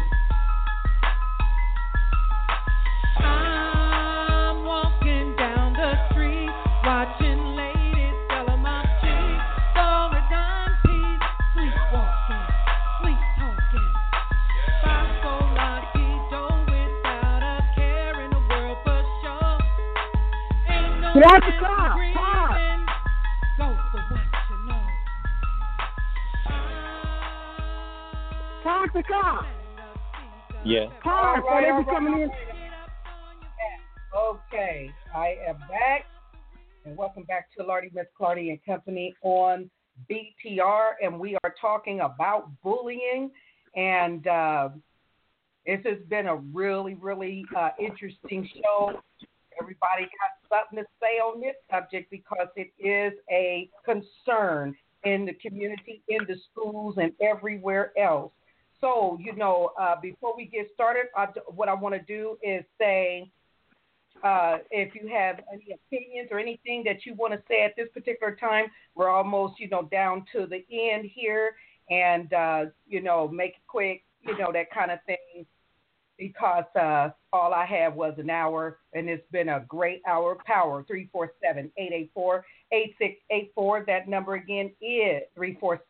I'm 3.24 4.66
walking 4.66 5.36
down 5.38 5.72
the 5.72 5.94
street, 6.12 6.50
watching 6.84 7.56
ladies 7.56 7.72
Park 28.92 29.06
the 29.06 29.14
car. 29.14 29.48
Yeah. 30.66 30.88
Park. 31.02 31.44
All 31.48 31.56
right, 31.56 31.64
so 31.66 31.78
they 31.78 31.84
be 31.84 31.88
right, 31.88 31.96
coming 31.96 32.14
all 32.14 32.22
in. 32.24 32.32
Okay, 34.54 34.92
I 35.16 35.36
am 35.48 35.60
back, 35.70 36.06
and 36.86 36.98
welcome 36.98 37.24
back 37.24 37.48
to 37.58 37.64
Lordy 37.64 37.90
Miss 37.94 38.08
Clardy 38.20 38.50
and 38.50 38.60
Company 38.66 39.16
on 39.22 39.70
BTR, 40.10 40.92
and 41.02 41.20
we 41.20 41.38
are 41.44 41.54
talking 41.60 42.02
about 42.02 42.50
bullying, 42.64 43.32
and 43.76 44.28
uh, 44.28 44.70
this 45.66 45.80
has 45.86 46.00
been 46.10 46.28
a 46.28 46.36
really, 46.36 46.96
really 46.96 47.46
uh, 47.56 47.70
interesting 47.80 48.50
show. 48.56 49.00
Everybody 49.62 50.04
got 50.04 50.50
something 50.50 50.84
to 50.84 50.90
say 51.00 51.20
on 51.20 51.40
this 51.40 51.56
subject 51.72 52.12
because 52.12 52.48
it 52.58 52.74
is 52.78 53.14
a 53.32 53.70
concern 53.86 54.76
in 55.06 55.26
the 55.26 55.34
community, 55.36 56.04
in 56.10 56.26
the 56.28 56.36
schools, 56.52 56.96
and 56.98 57.14
everywhere 57.22 57.94
else. 57.98 58.34
So, 58.82 59.18
you 59.22 59.36
know, 59.36 59.72
uh, 59.80 59.96
before 60.02 60.36
we 60.36 60.46
get 60.46 60.68
started, 60.74 61.06
I, 61.16 61.28
what 61.48 61.70
I 61.70 61.74
want 61.74 61.94
to 61.94 62.02
do 62.02 62.38
is 62.42 62.64
say 62.80 63.32
uh, 64.24 64.58
if 64.72 64.96
you 64.96 65.08
have 65.08 65.40
any 65.54 65.68
opinions 65.74 66.30
or 66.32 66.40
anything 66.40 66.84
that 66.86 67.06
you 67.06 67.14
want 67.14 67.34
to 67.34 67.42
say 67.48 67.64
at 67.64 67.76
this 67.78 67.88
particular 67.94 68.36
time, 68.36 68.66
we're 68.96 69.10
almost, 69.10 69.60
you 69.60 69.70
know, 69.70 69.84
down 69.84 70.26
to 70.34 70.48
the 70.48 70.66
end 70.72 71.10
here, 71.14 71.54
and 71.90 72.34
uh, 72.34 72.66
you 72.88 73.02
know, 73.02 73.28
make 73.28 73.52
it 73.52 73.68
quick, 73.68 74.04
you 74.24 74.38
know, 74.38 74.52
that 74.52 74.72
kind 74.72 74.92
of 74.92 75.00
thing. 75.06 75.46
Because 76.18 76.66
uh, 76.80 77.10
all 77.34 77.52
I 77.52 77.66
had 77.66 77.96
was 77.96 78.14
an 78.20 78.30
hour, 78.30 78.78
and 78.94 79.10
it's 79.10 79.26
been 79.32 79.50
a 79.50 79.66
great 79.68 80.04
hour. 80.08 80.38
Power 80.46 80.84
three 80.88 81.10
four 81.12 81.32
seven 81.44 81.72
eight 81.78 81.92
eight 81.94 82.12
four 82.14 82.46
eight 82.72 82.96
six 83.00 83.16
eight 83.32 83.52
four. 83.56 83.84
That 83.88 84.08
number 84.08 84.36
again 84.36 84.72
is 84.82 85.24
three 85.36 85.58
four 85.60 85.82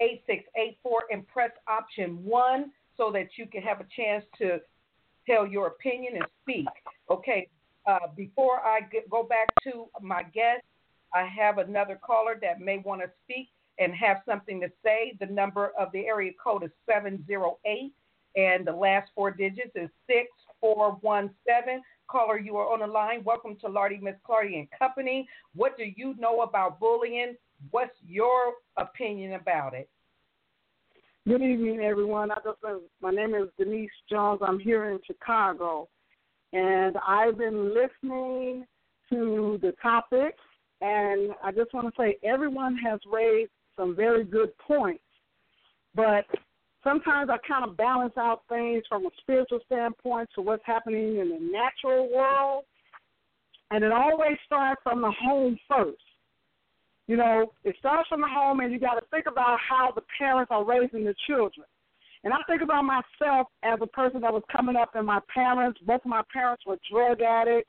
seven 0.00 0.10
eight 0.10 0.22
eight 0.26 0.26
four 0.26 0.32
eight 0.32 0.38
six 0.42 0.44
eight 0.56 0.78
four, 0.82 1.02
and 1.10 1.26
press 1.28 1.50
option 1.68 2.24
one 2.24 2.72
so 2.96 3.10
that 3.12 3.28
you 3.36 3.46
can 3.46 3.62
have 3.62 3.80
a 3.80 3.86
chance 3.96 4.24
to 4.38 4.60
tell 5.26 5.46
your 5.46 5.68
opinion 5.68 6.14
and 6.16 6.26
speak. 6.42 6.66
Okay, 7.10 7.48
uh, 7.86 8.08
before 8.16 8.60
I 8.60 8.80
get, 8.80 9.08
go 9.10 9.22
back 9.22 9.48
to 9.64 9.86
my 10.00 10.22
guest, 10.22 10.62
I 11.14 11.24
have 11.26 11.58
another 11.58 11.98
caller 12.04 12.38
that 12.42 12.60
may 12.60 12.78
want 12.78 13.00
to 13.02 13.10
speak 13.24 13.48
and 13.78 13.94
have 13.94 14.18
something 14.26 14.60
to 14.60 14.68
say. 14.84 15.16
The 15.20 15.26
number 15.26 15.72
of 15.78 15.92
the 15.92 16.06
area 16.06 16.32
code 16.42 16.64
is 16.64 16.70
708, 16.86 17.92
and 18.36 18.66
the 18.66 18.72
last 18.72 19.10
four 19.14 19.30
digits 19.30 19.72
is 19.74 19.88
6417. 20.06 21.82
Caller, 22.08 22.38
you 22.38 22.56
are 22.56 22.72
on 22.72 22.80
the 22.80 22.86
line. 22.86 23.22
Welcome 23.24 23.56
to 23.60 23.68
Lordy 23.68 23.98
Miss 24.02 24.16
Clardy 24.28 24.58
and 24.58 24.68
Company. 24.76 25.28
What 25.54 25.76
do 25.76 25.84
you 25.96 26.14
know 26.18 26.42
about 26.42 26.80
bullying? 26.80 27.36
What's 27.70 27.96
your 28.06 28.54
opinion 28.76 29.34
about 29.34 29.74
it? 29.74 29.88
Good 31.28 31.42
evening, 31.42 31.80
everyone. 31.80 32.30
I 32.30 32.36
just 32.36 32.58
uh, 32.66 32.78
my 33.02 33.10
name 33.10 33.34
is 33.34 33.48
Denise 33.58 33.90
Jones. 34.08 34.40
I'm 34.42 34.58
here 34.58 34.90
in 34.90 34.98
Chicago, 35.06 35.88
and 36.52 36.96
I've 37.06 37.36
been 37.36 37.74
listening 37.74 38.66
to 39.10 39.58
the 39.60 39.72
topic. 39.82 40.34
And 40.80 41.32
I 41.44 41.52
just 41.52 41.74
want 41.74 41.94
to 41.94 42.02
say 42.02 42.16
everyone 42.24 42.76
has 42.78 43.00
raised 43.10 43.50
some 43.76 43.94
very 43.94 44.24
good 44.24 44.56
points, 44.58 45.04
but 45.94 46.24
sometimes 46.82 47.28
I 47.28 47.36
kind 47.46 47.68
of 47.68 47.76
balance 47.76 48.14
out 48.16 48.42
things 48.48 48.82
from 48.88 49.04
a 49.04 49.10
spiritual 49.20 49.60
standpoint 49.66 50.30
to 50.34 50.40
what's 50.40 50.64
happening 50.64 51.18
in 51.18 51.28
the 51.28 51.52
natural 51.52 52.08
world, 52.10 52.64
and 53.70 53.84
it 53.84 53.92
always 53.92 54.38
starts 54.46 54.80
from 54.82 55.02
the 55.02 55.12
home 55.22 55.58
first. 55.68 55.98
You 57.10 57.16
know, 57.16 57.52
it 57.64 57.74
starts 57.80 58.08
from 58.08 58.20
the 58.20 58.28
home, 58.28 58.60
and 58.60 58.72
you 58.72 58.78
got 58.78 58.94
to 58.94 59.04
think 59.10 59.26
about 59.26 59.58
how 59.68 59.90
the 59.92 60.02
parents 60.16 60.52
are 60.52 60.64
raising 60.64 61.02
the 61.02 61.14
children. 61.26 61.66
And 62.22 62.32
I 62.32 62.36
think 62.46 62.62
about 62.62 62.84
myself 62.84 63.48
as 63.64 63.80
a 63.82 63.86
person 63.88 64.20
that 64.20 64.32
was 64.32 64.44
coming 64.52 64.76
up, 64.76 64.90
and 64.94 65.08
my 65.08 65.18
parents, 65.34 65.80
both 65.84 66.02
of 66.04 66.06
my 66.06 66.22
parents 66.32 66.62
were 66.64 66.78
drug 66.88 67.20
addicts, 67.20 67.68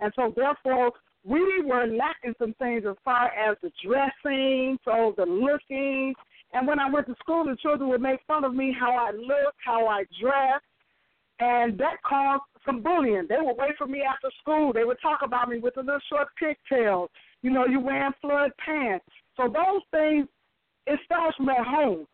and 0.00 0.12
so 0.16 0.32
therefore 0.34 0.90
we 1.24 1.62
were 1.62 1.86
lacking 1.86 2.34
some 2.36 2.52
things 2.54 2.82
as 2.84 2.96
far 3.04 3.26
as 3.26 3.56
the 3.62 3.70
dressing, 3.86 4.76
so 4.84 5.14
the 5.16 5.24
looking. 5.24 6.12
And 6.52 6.66
when 6.66 6.80
I 6.80 6.90
went 6.90 7.06
to 7.06 7.14
school, 7.20 7.44
the 7.44 7.54
children 7.62 7.90
would 7.90 8.02
make 8.02 8.18
fun 8.26 8.42
of 8.42 8.56
me 8.56 8.74
how 8.76 8.90
I 8.90 9.12
looked, 9.12 9.60
how 9.64 9.86
I 9.86 10.02
dressed, 10.20 10.64
and 11.38 11.78
that 11.78 12.02
caused 12.04 12.42
some 12.66 12.82
bullying. 12.82 13.26
They 13.28 13.38
would 13.38 13.56
wait 13.56 13.76
for 13.78 13.86
me 13.86 14.02
after 14.02 14.30
school. 14.42 14.72
They 14.72 14.82
would 14.82 14.98
talk 15.00 15.20
about 15.22 15.48
me 15.48 15.60
with 15.60 15.76
the 15.76 15.82
little 15.82 16.00
short 16.08 16.26
pigtails. 16.36 17.08
You 17.42 17.50
know, 17.50 17.66
you're 17.66 17.80
wearing 17.80 18.12
flood 18.20 18.50
pants. 18.64 19.06
So 19.36 19.44
those 19.44 19.82
things, 19.90 20.26
it 20.86 21.00
starts 21.04 21.36
from 21.36 21.48
at 21.48 21.66
home. 21.66 22.06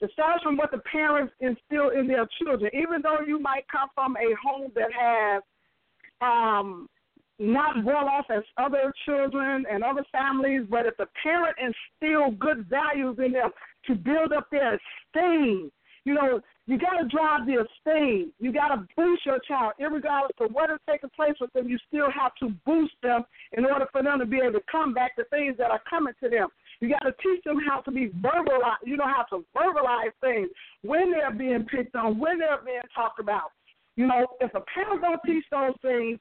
It 0.00 0.10
starts 0.12 0.42
from 0.42 0.56
what 0.56 0.72
the 0.72 0.78
parents 0.78 1.32
instill 1.38 1.90
in 1.90 2.08
their 2.08 2.26
children. 2.42 2.70
Even 2.74 3.02
though 3.02 3.24
you 3.24 3.38
might 3.38 3.64
come 3.70 3.88
from 3.94 4.16
a 4.16 4.34
home 4.42 4.72
that 4.74 4.90
has 4.92 5.42
um, 6.20 6.88
not 7.38 7.84
well 7.84 8.08
off 8.08 8.26
as 8.28 8.42
other 8.56 8.92
children 9.04 9.64
and 9.70 9.84
other 9.84 10.04
families, 10.10 10.62
but 10.68 10.86
if 10.86 10.96
the 10.96 11.06
parent 11.22 11.56
instill 11.58 12.32
good 12.32 12.66
values 12.68 13.16
in 13.24 13.32
them 13.32 13.50
to 13.86 13.94
build 13.94 14.32
up 14.32 14.48
their 14.50 14.74
esteem, 14.74 15.70
you 16.04 16.14
know, 16.14 16.40
you 16.66 16.78
got 16.78 16.98
to 17.00 17.08
drive 17.08 17.46
the 17.46 17.64
esteem. 17.64 18.32
You 18.38 18.52
got 18.52 18.68
to 18.68 18.86
boost 18.96 19.26
your 19.26 19.38
child, 19.46 19.74
regardless 19.78 20.32
of 20.40 20.52
what 20.52 20.70
is 20.70 20.78
taking 20.88 21.10
place 21.10 21.34
with 21.40 21.52
them. 21.52 21.68
You 21.68 21.78
still 21.88 22.10
have 22.10 22.34
to 22.40 22.54
boost 22.66 22.94
them 23.02 23.24
in 23.52 23.64
order 23.64 23.86
for 23.92 24.02
them 24.02 24.18
to 24.18 24.26
be 24.26 24.38
able 24.38 24.58
to 24.58 24.64
come 24.70 24.94
back 24.94 25.16
to 25.16 25.24
things 25.24 25.56
that 25.58 25.70
are 25.70 25.82
coming 25.88 26.14
to 26.22 26.28
them. 26.28 26.48
You 26.80 26.88
got 26.88 27.06
to 27.06 27.14
teach 27.22 27.44
them 27.44 27.58
how 27.66 27.80
to 27.82 27.90
be 27.90 28.08
verbalized. 28.08 28.84
You 28.84 28.96
know 28.96 29.06
how 29.06 29.24
to 29.30 29.44
verbalize 29.56 30.12
things 30.20 30.48
when 30.82 31.12
they're 31.12 31.32
being 31.32 31.64
picked 31.64 31.94
on, 31.94 32.18
when 32.18 32.38
they're 32.38 32.62
being 32.64 32.80
talked 32.94 33.20
about. 33.20 33.52
You 33.96 34.06
know, 34.06 34.26
if 34.40 34.52
a 34.54 34.60
parent 34.60 35.02
don't 35.02 35.20
teach 35.24 35.44
those 35.50 35.74
things, 35.82 36.18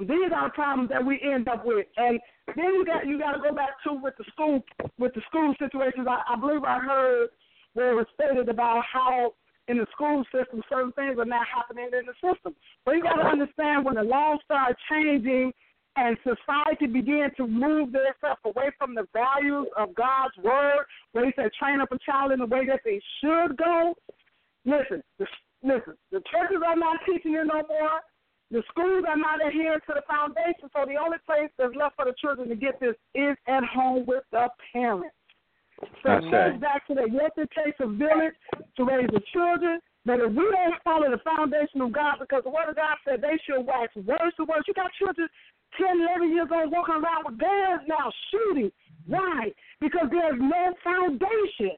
these 0.00 0.30
are 0.32 0.48
the 0.48 0.52
problems 0.54 0.90
that 0.90 1.04
we 1.04 1.20
end 1.20 1.48
up 1.48 1.66
with. 1.66 1.86
And 1.96 2.20
then 2.54 2.66
you 2.66 2.84
got 2.86 3.06
you 3.06 3.18
got 3.18 3.32
to 3.32 3.40
go 3.40 3.54
back 3.54 3.82
to 3.84 3.92
with 3.92 4.14
the 4.16 4.24
school 4.32 4.62
with 4.98 5.12
the 5.14 5.22
school 5.28 5.52
situations. 5.58 6.06
I, 6.08 6.22
I 6.32 6.36
believe 6.38 6.62
I 6.64 6.78
heard 6.78 7.28
where 7.74 7.92
it 7.92 7.94
was 7.94 8.06
stated 8.14 8.48
about 8.48 8.82
how 8.84 9.34
in 9.68 9.78
the 9.78 9.86
school 9.92 10.24
system 10.32 10.62
certain 10.68 10.92
things 10.92 11.18
are 11.18 11.24
not 11.24 11.46
happening 11.46 11.90
in 11.92 12.06
the 12.06 12.14
system. 12.14 12.54
But 12.84 12.96
you 12.96 13.02
got 13.02 13.16
to 13.16 13.26
understand 13.26 13.84
when 13.84 13.96
the 13.96 14.02
laws 14.02 14.40
start 14.44 14.76
changing 14.90 15.52
and 15.96 16.16
society 16.22 16.86
began 16.86 17.34
to 17.36 17.46
move 17.46 17.92
themselves 17.92 18.40
away 18.44 18.70
from 18.78 18.94
the 18.94 19.06
values 19.12 19.66
of 19.76 19.94
God's 19.94 20.36
word, 20.42 20.86
where 21.12 21.26
He 21.26 21.32
said, 21.34 21.50
"Train 21.58 21.80
up 21.80 21.90
a 21.92 21.98
child 21.98 22.32
in 22.32 22.38
the 22.38 22.46
way 22.46 22.66
that 22.66 22.80
they 22.84 23.00
should 23.20 23.56
go." 23.56 23.94
Listen, 24.64 25.02
the, 25.18 25.26
listen. 25.62 25.94
The 26.12 26.22
churches 26.30 26.62
are 26.64 26.76
not 26.76 27.00
teaching 27.04 27.34
it 27.34 27.46
no 27.46 27.62
more. 27.68 28.00
The 28.50 28.62
schools 28.70 29.04
are 29.08 29.16
not 29.16 29.44
adhering 29.44 29.80
to 29.86 29.94
the 29.94 30.02
foundation. 30.08 30.70
So 30.72 30.86
the 30.86 30.96
only 30.96 31.18
place 31.26 31.50
that's 31.58 31.74
left 31.74 31.96
for 31.96 32.04
the 32.06 32.14
children 32.18 32.48
to 32.48 32.56
get 32.56 32.80
this 32.80 32.94
is 33.14 33.36
at 33.46 33.64
home 33.64 34.06
with 34.06 34.24
the 34.30 34.48
parents. 34.72 35.14
So 35.80 35.86
That's 36.04 36.24
goes 36.24 36.60
back 36.60 36.86
to 36.88 36.94
that. 36.94 37.10
Yes, 37.12 37.30
it 37.36 37.50
takes 37.54 37.78
a 37.80 37.86
village 37.86 38.34
to 38.76 38.84
raise 38.84 39.08
the 39.12 39.22
children. 39.32 39.80
But 40.06 40.20
if 40.20 40.30
we 40.32 40.46
don't 40.48 40.80
follow 40.82 41.10
the 41.10 41.20
foundation 41.20 41.82
of 41.82 41.92
God, 41.92 42.16
because 42.18 42.42
the 42.42 42.50
Word 42.50 42.70
of 42.70 42.76
God 42.76 42.96
said 43.04 43.20
they 43.20 43.38
should 43.44 43.66
wax 43.66 43.94
worse 43.94 44.32
to 44.38 44.44
worse. 44.44 44.64
You 44.66 44.74
got 44.74 44.90
children 44.98 45.28
10, 45.76 46.00
11 46.00 46.32
years 46.32 46.48
old 46.48 46.72
walking 46.72 46.96
around 46.96 47.28
with 47.28 47.38
guns 47.38 47.84
now 47.86 48.10
shooting. 48.30 48.72
Why? 49.06 49.52
Because 49.80 50.08
there's 50.10 50.40
no 50.40 50.72
foundation. 50.82 51.76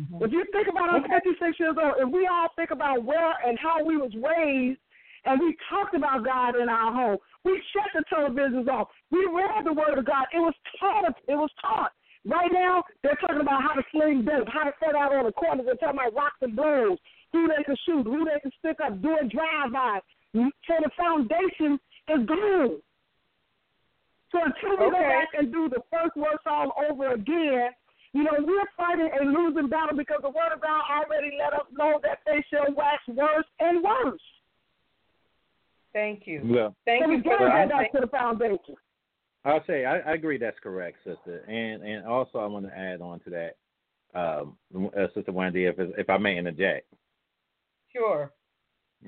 Mm-hmm. 0.00 0.24
If 0.24 0.32
you 0.32 0.44
think 0.52 0.68
about 0.68 0.90
I'm 0.90 1.04
56 1.04 1.60
years 1.60 1.76
old, 1.78 2.02
if 2.02 2.08
we 2.10 2.26
all 2.26 2.48
think 2.56 2.70
about 2.70 3.04
where 3.04 3.34
and 3.46 3.58
how 3.58 3.84
we 3.84 3.96
was 3.96 4.12
raised, 4.16 4.80
and 5.24 5.38
we 5.38 5.54
talked 5.68 5.94
about 5.94 6.24
God 6.24 6.56
in 6.56 6.68
our 6.68 6.92
home, 6.92 7.18
we 7.44 7.60
shut 7.72 7.92
the 7.92 8.02
televisions 8.08 8.68
off. 8.68 8.88
We 9.10 9.28
read 9.30 9.66
the 9.66 9.72
Word 9.72 9.98
of 9.98 10.06
God. 10.06 10.26
It 10.32 10.38
was 10.38 10.54
taught. 10.78 11.14
It 11.28 11.36
was 11.36 11.50
taught. 11.60 11.92
Right 12.26 12.50
now, 12.52 12.84
they're 13.02 13.16
talking 13.16 13.40
about 13.40 13.62
how 13.62 13.74
to 13.74 13.82
sling 13.92 14.24
dope, 14.24 14.48
how 14.52 14.64
to 14.64 14.72
set 14.78 14.94
out 14.94 15.14
on 15.14 15.24
the 15.24 15.32
corners. 15.32 15.64
They're 15.64 15.80
talking 15.80 15.98
about 16.00 16.14
rocks 16.14 16.36
and 16.42 16.54
blows, 16.54 16.98
who 17.32 17.48
they 17.48 17.62
can 17.64 17.76
shoot, 17.86 18.04
who 18.04 18.24
they 18.24 18.40
can 18.40 18.52
stick 18.58 18.76
up, 18.84 19.00
doing 19.00 19.30
drive-bys. 19.32 20.02
Mm, 20.36 20.50
so 20.68 20.74
the 20.84 20.90
foundation 20.96 21.80
is 22.08 22.26
gone. 22.26 22.76
So 24.32 24.38
until 24.44 24.70
we 24.70 24.76
go 24.76 24.90
back 24.92 25.28
and 25.36 25.50
do 25.50 25.68
the 25.68 25.80
first 25.90 26.14
works 26.14 26.44
all 26.46 26.72
over 26.88 27.14
again, 27.14 27.70
you 28.12 28.24
know, 28.24 28.32
we're 28.38 28.68
fighting 28.76 29.08
a 29.20 29.24
losing 29.24 29.68
battle 29.68 29.96
because 29.96 30.20
the 30.22 30.28
Word 30.30 30.52
of 30.54 30.60
God 30.60 30.82
already 30.90 31.30
let 31.38 31.54
us 31.54 31.66
know 31.72 32.00
that 32.02 32.18
they 32.26 32.44
shall 32.50 32.72
wax 32.74 33.02
worse 33.08 33.46
and 33.60 33.82
worse. 33.82 34.20
Thank 35.92 36.26
you. 36.26 36.42
Well, 36.44 36.76
Thank 36.84 37.04
so 37.04 37.08
we 37.08 37.16
you 37.16 37.22
got 37.22 37.38
to 37.38 37.44
that. 37.44 37.68
go 37.68 37.76
back 37.78 37.92
to 37.92 38.00
the 38.02 38.06
foundation. 38.06 38.76
I'll 39.44 39.64
say 39.66 39.84
I, 39.84 39.98
I 40.00 40.12
agree 40.14 40.38
that's 40.38 40.58
correct, 40.62 40.98
sister, 41.04 41.44
and 41.48 41.82
and 41.82 42.06
also 42.06 42.38
I 42.38 42.46
want 42.46 42.66
to 42.66 42.76
add 42.76 43.00
on 43.00 43.20
to 43.20 43.30
that, 43.30 43.56
um, 44.14 44.56
uh, 44.96 45.06
sister 45.14 45.32
Wendy, 45.32 45.64
if 45.64 45.76
if 45.78 46.10
I 46.10 46.18
may 46.18 46.36
interject. 46.38 46.86
Sure. 47.92 48.32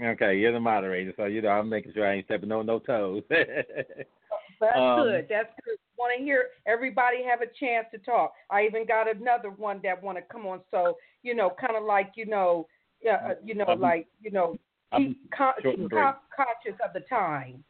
Okay, 0.03 0.39
you're 0.39 0.53
the 0.53 0.61
moderator, 0.61 1.13
so 1.17 1.27
you 1.27 1.43
know 1.43 1.51
I'm 1.51 1.69
making 1.69 1.93
sure 1.93 2.07
I 2.07 2.15
ain't 2.15 2.25
stepping 2.27 2.51
on 2.51 2.65
no 2.67 2.79
toes. 2.79 3.23
That's 3.31 4.79
Um, 4.79 5.03
good. 5.03 5.27
That's 5.29 5.53
good. 5.65 5.77
Want 5.99 6.17
to 6.17 6.25
hear 6.25 6.47
everybody 6.67 7.23
have 7.25 7.43
a 7.43 7.47
chance 7.61 7.87
to 7.93 7.99
talk. 7.99 8.33
I 8.49 8.65
even 8.65 8.87
got 8.87 9.15
another 9.15 9.51
one 9.51 9.81
that 9.83 10.03
want 10.03 10.19
to 10.19 10.23
come 10.23 10.47
on. 10.47 10.61
So 10.71 10.97
you 11.23 11.35
know, 11.35 11.51
kind 11.61 11.77
of 11.77 11.85
like 11.85 12.13
you 12.15 12.25
know, 12.27 12.67
uh, 13.09 13.35
you 13.45 13.55
know, 13.55 13.67
be- 13.67 13.83
like 13.83 14.07
you 14.23 14.31
know, 14.31 14.57
keep, 14.97 15.31
con- 15.31 15.55
keep 15.63 15.91
con- 15.91 16.15
conscious 16.35 16.81
of 16.83 16.95
the 16.95 17.01
time. 17.01 17.63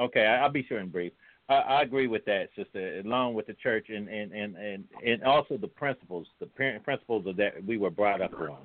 Okay, 0.00 0.26
I- 0.26 0.42
I'll 0.42 0.50
be 0.50 0.64
sure 0.64 0.78
and 0.78 0.90
brief. 0.90 1.12
I, 1.48 1.54
I 1.54 1.82
agree 1.82 2.06
with 2.06 2.24
that, 2.24 2.48
sister. 2.56 3.00
Along 3.00 3.34
with 3.34 3.46
the 3.46 3.54
church 3.54 3.86
and 3.88 4.08
and 4.08 4.32
and 4.32 4.56
and, 4.56 4.84
and 5.04 5.22
also 5.24 5.56
the 5.56 5.68
principles, 5.68 6.26
the 6.40 6.46
parent 6.46 6.84
principles 6.84 7.26
of 7.26 7.36
that 7.36 7.64
we 7.64 7.76
were 7.76 7.90
brought 7.90 8.22
up 8.22 8.32
on. 8.34 8.58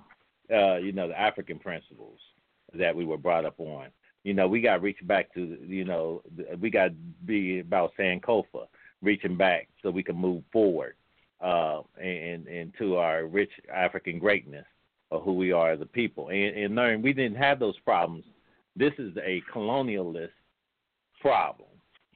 Uh, 0.51 0.77
you 0.77 0.91
know, 0.91 1.07
the 1.07 1.19
African 1.19 1.59
principles 1.59 2.17
that 2.73 2.95
we 2.95 3.05
were 3.05 3.17
brought 3.17 3.45
up 3.45 3.59
on. 3.59 3.87
You 4.23 4.33
know, 4.33 4.47
we 4.47 4.61
got 4.61 4.75
to 4.75 4.79
reach 4.81 4.97
back 5.03 5.33
to 5.33 5.57
you 5.65 5.85
know 5.85 6.21
we 6.59 6.69
got 6.69 6.89
to 6.89 6.95
be 7.25 7.59
about 7.59 7.91
Sankofa, 7.97 8.67
reaching 9.01 9.37
back 9.37 9.67
so 9.81 9.91
we 9.91 10.03
can 10.03 10.15
move 10.15 10.43
forward 10.51 10.95
uh, 11.41 11.81
and 12.01 12.47
and 12.47 12.73
to 12.77 12.97
our 12.97 13.25
rich 13.25 13.51
African 13.73 14.19
greatness 14.19 14.65
of 15.11 15.23
who 15.23 15.33
we 15.33 15.51
are 15.51 15.71
as 15.71 15.81
a 15.81 15.85
people. 15.85 16.29
And, 16.29 16.55
and 16.57 16.75
learn 16.75 17.01
we 17.01 17.13
didn't 17.13 17.37
have 17.37 17.59
those 17.59 17.77
problems. 17.79 18.25
This 18.75 18.93
is 18.97 19.15
a 19.17 19.41
colonialist 19.53 20.29
problem. 21.19 21.69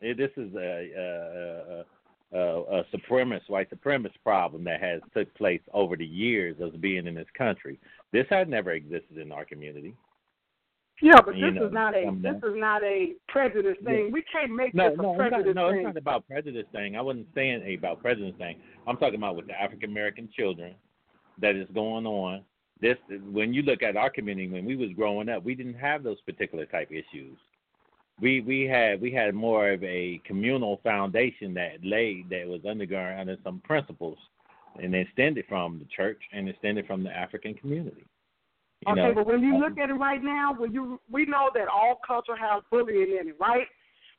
This 0.03 0.31
is 0.35 0.53
a, 0.55 0.89
a, 0.97 2.35
a, 2.35 2.37
a, 2.37 2.79
a 2.79 2.83
supremacist, 2.93 3.49
white 3.49 3.69
supremacist 3.71 4.21
problem 4.23 4.63
that 4.65 4.81
has 4.81 5.01
took 5.15 5.33
place 5.35 5.61
over 5.73 5.95
the 5.95 6.05
years 6.05 6.57
of 6.59 6.79
being 6.81 7.07
in 7.07 7.15
this 7.15 7.27
country. 7.37 7.79
This 8.11 8.25
had 8.29 8.49
never 8.49 8.71
existed 8.71 9.17
in 9.17 9.31
our 9.31 9.45
community. 9.45 9.95
Yeah, 11.01 11.19
but 11.25 11.35
You 11.35 11.51
this 11.51 11.59
know, 11.59 11.67
is 11.67 11.73
not 11.73 11.95
a 11.95 12.11
this 12.21 12.35
is 12.35 12.55
not 12.55 12.83
a 12.83 13.13
prejudice 13.27 13.77
thing. 13.83 14.11
We 14.11 14.23
can't 14.31 14.51
make 14.53 14.73
No, 14.73 14.89
this 14.89 14.99
a 14.99 15.01
no, 15.01 15.15
not, 15.15 15.17
prejudice 15.17 15.55
no, 15.55 15.69
thing. 15.69 15.79
it's 15.79 15.85
not 15.85 15.97
about 15.97 16.27
prejudice 16.27 16.65
thing. 16.71 16.95
I 16.95 17.01
wasn't 17.01 17.27
saying 17.33 17.75
about 17.77 18.01
prejudice 18.01 18.35
thing. 18.37 18.57
I'm 18.87 18.97
talking 18.97 19.15
about 19.15 19.35
with 19.35 19.47
the 19.47 19.59
African 19.59 19.89
American 19.89 20.29
children 20.37 20.75
that 21.41 21.55
is 21.55 21.67
going 21.73 22.05
on. 22.05 22.43
This 22.79 22.97
when 23.31 23.53
you 23.53 23.63
look 23.63 23.81
at 23.81 23.97
our 23.97 24.09
community 24.09 24.47
when 24.49 24.65
we 24.65 24.75
was 24.75 24.89
growing 24.95 25.29
up, 25.29 25.43
we 25.43 25.55
didn't 25.55 25.73
have 25.75 26.03
those 26.03 26.21
particular 26.21 26.65
type 26.67 26.91
issues. 26.91 27.37
We 28.21 28.41
we 28.41 28.61
had 28.61 29.01
we 29.01 29.11
had 29.11 29.33
more 29.33 29.71
of 29.71 29.83
a 29.83 30.21
communal 30.25 30.79
foundation 30.83 31.53
that 31.55 31.83
laid 31.83 32.29
that 32.29 32.47
was 32.47 32.61
undergone 32.65 33.19
under 33.19 33.37
some 33.43 33.59
principles 33.61 34.17
and 34.81 34.95
extended 34.95 35.45
from 35.47 35.79
the 35.79 35.85
church 35.85 36.21
and 36.31 36.47
extended 36.47 36.85
from 36.87 37.03
the 37.03 37.11
African 37.11 37.53
community. 37.53 38.05
You 38.85 38.93
okay, 38.93 39.01
know, 39.01 39.13
but 39.13 39.27
when 39.27 39.41
you 39.41 39.55
um, 39.55 39.61
look 39.61 39.77
at 39.77 39.89
it 39.89 39.93
right 39.93 40.21
now, 40.21 40.53
when 40.57 40.73
you 40.73 40.99
we 41.11 41.25
know 41.25 41.49
that 41.53 41.67
all 41.67 41.99
culture 42.05 42.35
has 42.35 42.63
bullying 42.69 43.17
in 43.19 43.29
it, 43.29 43.35
right? 43.39 43.67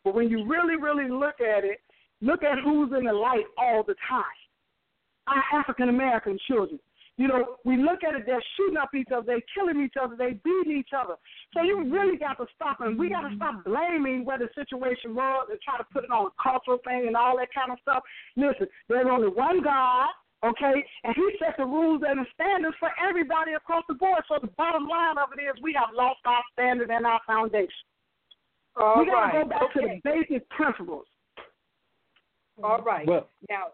But 0.04 0.14
when 0.14 0.28
you 0.28 0.46
really, 0.46 0.76
really 0.76 1.08
look 1.08 1.40
at 1.40 1.64
it, 1.64 1.80
look 2.20 2.42
at 2.42 2.58
who's 2.62 2.92
in 2.96 3.04
the 3.04 3.12
light 3.12 3.44
all 3.58 3.82
the 3.82 3.94
time. 4.08 4.24
Our 5.26 5.60
African 5.60 5.88
American 5.88 6.38
children. 6.46 6.78
You 7.16 7.28
know, 7.28 7.56
we 7.64 7.76
look 7.76 8.02
at 8.02 8.18
it, 8.18 8.26
they're 8.26 8.42
shooting 8.56 8.76
up 8.76 8.90
each 8.92 9.06
other, 9.14 9.22
they're 9.24 9.48
killing 9.54 9.78
each 9.84 9.94
other, 10.00 10.16
they 10.18 10.34
beating 10.42 10.76
each 10.76 10.90
other. 10.90 11.14
So 11.54 11.62
you 11.62 11.86
really 11.86 12.18
got 12.18 12.38
to 12.38 12.46
stop 12.56 12.80
and 12.80 12.98
we 12.98 13.08
got 13.08 13.28
to 13.28 13.36
stop 13.36 13.64
blaming 13.64 14.24
where 14.24 14.38
the 14.38 14.48
situation 14.54 15.14
was 15.14 15.46
and 15.48 15.60
try 15.62 15.78
to 15.78 15.86
put 15.92 16.02
it 16.02 16.10
on 16.10 16.26
a 16.26 16.42
cultural 16.42 16.78
thing 16.82 17.06
and 17.06 17.14
all 17.14 17.38
that 17.38 17.54
kind 17.54 17.70
of 17.70 17.78
stuff. 17.82 18.02
Listen, 18.36 18.66
there's 18.88 19.06
only 19.08 19.28
one 19.28 19.62
God, 19.62 20.10
okay, 20.42 20.82
and 21.04 21.14
He 21.14 21.38
sets 21.38 21.54
the 21.56 21.64
rules 21.64 22.02
and 22.02 22.18
the 22.18 22.26
standards 22.34 22.74
for 22.80 22.90
everybody 22.98 23.54
across 23.54 23.84
the 23.86 23.94
board. 23.94 24.26
So 24.26 24.42
the 24.42 24.50
bottom 24.58 24.88
line 24.88 25.14
of 25.16 25.30
it 25.38 25.40
is 25.40 25.54
we 25.62 25.72
have 25.78 25.94
lost 25.94 26.18
our 26.26 26.42
standard 26.52 26.90
and 26.90 27.06
our 27.06 27.20
foundation. 27.28 27.86
All 28.74 28.98
we 28.98 29.06
got 29.06 29.30
right. 29.30 29.38
to 29.38 29.42
go 29.44 29.48
back 29.48 29.62
okay. 29.70 29.80
to 29.80 29.86
the 29.86 30.00
basic 30.02 30.50
principles. 30.50 31.06
All 32.58 32.82
right. 32.82 33.06
Well- 33.06 33.30
now, 33.48 33.70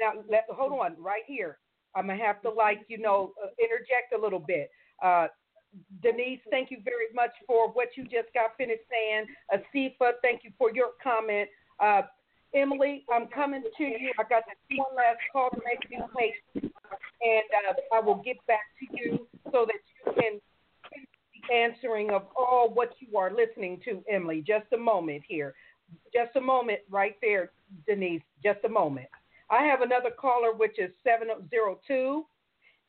now, 0.00 0.12
let, 0.28 0.46
hold 0.50 0.72
on, 0.72 0.96
right 0.98 1.22
here. 1.28 1.58
I'm 1.94 2.06
gonna 2.06 2.22
have 2.22 2.42
to 2.42 2.50
like 2.50 2.80
you 2.88 2.98
know 2.98 3.32
uh, 3.42 3.48
interject 3.58 4.12
a 4.16 4.20
little 4.20 4.38
bit. 4.38 4.70
Uh, 5.02 5.28
Denise, 6.02 6.40
thank 6.50 6.70
you 6.70 6.78
very 6.84 7.12
much 7.14 7.30
for 7.46 7.70
what 7.72 7.88
you 7.96 8.04
just 8.04 8.32
got 8.34 8.56
finished 8.58 8.82
saying. 8.90 9.26
Asifa, 9.52 10.12
thank 10.22 10.42
you 10.42 10.50
for 10.58 10.72
your 10.74 10.90
comment. 11.02 11.48
Uh, 11.78 12.02
Emily, 12.54 13.04
I'm 13.12 13.28
coming 13.28 13.62
to 13.62 13.84
you. 13.84 14.12
I 14.18 14.24
got 14.24 14.42
one 14.74 14.96
last 14.96 15.18
call 15.32 15.50
to 15.50 15.60
make 15.64 15.78
you 15.88 16.04
patient, 16.18 16.74
and 17.22 17.44
uh, 17.68 17.74
I 17.94 18.00
will 18.00 18.20
get 18.24 18.44
back 18.48 18.64
to 18.80 18.96
you 18.96 19.28
so 19.52 19.66
that 19.66 19.78
you 20.06 20.12
can 20.20 20.40
answering 21.52 22.10
of 22.10 22.22
all 22.36 22.70
what 22.72 22.90
you 23.00 23.16
are 23.16 23.32
listening 23.32 23.80
to, 23.84 24.02
Emily. 24.10 24.42
Just 24.46 24.66
a 24.72 24.76
moment 24.76 25.22
here. 25.26 25.54
Just 26.14 26.36
a 26.36 26.40
moment 26.40 26.80
right 26.88 27.16
there, 27.20 27.50
Denise. 27.86 28.22
Just 28.42 28.60
a 28.64 28.68
moment. 28.68 29.08
I 29.50 29.64
have 29.64 29.80
another 29.80 30.10
caller, 30.10 30.52
which 30.54 30.78
is 30.78 30.90
702, 31.02 32.24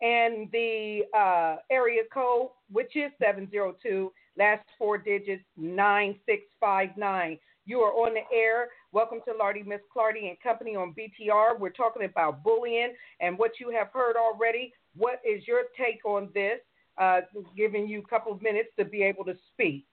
and 0.01 0.51
the 0.51 1.01
uh, 1.17 1.55
area 1.71 2.03
code, 2.13 2.49
which 2.71 2.95
is 2.95 3.11
702, 3.19 4.11
last 4.37 4.63
four 4.77 4.99
digits 4.99 5.43
9659. 5.57 7.39
You 7.65 7.79
are 7.79 7.93
on 7.93 8.13
the 8.13 8.35
air. 8.35 8.67
Welcome 8.91 9.19
to 9.25 9.33
Lordy 9.37 9.63
Miss 9.63 9.79
Clardy 9.95 10.29
and 10.29 10.39
Company 10.41 10.75
on 10.75 10.93
BTR. 10.93 11.59
We're 11.59 11.69
talking 11.69 12.05
about 12.05 12.43
bullying 12.43 12.93
and 13.19 13.39
what 13.39 13.53
you 13.59 13.71
have 13.71 13.87
heard 13.91 14.15
already. 14.15 14.71
What 14.95 15.19
is 15.25 15.47
your 15.47 15.63
take 15.77 16.05
on 16.05 16.29
this? 16.33 16.59
Uh, 16.97 17.21
giving 17.57 17.87
you 17.87 17.99
a 17.99 18.07
couple 18.07 18.31
of 18.31 18.41
minutes 18.41 18.69
to 18.77 18.85
be 18.85 19.01
able 19.01 19.23
to 19.25 19.33
speak. 19.53 19.85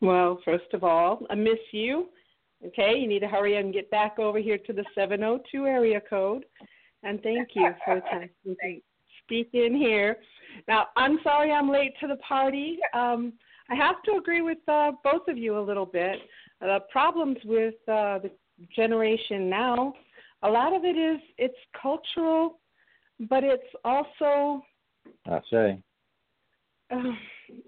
Well, 0.00 0.38
first 0.44 0.72
of 0.72 0.82
all, 0.82 1.26
I 1.28 1.34
miss 1.34 1.58
you. 1.72 2.08
Okay, 2.66 2.96
you 2.98 3.06
need 3.06 3.20
to 3.20 3.28
hurry 3.28 3.56
and 3.56 3.72
get 3.72 3.90
back 3.90 4.18
over 4.18 4.38
here 4.38 4.58
to 4.58 4.72
the 4.72 4.84
702 4.94 5.66
area 5.66 6.00
code. 6.00 6.44
And 7.02 7.22
thank 7.22 7.48
you 7.54 7.74
for 7.84 7.96
the 7.96 8.00
time 8.00 8.30
to 8.44 8.80
speak 9.22 9.50
in 9.52 9.76
here. 9.76 10.16
Now, 10.66 10.86
I'm 10.96 11.18
sorry 11.22 11.52
I'm 11.52 11.70
late 11.70 11.92
to 12.00 12.06
the 12.06 12.16
party. 12.16 12.78
Um, 12.94 13.34
I 13.70 13.74
have 13.74 14.02
to 14.04 14.12
agree 14.12 14.40
with 14.40 14.58
uh, 14.68 14.92
both 15.02 15.28
of 15.28 15.36
you 15.36 15.58
a 15.58 15.60
little 15.60 15.86
bit. 15.86 16.16
The 16.60 16.80
problems 16.90 17.38
with 17.44 17.74
uh, 17.88 18.20
the 18.20 18.30
generation 18.74 19.50
now, 19.50 19.92
a 20.42 20.48
lot 20.48 20.74
of 20.74 20.84
it 20.84 20.96
is 20.96 21.20
it's 21.38 21.54
cultural, 21.80 22.60
but 23.28 23.44
it's 23.44 23.62
also 23.84 24.62
I 25.26 25.40
say. 25.50 25.78
uh, 26.90 26.96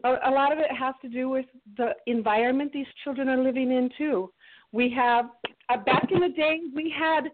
a, 0.05 0.31
a 0.31 0.31
lot 0.31 0.53
of 0.53 0.59
it 0.59 0.71
has 0.79 0.95
to 1.03 1.09
do 1.09 1.29
with 1.29 1.47
the 1.77 1.95
environment 2.07 2.73
these 2.73 2.87
children 3.05 3.29
are 3.29 3.43
living 3.43 3.71
in 3.71 3.91
too. 3.97 4.31
We 4.77 4.93
have 4.95 5.31
uh, 5.71 5.79
back 5.79 6.09
in 6.13 6.21
the 6.21 6.29
day 6.29 6.61
we 6.75 6.95
had 6.97 7.31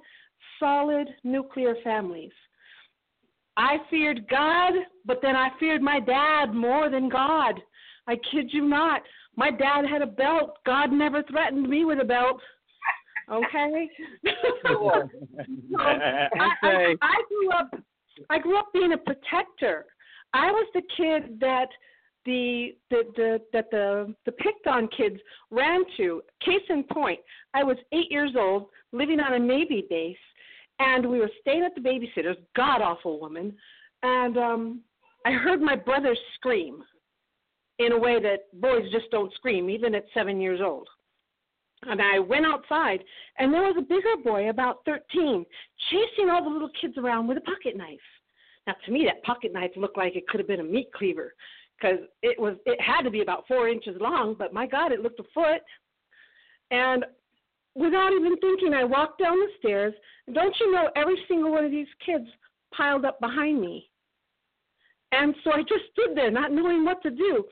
solid 0.61 1.09
nuclear 1.24 1.74
families. 1.82 2.30
I 3.57 3.78
feared 3.90 4.28
God, 4.28 4.74
but 5.05 5.18
then 5.22 5.34
I 5.34 5.49
feared 5.59 5.82
my 5.82 5.99
dad 5.99 6.55
more 6.55 6.88
than 6.88 7.09
God. 7.09 7.61
I 8.07 8.14
kid 8.30 8.51
you 8.53 8.64
not. 8.68 9.03
My 9.34 9.51
dad 9.51 9.86
had 9.90 10.03
a 10.03 10.07
belt. 10.07 10.59
God 10.64 10.93
never 10.93 11.24
threatened 11.24 11.68
me 11.68 11.84
with 11.84 11.99
a 11.99 12.05
belt. 12.05 12.40
Okay. 13.28 13.88
I, 15.78 15.99
I, 16.62 16.95
I 17.03 17.22
grew 17.28 17.51
up. 17.51 17.74
I 18.30 18.38
grew 18.38 18.57
up 18.57 18.66
being 18.72 18.93
a 18.93 18.99
protector. 18.99 19.86
I 20.32 20.47
was 20.53 20.66
the 20.74 20.82
kid 20.97 21.40
that 21.40 21.66
the 22.24 22.74
the, 22.90 23.02
the 23.16 23.40
that 23.52 23.70
the 23.70 24.14
the 24.26 24.32
picked 24.32 24.66
on 24.66 24.88
kids 24.88 25.16
ran 25.50 25.82
to. 25.96 26.22
Case 26.44 26.62
in 26.68 26.84
point, 26.84 27.20
I 27.54 27.64
was 27.64 27.76
eight 27.92 28.10
years 28.10 28.32
old, 28.36 28.66
living 28.92 29.20
on 29.20 29.34
a 29.34 29.38
Navy 29.38 29.84
base, 29.88 30.16
and 30.78 31.08
we 31.08 31.18
were 31.18 31.30
staying 31.40 31.64
at 31.64 31.74
the 31.74 31.80
babysitter's, 31.80 32.38
god 32.56 32.82
awful 32.82 33.20
woman, 33.20 33.54
and 34.02 34.36
um, 34.38 34.80
I 35.26 35.32
heard 35.32 35.60
my 35.60 35.76
brother 35.76 36.16
scream 36.34 36.82
in 37.78 37.92
a 37.92 37.98
way 37.98 38.20
that 38.20 38.60
boys 38.60 38.90
just 38.92 39.10
don't 39.10 39.32
scream, 39.34 39.70
even 39.70 39.94
at 39.94 40.04
seven 40.14 40.40
years 40.40 40.60
old. 40.62 40.88
And 41.84 42.00
I 42.00 42.20
went 42.20 42.46
outside, 42.46 43.00
and 43.38 43.52
there 43.52 43.62
was 43.62 43.74
a 43.76 43.82
bigger 43.82 44.16
boy, 44.22 44.50
about 44.50 44.84
13, 44.86 45.44
chasing 45.90 46.30
all 46.30 46.44
the 46.44 46.50
little 46.50 46.70
kids 46.80 46.96
around 46.96 47.26
with 47.26 47.38
a 47.38 47.40
pocket 47.40 47.76
knife. 47.76 47.98
Now, 48.68 48.74
to 48.86 48.92
me, 48.92 49.04
that 49.06 49.22
pocket 49.24 49.52
knife 49.52 49.72
looked 49.76 49.96
like 49.96 50.14
it 50.14 50.28
could 50.28 50.38
have 50.38 50.46
been 50.46 50.60
a 50.60 50.64
meat 50.64 50.92
cleaver 50.94 51.34
because 51.83 51.99
it 52.22 52.39
was 52.39 52.57
it 52.66 52.80
had 52.80 53.03
to 53.03 53.11
be 53.11 53.22
about 53.22 53.45
four 53.49 53.68
inches 53.68 53.97
long, 54.01 54.35
but 54.39 54.53
my 54.53 54.66
God, 54.66 54.93
it 54.93 55.01
looked 55.01 55.20
a 55.20 55.24
foot. 55.35 55.61
And 56.70 57.05
without 57.74 58.12
even 58.12 58.37
thinking, 58.39 58.74
I 58.74 58.85
walked 58.85 59.20
down 59.20 59.39
the 59.39 59.49
stairs. 59.59 59.95
Don't 60.33 60.55
you 60.61 60.72
know, 60.72 60.89
every 60.97 61.16
single 61.28 61.51
one 61.51 61.64
of 61.64 61.70
these 61.70 61.89
kids 62.05 62.26
piled 62.74 63.05
up 63.05 63.20
behind 63.20 63.61
me. 63.61 63.89
And 65.12 65.35
so 65.45 65.53
I 65.53 65.62
just 65.62 65.85
stood 65.93 66.16
there, 66.16 66.30
not 66.30 66.53
knowing 66.53 66.85
what 66.85 67.03
to 67.03 67.11
do. 67.11 67.45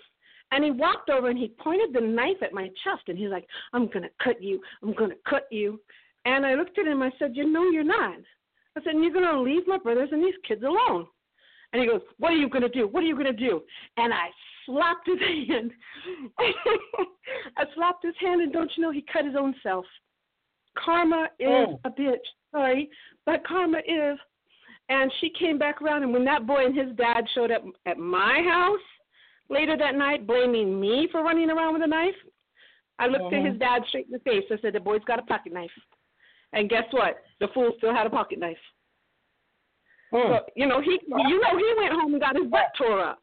And 0.52 0.64
he 0.64 0.70
walked 0.70 1.10
over 1.10 1.28
and 1.28 1.38
he 1.38 1.54
pointed 1.62 1.92
the 1.92 2.00
knife 2.00 2.42
at 2.42 2.54
my 2.54 2.68
chest 2.82 3.02
and 3.08 3.18
he's 3.18 3.30
like, 3.30 3.46
I'm 3.72 3.86
going 3.86 4.02
to 4.02 4.10
cut 4.22 4.42
you. 4.42 4.60
I'm 4.82 4.94
going 4.94 5.10
to 5.10 5.16
cut 5.28 5.46
you. 5.50 5.80
And 6.24 6.44
I 6.44 6.54
looked 6.54 6.78
at 6.78 6.86
him. 6.86 7.02
I 7.02 7.10
said, 7.18 7.32
You 7.34 7.50
know, 7.50 7.70
you're 7.70 7.84
not. 7.84 8.18
I 8.76 8.82
said, 8.82 8.94
You're 8.94 9.12
going 9.12 9.24
to 9.24 9.40
leave 9.40 9.66
my 9.66 9.78
brothers 9.78 10.08
and 10.12 10.22
these 10.22 10.34
kids 10.46 10.62
alone. 10.62 11.06
And 11.72 11.80
he 11.82 11.88
goes, 11.88 12.00
What 12.18 12.32
are 12.32 12.36
you 12.36 12.48
going 12.48 12.62
to 12.62 12.68
do? 12.68 12.88
What 12.88 13.02
are 13.02 13.06
you 13.06 13.14
going 13.14 13.26
to 13.26 13.32
do? 13.32 13.62
And 13.96 14.12
I 14.12 14.28
slapped 14.66 15.06
his 15.06 15.18
hand. 15.48 15.70
I 17.56 17.64
slapped 17.74 18.04
his 18.04 18.14
hand, 18.20 18.40
and 18.40 18.52
don't 18.52 18.70
you 18.76 18.82
know 18.82 18.90
he 18.90 19.04
cut 19.12 19.24
his 19.24 19.34
own 19.38 19.54
self? 19.62 19.84
Karma 20.78 21.28
is 21.38 21.48
Oh. 21.48 21.80
a 21.84 21.90
bitch. 21.90 22.16
Sorry, 22.52 22.90
but 23.26 23.44
karma 23.46 23.78
is. 23.78 24.18
And 24.88 25.12
she 25.20 25.30
came 25.30 25.56
back 25.58 25.80
around, 25.82 26.02
and 26.02 26.12
when 26.12 26.24
that 26.24 26.46
boy 26.46 26.66
and 26.66 26.76
his 26.76 26.94
dad 26.96 27.24
showed 27.34 27.52
up 27.52 27.62
at 27.86 27.98
my 27.98 28.42
house 28.42 28.80
later 29.48 29.76
that 29.76 29.94
night, 29.94 30.26
blaming 30.26 30.80
me 30.80 31.08
for 31.12 31.22
running 31.22 31.50
around 31.50 31.74
with 31.74 31.82
a 31.82 31.86
knife, 31.86 32.14
I 32.98 33.06
looked 33.06 33.32
at 33.32 33.40
Mhm. 33.40 33.50
his 33.50 33.58
dad 33.58 33.84
straight 33.86 34.06
in 34.06 34.12
the 34.12 34.18
face. 34.20 34.44
I 34.50 34.58
said, 34.58 34.72
"The 34.72 34.80
boy's 34.80 35.04
got 35.04 35.18
a 35.20 35.22
pocket 35.22 35.52
knife." 35.52 35.72
And 36.52 36.68
guess 36.68 36.92
what? 36.92 37.22
The 37.38 37.48
fool 37.48 37.72
still 37.78 37.94
had 37.94 38.06
a 38.06 38.10
pocket 38.10 38.38
knife. 38.40 38.58
Mm. 40.12 40.38
So, 40.38 40.44
you 40.56 40.66
know, 40.66 40.80
he 40.80 40.98
you 41.06 41.40
know 41.40 41.56
he 41.58 41.74
went 41.78 41.92
home 41.92 42.12
and 42.12 42.20
got 42.20 42.36
his 42.36 42.46
butt 42.50 42.72
tore 42.76 43.00
up. 43.00 43.22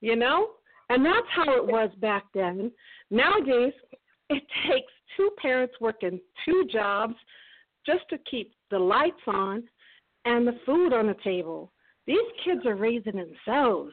You 0.00 0.16
know? 0.16 0.50
And 0.88 1.04
that's 1.04 1.26
how 1.34 1.56
it 1.56 1.64
was 1.64 1.90
back 2.00 2.24
then. 2.34 2.70
Nowadays, 3.10 3.72
it 4.28 4.42
takes 4.68 4.92
two 5.16 5.30
parents 5.40 5.74
working 5.80 6.20
two 6.44 6.66
jobs 6.72 7.14
just 7.86 8.08
to 8.10 8.18
keep 8.30 8.52
the 8.70 8.78
lights 8.78 9.20
on 9.26 9.62
and 10.24 10.46
the 10.46 10.58
food 10.66 10.92
on 10.92 11.06
the 11.06 11.16
table. 11.24 11.72
These 12.06 12.18
kids 12.44 12.66
are 12.66 12.74
raising 12.74 13.14
themselves. 13.16 13.92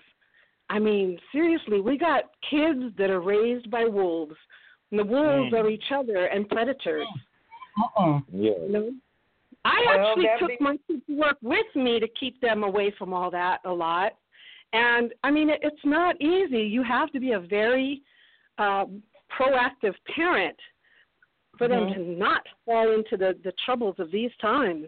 I 0.69 0.79
mean, 0.79 1.17
seriously, 1.31 1.79
we 1.79 1.97
got 1.97 2.23
kids 2.49 2.95
that 2.97 3.09
are 3.09 3.21
raised 3.21 3.69
by 3.71 3.85
wolves. 3.85 4.35
And 4.91 4.99
the 4.99 5.03
wolves 5.05 5.53
Mm. 5.53 5.59
are 5.63 5.69
each 5.69 5.91
other 5.91 6.25
and 6.25 6.49
predators. 6.49 7.07
Uh-uh. 7.77 8.19
Yeah. 8.31 8.51
You 8.63 8.69
know? 8.69 8.93
I 9.65 9.83
Well, 9.85 10.09
actually 10.09 10.27
took 10.39 10.49
be- 10.49 10.57
my 10.59 10.77
kids 10.87 11.03
to 11.07 11.15
work 11.17 11.37
with 11.41 11.65
me 11.75 11.99
to 11.99 12.07
keep 12.19 12.39
them 12.41 12.63
away 12.63 12.91
from 12.97 13.13
all 13.13 13.29
that 13.31 13.59
a 13.65 13.71
lot. 13.71 14.13
And 14.73 15.13
I 15.23 15.31
mean, 15.31 15.49
it, 15.49 15.59
it's 15.63 15.83
not 15.83 16.19
easy. 16.21 16.61
You 16.61 16.83
have 16.83 17.11
to 17.11 17.19
be 17.19 17.31
a 17.33 17.39
very 17.39 18.01
um, 18.57 19.01
proactive 19.37 19.95
parent 20.15 20.57
for 21.57 21.67
them 21.67 21.87
Mhm. 21.87 21.93
to 21.95 21.99
not 22.03 22.45
fall 22.65 22.91
into 22.91 23.17
the, 23.17 23.37
the 23.43 23.51
troubles 23.65 23.95
of 23.99 24.11
these 24.11 24.31
times. 24.37 24.87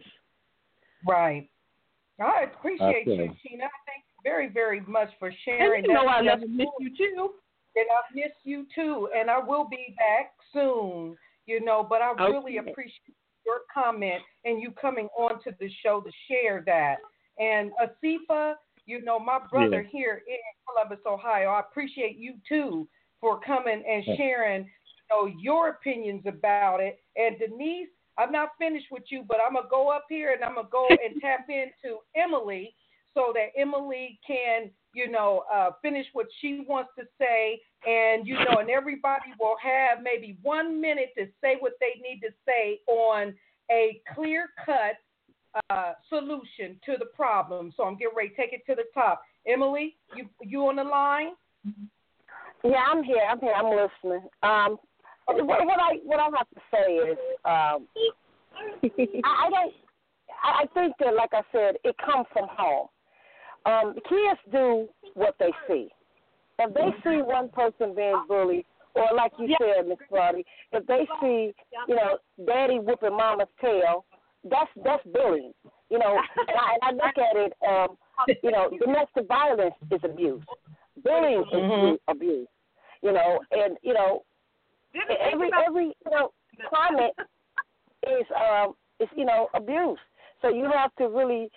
Right. 1.05 1.49
I 2.19 2.43
appreciate 2.43 3.07
you, 3.07 3.13
Okay. 3.13 3.27
Sheena. 3.27 3.67
Thank 3.87 4.03
you 4.07 4.19
very, 4.23 4.47
very 4.49 4.81
much 4.81 5.09
for 5.17 5.31
sharing 5.43 5.79
And 5.83 5.87
you 5.87 5.93
know 5.93 6.05
that. 6.05 6.17
I 6.17 6.21
love 6.21 6.25
That's 6.39 6.43
and 6.43 6.55
miss 6.55 6.67
you 6.79 6.95
too. 6.95 7.33
And 7.75 7.85
I 7.89 8.01
miss 8.13 8.31
you 8.43 8.67
too. 8.75 9.09
And 9.15 9.29
I 9.29 9.39
will 9.39 9.67
be 9.67 9.95
back 9.97 10.33
soon, 10.53 11.17
you 11.47 11.59
know, 11.63 11.83
but 11.83 12.01
I 12.01 12.11
really 12.27 12.59
Okay. 12.59 12.69
appreciate 12.69 13.15
your 13.45 13.61
comment 13.73 14.21
and 14.45 14.61
you 14.61 14.71
coming 14.71 15.07
on 15.17 15.41
to 15.43 15.51
the 15.59 15.69
show 15.83 16.01
to 16.01 16.11
share 16.27 16.63
that. 16.65 16.97
And 17.39 17.71
Asifa, 17.81 18.55
you 18.85 19.01
know, 19.01 19.19
my 19.19 19.39
brother 19.49 19.81
Yeah. 19.81 19.89
here 19.89 20.23
in 20.27 20.37
Columbus, 20.67 20.99
Ohio, 21.05 21.49
I 21.49 21.59
appreciate 21.59 22.17
you 22.17 22.39
too 22.47 22.87
for 23.19 23.39
coming 23.39 23.83
and 23.85 24.03
sharing, 24.17 24.63
you 24.65 25.03
know, 25.09 25.25
your 25.39 25.69
opinions 25.69 26.25
about 26.25 26.81
it. 26.81 26.99
And 27.15 27.37
Denise, 27.39 27.89
I'm 28.17 28.31
not 28.31 28.57
finished 28.57 28.91
with 28.91 29.09
you, 29.11 29.23
but 29.23 29.37
I'm 29.45 29.53
gonna 29.53 29.67
go 29.69 29.89
up 29.89 30.05
here 30.09 30.33
and 30.33 30.43
I'm 30.43 30.55
gonna 30.55 30.67
go 30.71 30.87
and 31.03 31.21
tap 31.21 31.49
into 31.49 31.99
Emily 32.15 32.75
so 33.13 33.31
that 33.33 33.49
Emily 33.55 34.19
can, 34.25 34.71
you 34.93 35.09
know, 35.09 35.43
uh, 35.53 35.71
finish 35.81 36.05
what 36.13 36.27
she 36.39 36.65
wants 36.67 36.91
to 36.97 37.05
say, 37.19 37.61
and 37.85 38.27
you 38.27 38.35
know, 38.35 38.59
and 38.59 38.69
everybody 38.69 39.33
will 39.39 39.55
have 39.61 40.03
maybe 40.03 40.37
one 40.41 40.79
minute 40.79 41.09
to 41.17 41.25
say 41.41 41.57
what 41.59 41.73
they 41.79 42.01
need 42.01 42.19
to 42.21 42.33
say 42.45 42.79
on 42.87 43.33
a 43.71 44.01
clear 44.13 44.49
cut 44.65 44.97
uh, 45.69 45.93
solution 46.09 46.79
to 46.85 46.95
the 46.97 47.05
problem. 47.05 47.73
So 47.75 47.83
I'm 47.83 47.97
getting 47.97 48.15
ready 48.15 48.29
to 48.29 48.35
take 48.35 48.53
it 48.53 48.65
to 48.67 48.75
the 48.75 48.85
top. 48.93 49.21
Emily, 49.47 49.97
you 50.15 50.27
you 50.41 50.67
on 50.67 50.75
the 50.75 50.83
line? 50.83 51.31
Yeah, 52.63 52.83
I'm 52.91 53.03
here. 53.03 53.23
I'm 53.29 53.39
here. 53.39 53.53
I'm 53.53 53.65
listening. 53.65 54.27
Um, 54.43 54.77
what, 55.25 55.65
what 55.65 55.79
I 55.79 55.97
what 56.03 56.19
I 56.19 56.25
have 56.37 56.49
to 56.49 56.61
say 56.71 56.93
is, 56.93 57.17
um, 57.45 57.87
I, 59.23 59.47
I 59.47 59.49
don't. 59.49 59.73
I 60.43 60.63
I 60.63 60.65
think 60.73 60.95
that, 60.99 61.15
like 61.15 61.31
I 61.33 61.41
said, 61.51 61.75
it 61.83 61.95
comes 61.97 62.27
from 62.33 62.47
home. 62.49 62.87
Um, 63.65 63.93
kids 64.09 64.39
do 64.51 64.87
what 65.13 65.35
they 65.39 65.51
see. 65.67 65.89
If 66.59 66.73
they 66.73 66.89
see 67.03 67.21
one 67.21 67.49
person 67.49 67.95
being 67.95 68.23
bullied, 68.27 68.65
or 68.93 69.07
like 69.15 69.31
you 69.39 69.55
said, 69.59 69.87
Miss 69.87 69.97
Clardy, 70.11 70.43
if 70.71 70.85
they 70.85 71.07
see, 71.21 71.53
you 71.87 71.95
know, 71.95 72.17
daddy 72.45 72.79
whipping 72.79 73.15
mama's 73.15 73.47
tail, 73.59 74.05
that's 74.43 74.69
that's 74.83 75.03
bullying. 75.13 75.53
You 75.89 75.99
know, 75.99 76.17
and 76.47 76.57
I, 76.57 76.77
and 76.81 77.01
I 77.01 77.05
look 77.05 77.17
at 77.17 77.35
it, 77.35 77.53
um, 77.67 77.97
you 78.43 78.51
know, 78.51 78.69
domestic 78.79 79.27
violence 79.27 79.75
is 79.91 80.01
abuse. 80.03 80.43
Bullying 81.03 81.41
is 81.41 81.47
Mhm. 81.53 81.97
abuse. 82.07 82.47
You 83.01 83.13
know, 83.13 83.39
and 83.51 83.77
you 83.81 83.93
know, 83.93 84.23
every 85.19 85.49
every 85.65 85.85
you 85.85 86.11
know 86.11 86.31
climate 86.69 87.13
is 88.07 88.25
um 88.35 88.73
is 88.99 89.09
you 89.15 89.25
know 89.25 89.49
abuse. 89.53 89.99
So 90.41 90.49
you 90.49 90.69
have 90.69 90.93
to 90.97 91.07
really 91.07 91.49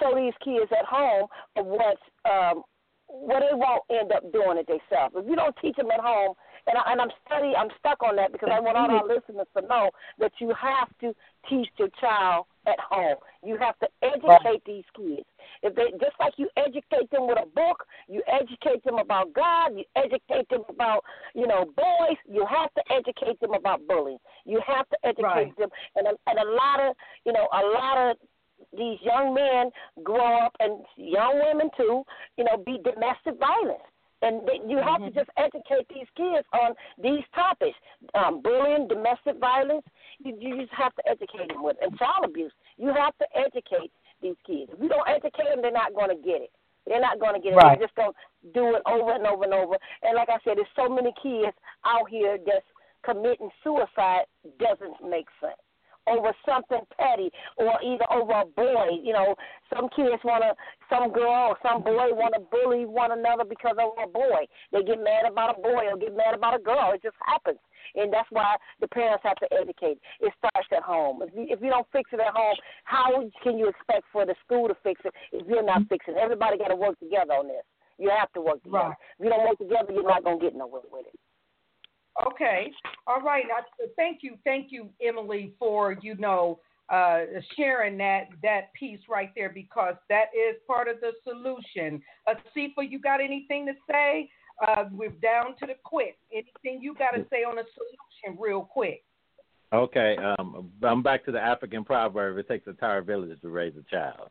show 0.00 0.14
these 0.14 0.34
kids 0.44 0.70
at 0.72 0.84
home 0.86 1.26
of 1.56 1.66
what 1.66 1.96
um 2.30 2.62
what 3.08 3.40
they 3.40 3.54
won't 3.56 3.82
end 3.90 4.12
up 4.12 4.30
doing 4.32 4.58
it 4.58 4.66
themselves. 4.66 5.14
If 5.16 5.26
you 5.28 5.34
don't 5.34 5.56
teach 5.62 5.76
them 5.76 5.90
at 5.90 6.00
home, 6.00 6.34
and, 6.66 6.76
I, 6.76 6.92
and 6.92 7.00
I'm 7.00 7.08
study, 7.24 7.52
I'm 7.56 7.68
stuck 7.78 8.02
on 8.02 8.16
that 8.16 8.32
because 8.32 8.50
I 8.52 8.60
want 8.60 8.76
all 8.76 8.90
our 8.90 9.06
listeners 9.08 9.46
to 9.56 9.66
know 9.66 9.88
that 10.18 10.32
you 10.40 10.52
have 10.60 10.88
to 11.00 11.14
teach 11.48 11.68
your 11.78 11.88
child 11.98 12.44
at 12.66 12.78
home. 12.78 13.16
You 13.42 13.56
have 13.56 13.78
to 13.78 13.88
educate 14.02 14.62
these 14.66 14.84
kids. 14.94 15.24
If 15.62 15.74
they 15.74 15.90
just 15.92 16.12
like 16.20 16.34
you 16.36 16.50
educate 16.58 17.10
them 17.10 17.26
with 17.26 17.38
a 17.40 17.46
book, 17.46 17.86
you 18.08 18.22
educate 18.28 18.84
them 18.84 18.98
about 18.98 19.32
God, 19.32 19.72
you 19.74 19.84
educate 19.96 20.46
them 20.50 20.64
about 20.68 21.02
you 21.34 21.46
know 21.46 21.64
boys. 21.76 22.18
You 22.28 22.44
have 22.44 22.68
to 22.74 22.82
educate 22.92 23.40
them 23.40 23.54
about 23.54 23.80
bullying. 23.88 24.18
You 24.44 24.60
have 24.66 24.86
to 24.90 24.96
educate 25.04 25.24
Right. 25.24 25.56
them, 25.56 25.70
and 25.96 26.08
a, 26.08 26.10
and 26.26 26.38
a 26.38 26.52
lot 26.52 26.80
of 26.80 26.94
you 27.24 27.32
know 27.32 27.48
a 27.52 27.62
lot 27.72 28.10
of 28.10 28.16
these 28.76 28.98
young 29.02 29.34
men 29.34 29.70
grow 30.04 30.44
up 30.44 30.54
and 30.60 30.84
young 30.96 31.40
women 31.44 31.70
too, 31.76 32.02
you 32.36 32.44
know, 32.44 32.56
be 32.56 32.78
domestic 32.84 33.38
violence. 33.38 33.84
And 34.20 34.42
they, 34.48 34.58
you 34.66 34.78
have 34.78 34.98
to 34.98 35.10
just 35.10 35.30
educate 35.38 35.86
these 35.88 36.10
kids 36.16 36.42
on 36.52 36.74
these 37.00 37.22
topics: 37.34 37.78
um, 38.18 38.42
bullying, 38.42 38.88
domestic 38.88 39.38
violence. 39.38 39.86
You, 40.18 40.36
you 40.40 40.60
just 40.60 40.74
have 40.74 40.94
to 40.96 41.02
educate 41.08 41.48
them 41.48 41.62
with, 41.62 41.76
and 41.80 41.96
child 41.96 42.24
abuse. 42.24 42.52
You 42.76 42.88
have 42.88 43.16
to 43.18 43.26
educate 43.38 43.92
these 44.20 44.34
kids. 44.44 44.74
If 44.74 44.82
you 44.82 44.88
don't 44.88 45.06
educate 45.06 45.46
them, 45.54 45.62
they're 45.62 45.70
not 45.70 45.94
going 45.94 46.10
to 46.10 46.20
get 46.20 46.42
it. 46.42 46.50
They're 46.84 47.00
not 47.00 47.20
going 47.20 47.34
to 47.34 47.40
get 47.40 47.52
it. 47.52 47.56
Right. 47.56 47.78
They're 47.78 47.86
just 47.86 47.94
going 47.94 48.10
to 48.10 48.50
do 48.52 48.74
it 48.74 48.82
over 48.90 49.14
and 49.14 49.24
over 49.24 49.44
and 49.44 49.54
over. 49.54 49.76
And 50.02 50.16
like 50.16 50.30
I 50.30 50.42
said, 50.42 50.58
there's 50.58 50.74
so 50.74 50.88
many 50.88 51.14
kids 51.22 51.54
out 51.86 52.10
here 52.10 52.38
that's 52.44 52.66
committing 53.04 53.50
suicide. 53.62 54.26
Doesn't 54.58 54.98
make 55.08 55.30
sense 55.38 55.62
over 56.10 56.32
something 56.46 56.80
petty 56.96 57.30
or 57.56 57.76
either 57.82 58.06
over 58.12 58.32
a 58.32 58.46
boy. 58.46 58.98
You 59.02 59.12
know, 59.12 59.34
some 59.74 59.88
kids 59.94 60.22
want 60.24 60.42
to, 60.42 60.54
some 60.88 61.12
girl 61.12 61.54
or 61.54 61.56
some 61.62 61.82
boy 61.82 62.12
want 62.14 62.34
to 62.34 62.42
bully 62.50 62.86
one 62.86 63.12
another 63.12 63.44
because 63.44 63.76
of 63.78 63.92
a 64.02 64.08
boy. 64.08 64.46
They 64.72 64.82
get 64.82 64.98
mad 65.02 65.30
about 65.30 65.58
a 65.58 65.60
boy 65.60 65.88
or 65.90 65.96
get 65.96 66.16
mad 66.16 66.34
about 66.34 66.58
a 66.58 66.62
girl. 66.62 66.92
It 66.94 67.02
just 67.02 67.16
happens. 67.24 67.58
And 67.94 68.12
that's 68.12 68.28
why 68.30 68.56
the 68.80 68.88
parents 68.88 69.24
have 69.24 69.36
to 69.38 69.48
educate. 69.52 69.98
It 70.20 70.32
starts 70.38 70.68
at 70.76 70.82
home. 70.82 71.22
If 71.22 71.30
you 71.34 71.46
if 71.48 71.60
you 71.62 71.70
don't 71.70 71.86
fix 71.92 72.10
it 72.12 72.20
at 72.20 72.34
home, 72.34 72.56
how 72.84 73.24
can 73.42 73.56
you 73.58 73.68
expect 73.68 74.04
for 74.12 74.26
the 74.26 74.34
school 74.44 74.68
to 74.68 74.76
fix 74.82 75.00
it 75.04 75.12
if 75.32 75.46
you're 75.46 75.62
not 75.62 75.80
mm-hmm. 75.80 75.94
fixing 75.94 76.14
it? 76.14 76.20
Everybody 76.20 76.58
got 76.58 76.68
to 76.68 76.76
work 76.76 76.98
together 77.00 77.32
on 77.32 77.48
this. 77.48 77.64
You 77.98 78.10
have 78.16 78.32
to 78.34 78.40
work 78.40 78.62
together. 78.62 78.94
Right. 78.94 78.96
If 79.18 79.24
you 79.24 79.30
don't 79.30 79.48
work 79.48 79.58
together, 79.58 79.92
you're 79.92 80.06
not 80.06 80.22
gonna 80.22 80.38
get 80.38 80.54
nowhere 80.54 80.82
with 80.90 81.06
it. 81.06 81.18
Okay. 82.26 82.70
All 83.06 83.20
right. 83.20 83.44
I, 83.44 83.86
thank 83.96 84.20
you, 84.22 84.36
thank 84.44 84.70
you, 84.70 84.88
Emily, 85.00 85.52
for 85.58 85.96
you 86.02 86.16
know 86.16 86.60
uh, 86.88 87.20
sharing 87.56 87.98
that 87.98 88.28
that 88.42 88.72
piece 88.74 89.00
right 89.08 89.30
there 89.36 89.50
because 89.50 89.94
that 90.08 90.26
is 90.34 90.56
part 90.66 90.88
of 90.88 90.96
the 91.00 91.12
solution. 91.24 92.02
Asifa, 92.28 92.88
you 92.88 92.98
got 92.98 93.20
anything 93.20 93.66
to 93.66 93.72
say? 93.90 94.30
Uh, 94.66 94.84
we're 94.92 95.10
down 95.10 95.54
to 95.60 95.66
the 95.66 95.74
quick. 95.84 96.18
Anything 96.32 96.82
you 96.82 96.94
got 96.94 97.12
to 97.12 97.24
say 97.30 97.44
on 97.44 97.58
a 97.58 97.62
solution, 97.74 98.40
real 98.40 98.62
quick? 98.62 99.04
Okay, 99.72 100.16
um, 100.16 100.70
I'm 100.82 101.02
back 101.02 101.24
to 101.26 101.32
the 101.32 101.40
African 101.40 101.84
proverb: 101.84 102.38
"It 102.38 102.48
takes 102.48 102.66
a 102.66 102.70
entire 102.70 103.02
village 103.02 103.38
to 103.42 103.48
raise 103.48 103.74
a 103.76 103.82
child." 103.94 104.30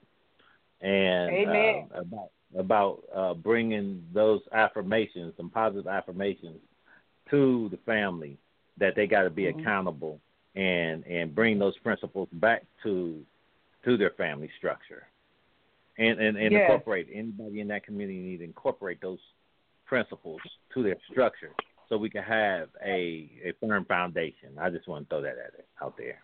And 0.81 1.47
uh, 1.47 1.99
about 1.99 2.29
about 2.57 3.03
uh, 3.15 3.33
bringing 3.35 4.03
those 4.13 4.41
affirmations, 4.51 5.33
some 5.38 5.49
positive 5.49 5.88
affirmations, 5.88 6.59
to 7.30 7.69
the 7.69 7.78
family 7.78 8.38
that 8.78 8.95
they 8.95 9.07
got 9.07 9.23
to 9.23 9.30
be 9.30 9.43
Mhm. 9.43 9.59
accountable 9.59 10.19
and 10.55 11.05
and 11.05 11.36
bring 11.36 11.59
those 11.59 11.78
principles 11.80 12.30
back 12.34 12.65
to 12.84 13.25
to 13.84 13.97
their 13.97 14.11
family 14.11 14.49
structure, 14.57 15.07
and 15.97 16.19
and, 16.19 16.38
and 16.38 16.51
Yes. 16.51 16.61
incorporate 16.69 17.07
anybody 17.11 17.59
in 17.59 17.67
that 17.67 17.84
community 17.84 18.19
need 18.19 18.38
to 18.38 18.43
incorporate 18.43 18.99
those 19.01 19.19
principles 19.86 20.41
to 20.73 20.84
their 20.84 20.97
structure 21.09 21.53
so 21.88 21.97
we 21.97 22.09
can 22.09 22.23
have 22.23 22.69
a 22.84 23.30
a 23.43 23.53
firm 23.59 23.86
foundation. 23.86 24.57
I 24.59 24.69
just 24.69 24.88
want 24.88 25.05
to 25.05 25.09
throw 25.09 25.21
that 25.21 25.38
at 25.38 25.53
it, 25.59 25.67
out 25.82 25.95
there. 25.97 26.23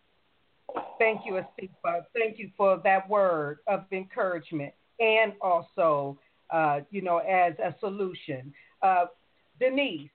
Thank 0.99 1.25
you, 1.25 1.33
Asifa. 1.33 2.05
Thank 2.13 2.39
you 2.39 2.49
for 2.57 2.77
that 2.83 3.07
word 3.09 3.59
of 3.67 3.85
encouragement 3.91 4.73
and 4.99 5.33
also, 5.41 6.17
uh, 6.49 6.81
you 6.91 7.01
know, 7.01 7.17
as 7.19 7.53
a 7.59 7.75
solution. 7.79 8.53
Uh, 8.81 9.05
Denise, 9.59 10.09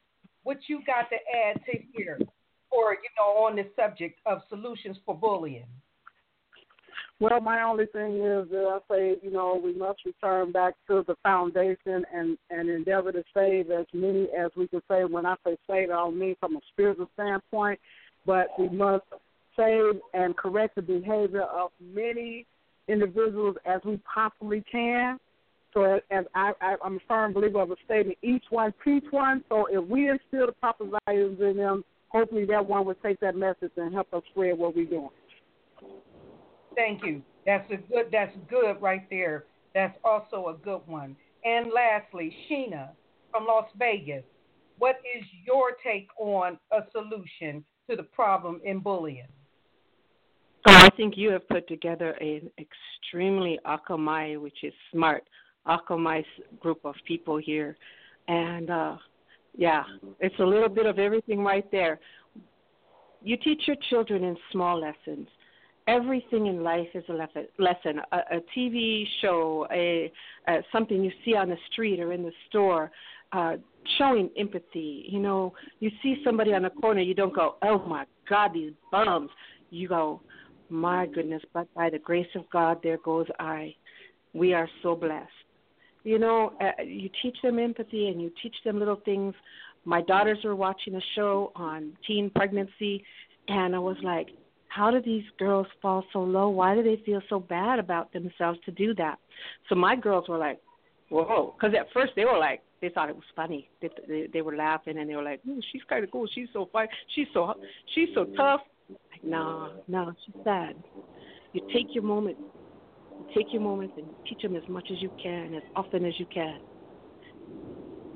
what 0.48 0.60
you 0.66 0.80
got 0.86 1.10
to 1.10 1.16
add 1.46 1.60
to 1.66 1.78
here, 1.94 2.18
or 2.70 2.94
you 2.94 3.10
know, 3.18 3.44
on 3.44 3.54
the 3.54 3.66
subject 3.76 4.18
of 4.24 4.40
solutions 4.48 4.96
for 5.04 5.14
bullying? 5.14 5.66
Well, 7.20 7.38
my 7.42 7.60
only 7.60 7.84
thing 7.84 8.14
is 8.14 8.48
that 8.48 8.64
I 8.66 8.78
say, 8.90 9.16
you 9.22 9.30
know, 9.30 9.60
we 9.62 9.74
must 9.74 10.00
return 10.06 10.50
back 10.50 10.72
to 10.86 11.04
the 11.06 11.16
foundation 11.22 12.02
and 12.14 12.38
and 12.48 12.70
endeavor 12.70 13.12
to 13.12 13.22
save 13.34 13.70
as 13.70 13.84
many 13.92 14.28
as 14.38 14.50
we 14.56 14.68
can 14.68 14.80
save. 14.90 15.10
When 15.10 15.26
I 15.26 15.34
say 15.44 15.58
save, 15.68 15.90
I 15.90 16.08
mean 16.08 16.34
from 16.40 16.56
a 16.56 16.60
spiritual 16.72 17.10
standpoint, 17.12 17.78
but 18.24 18.46
we 18.58 18.70
must 18.70 19.04
save 19.54 20.00
and 20.14 20.34
correct 20.34 20.76
the 20.76 20.82
behavior 20.82 21.42
of 21.42 21.72
many 21.78 22.46
individuals 22.88 23.56
as 23.66 23.82
we 23.84 24.00
possibly 24.14 24.64
can. 24.72 25.18
So, 25.74 26.00
as 26.10 26.24
I, 26.34 26.52
I, 26.60 26.76
I'm 26.82 26.96
a 26.96 27.00
firm 27.06 27.32
believer 27.32 27.60
of 27.60 27.70
a 27.70 27.76
statement, 27.84 28.18
each 28.22 28.44
one 28.50 28.72
teach 28.84 29.04
one. 29.10 29.44
So, 29.48 29.66
if 29.66 29.84
we 29.86 30.08
instill 30.08 30.46
the 30.46 30.52
proper 30.52 30.84
values 31.06 31.38
in 31.40 31.56
them, 31.56 31.84
hopefully 32.08 32.46
that 32.46 32.66
one 32.66 32.86
will 32.86 32.94
take 32.94 33.20
that 33.20 33.36
message 33.36 33.72
and 33.76 33.92
help 33.92 34.12
us 34.14 34.22
spread 34.30 34.56
what 34.56 34.74
we're 34.74 34.86
doing. 34.86 35.10
Thank 36.74 37.04
you. 37.04 37.22
That's 37.44 37.70
a 37.70 37.76
good. 37.76 38.06
That's 38.10 38.36
good 38.48 38.80
right 38.80 39.08
there. 39.10 39.44
That's 39.74 39.96
also 40.04 40.48
a 40.48 40.64
good 40.64 40.80
one. 40.86 41.16
And 41.44 41.70
lastly, 41.72 42.34
Sheena 42.48 42.90
from 43.30 43.46
Las 43.46 43.66
Vegas, 43.78 44.24
what 44.78 44.96
is 45.16 45.24
your 45.46 45.72
take 45.84 46.08
on 46.18 46.58
a 46.72 46.80
solution 46.92 47.64
to 47.90 47.96
the 47.96 48.02
problem 48.02 48.60
in 48.64 48.80
bullying? 48.80 49.26
So 50.66 50.74
I 50.74 50.88
think 50.96 51.14
you 51.16 51.30
have 51.30 51.48
put 51.48 51.66
together 51.68 52.10
an 52.20 52.50
extremely 52.58 53.58
Akamai, 53.66 54.40
which 54.40 54.58
is 54.62 54.72
smart, 54.92 55.24
Akamai 55.68 56.24
group 56.60 56.80
of 56.84 56.94
people 57.06 57.36
here. 57.36 57.76
And 58.28 58.70
uh, 58.70 58.96
yeah, 59.56 59.82
it's 60.20 60.38
a 60.38 60.44
little 60.44 60.68
bit 60.68 60.86
of 60.86 60.98
everything 60.98 61.42
right 61.44 61.68
there. 61.70 61.98
You 63.22 63.36
teach 63.36 63.62
your 63.66 63.76
children 63.90 64.24
in 64.24 64.36
small 64.52 64.80
lessons. 64.80 65.28
Everything 65.88 66.46
in 66.46 66.62
life 66.62 66.88
is 66.94 67.04
a 67.08 67.12
lesson. 67.58 68.00
A, 68.12 68.16
a 68.16 68.40
TV 68.56 69.04
show, 69.20 69.66
a, 69.72 70.12
a 70.46 70.58
something 70.70 71.02
you 71.02 71.10
see 71.24 71.34
on 71.34 71.48
the 71.48 71.56
street 71.72 71.98
or 71.98 72.12
in 72.12 72.22
the 72.22 72.32
store, 72.48 72.90
uh, 73.32 73.56
showing 73.96 74.30
empathy. 74.38 75.06
You 75.08 75.18
know, 75.18 75.54
you 75.80 75.90
see 76.02 76.20
somebody 76.24 76.52
on 76.52 76.62
the 76.62 76.70
corner, 76.70 77.00
you 77.00 77.14
don't 77.14 77.34
go, 77.34 77.56
"Oh 77.62 77.78
my 77.86 78.04
God, 78.28 78.52
these 78.54 78.72
bums." 78.92 79.30
You 79.70 79.88
go, 79.88 80.20
"My 80.68 81.06
goodness!" 81.06 81.42
But 81.52 81.72
by 81.74 81.90
the 81.90 81.98
grace 81.98 82.34
of 82.34 82.48
God, 82.50 82.80
there 82.82 82.98
goes 82.98 83.26
I. 83.38 83.74
We 84.34 84.52
are 84.52 84.68
so 84.82 84.94
blessed. 84.94 85.37
You 86.08 86.18
know, 86.18 86.54
uh, 86.58 86.82
you 86.82 87.10
teach 87.20 87.36
them 87.42 87.58
empathy 87.58 88.08
and 88.08 88.22
you 88.22 88.32
teach 88.42 88.54
them 88.64 88.78
little 88.78 89.00
things. 89.04 89.34
My 89.84 90.00
daughters 90.00 90.38
were 90.42 90.56
watching 90.56 90.94
a 90.94 91.02
show 91.14 91.52
on 91.54 91.92
teen 92.06 92.30
pregnancy, 92.34 93.04
and 93.48 93.76
I 93.76 93.78
was 93.78 93.98
like, 94.02 94.28
how 94.68 94.90
do 94.90 95.02
these 95.02 95.24
girls 95.38 95.66
fall 95.82 96.02
so 96.14 96.20
low? 96.20 96.48
Why 96.48 96.74
do 96.74 96.82
they 96.82 97.02
feel 97.04 97.20
so 97.28 97.38
bad 97.38 97.78
about 97.78 98.10
themselves 98.14 98.58
to 98.64 98.70
do 98.70 98.94
that? 98.94 99.18
So 99.68 99.74
my 99.74 99.96
girls 99.96 100.30
were 100.30 100.38
like, 100.38 100.58
whoa, 101.10 101.54
because 101.54 101.76
at 101.78 101.92
first 101.92 102.12
they 102.16 102.24
were 102.24 102.38
like, 102.38 102.62
they 102.80 102.88
thought 102.88 103.10
it 103.10 103.14
was 103.14 103.24
funny. 103.36 103.68
They 103.82 103.90
they, 104.08 104.28
they 104.32 104.40
were 104.40 104.56
laughing 104.56 104.96
and 104.96 105.10
they 105.10 105.14
were 105.14 105.22
like, 105.22 105.40
"Ooh, 105.46 105.60
she's 105.72 105.82
kind 105.90 106.04
of 106.04 106.10
cool. 106.10 106.26
She's 106.34 106.48
so 106.54 106.70
fine. 106.72 106.88
She's 107.14 107.26
so 107.34 107.52
she's 107.94 108.08
so 108.14 108.24
tough." 108.36 108.60
Like, 108.88 109.24
no, 109.24 109.72
no, 109.88 110.14
she's 110.24 110.36
sad. 110.44 110.74
You 111.52 111.60
take 111.72 111.88
your 111.94 112.04
moment, 112.04 112.38
take 113.38 113.52
your 113.52 113.62
moments 113.62 113.94
and 113.96 114.06
teach 114.28 114.40
them 114.42 114.56
as 114.56 114.62
much 114.68 114.88
as 114.90 115.00
you 115.00 115.10
can, 115.22 115.54
as 115.54 115.62
often 115.76 116.04
as 116.04 116.14
you 116.18 116.26
can. 116.32 116.58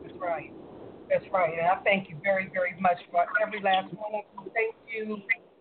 That's 0.02 0.14
right. 0.20 0.50
That's 1.10 1.24
right. 1.32 1.52
And 1.58 1.66
I 1.66 1.76
thank 1.84 2.08
you 2.08 2.16
very, 2.22 2.50
very 2.52 2.74
much 2.80 2.98
for 3.10 3.24
every 3.44 3.60
last 3.60 3.92
one 3.94 4.14
of 4.14 4.44
you. 4.44 4.50
Thank 4.54 4.74
you, 4.92 5.18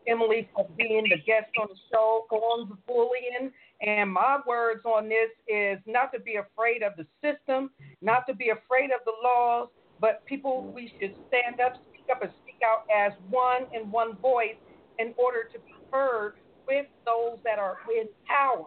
Emily, 0.07 0.49
for 0.55 0.68
being 0.78 1.03
the 1.03 1.18
guest 1.18 1.51
on 1.59 1.68
the 1.70 1.76
show 1.91 2.26
on 2.32 2.70
the 2.70 2.78
bullying. 2.88 3.51
And 3.82 4.12
my 4.12 4.39
words 4.47 4.82
on 4.86 5.09
this 5.09 5.30
is 5.47 5.80
not 5.86 6.12
to 6.14 6.20
be 6.20 6.36
afraid 6.36 6.84
of 6.84 6.93
the 6.97 7.05
system, 7.22 7.72
not 8.01 8.26
to 8.28 8.34
be 8.34 8.49
afraid 8.49 8.91
of 8.91 9.01
the 9.05 9.14
laws, 9.24 9.70
but 9.99 10.26
people, 10.26 10.72
we 10.74 10.91
should 10.99 11.16
stand 11.28 11.59
up, 11.59 11.74
speak 11.89 12.05
up, 12.12 12.22
and 12.24 12.32
speak 12.41 12.57
out 12.66 12.84
as 12.95 13.12
one 13.30 13.64
in 13.74 13.91
one 13.91 14.18
voice 14.18 14.57
in 14.99 15.14
order 15.18 15.43
to 15.51 15.59
be 15.59 15.74
heard 15.91 16.34
with 16.68 16.86
those 17.05 17.38
that 17.43 17.59
are 17.59 17.78
in 17.95 18.07
power. 18.28 18.66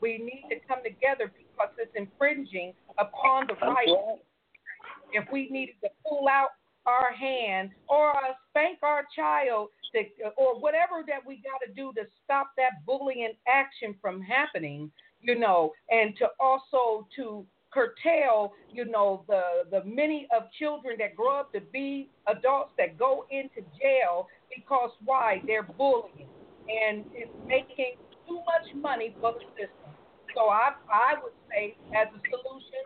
We 0.00 0.18
need 0.18 0.46
to 0.50 0.56
come 0.66 0.82
together 0.84 1.32
because 1.36 1.72
it's 1.78 1.92
infringing 1.94 2.74
upon 2.98 3.46
the 3.46 3.54
right. 3.66 4.18
If 5.12 5.24
we 5.32 5.48
needed 5.50 5.76
to 5.82 5.90
pull 6.06 6.28
out 6.28 6.50
our 6.86 7.12
hand 7.12 7.70
or 7.88 8.10
uh, 8.10 8.34
spank 8.50 8.78
our 8.82 9.04
child 9.16 9.68
to, 9.94 10.02
or 10.36 10.60
whatever 10.60 11.02
that 11.06 11.24
we 11.26 11.36
got 11.36 11.66
to 11.66 11.72
do 11.72 11.92
to 11.94 12.06
stop 12.24 12.50
that 12.56 12.84
bullying 12.84 13.32
action 13.48 13.94
from 14.00 14.20
happening, 14.20 14.90
you 15.20 15.38
know, 15.38 15.72
and 15.90 16.16
to 16.18 16.26
also 16.40 17.06
to 17.16 17.46
curtail, 17.72 18.52
you 18.72 18.84
know, 18.84 19.24
the 19.28 19.42
the 19.70 19.84
many 19.84 20.28
of 20.36 20.44
children 20.58 20.96
that 20.98 21.16
grow 21.16 21.40
up 21.40 21.52
to 21.52 21.60
be 21.60 22.10
adults 22.28 22.72
that 22.78 22.98
go 22.98 23.24
into 23.30 23.66
jail 23.80 24.28
because 24.54 24.90
why 25.04 25.42
they're 25.46 25.62
bullying 25.62 26.28
and 26.68 27.04
it's 27.12 27.30
making 27.46 27.94
too 28.26 28.36
much 28.36 28.74
money 28.80 29.14
for 29.20 29.32
the 29.32 29.40
system. 29.56 29.83
So 30.34 30.48
I 30.48 30.74
I 30.92 31.14
would 31.22 31.32
say 31.50 31.76
as 31.94 32.08
a 32.10 32.20
solution, 32.28 32.82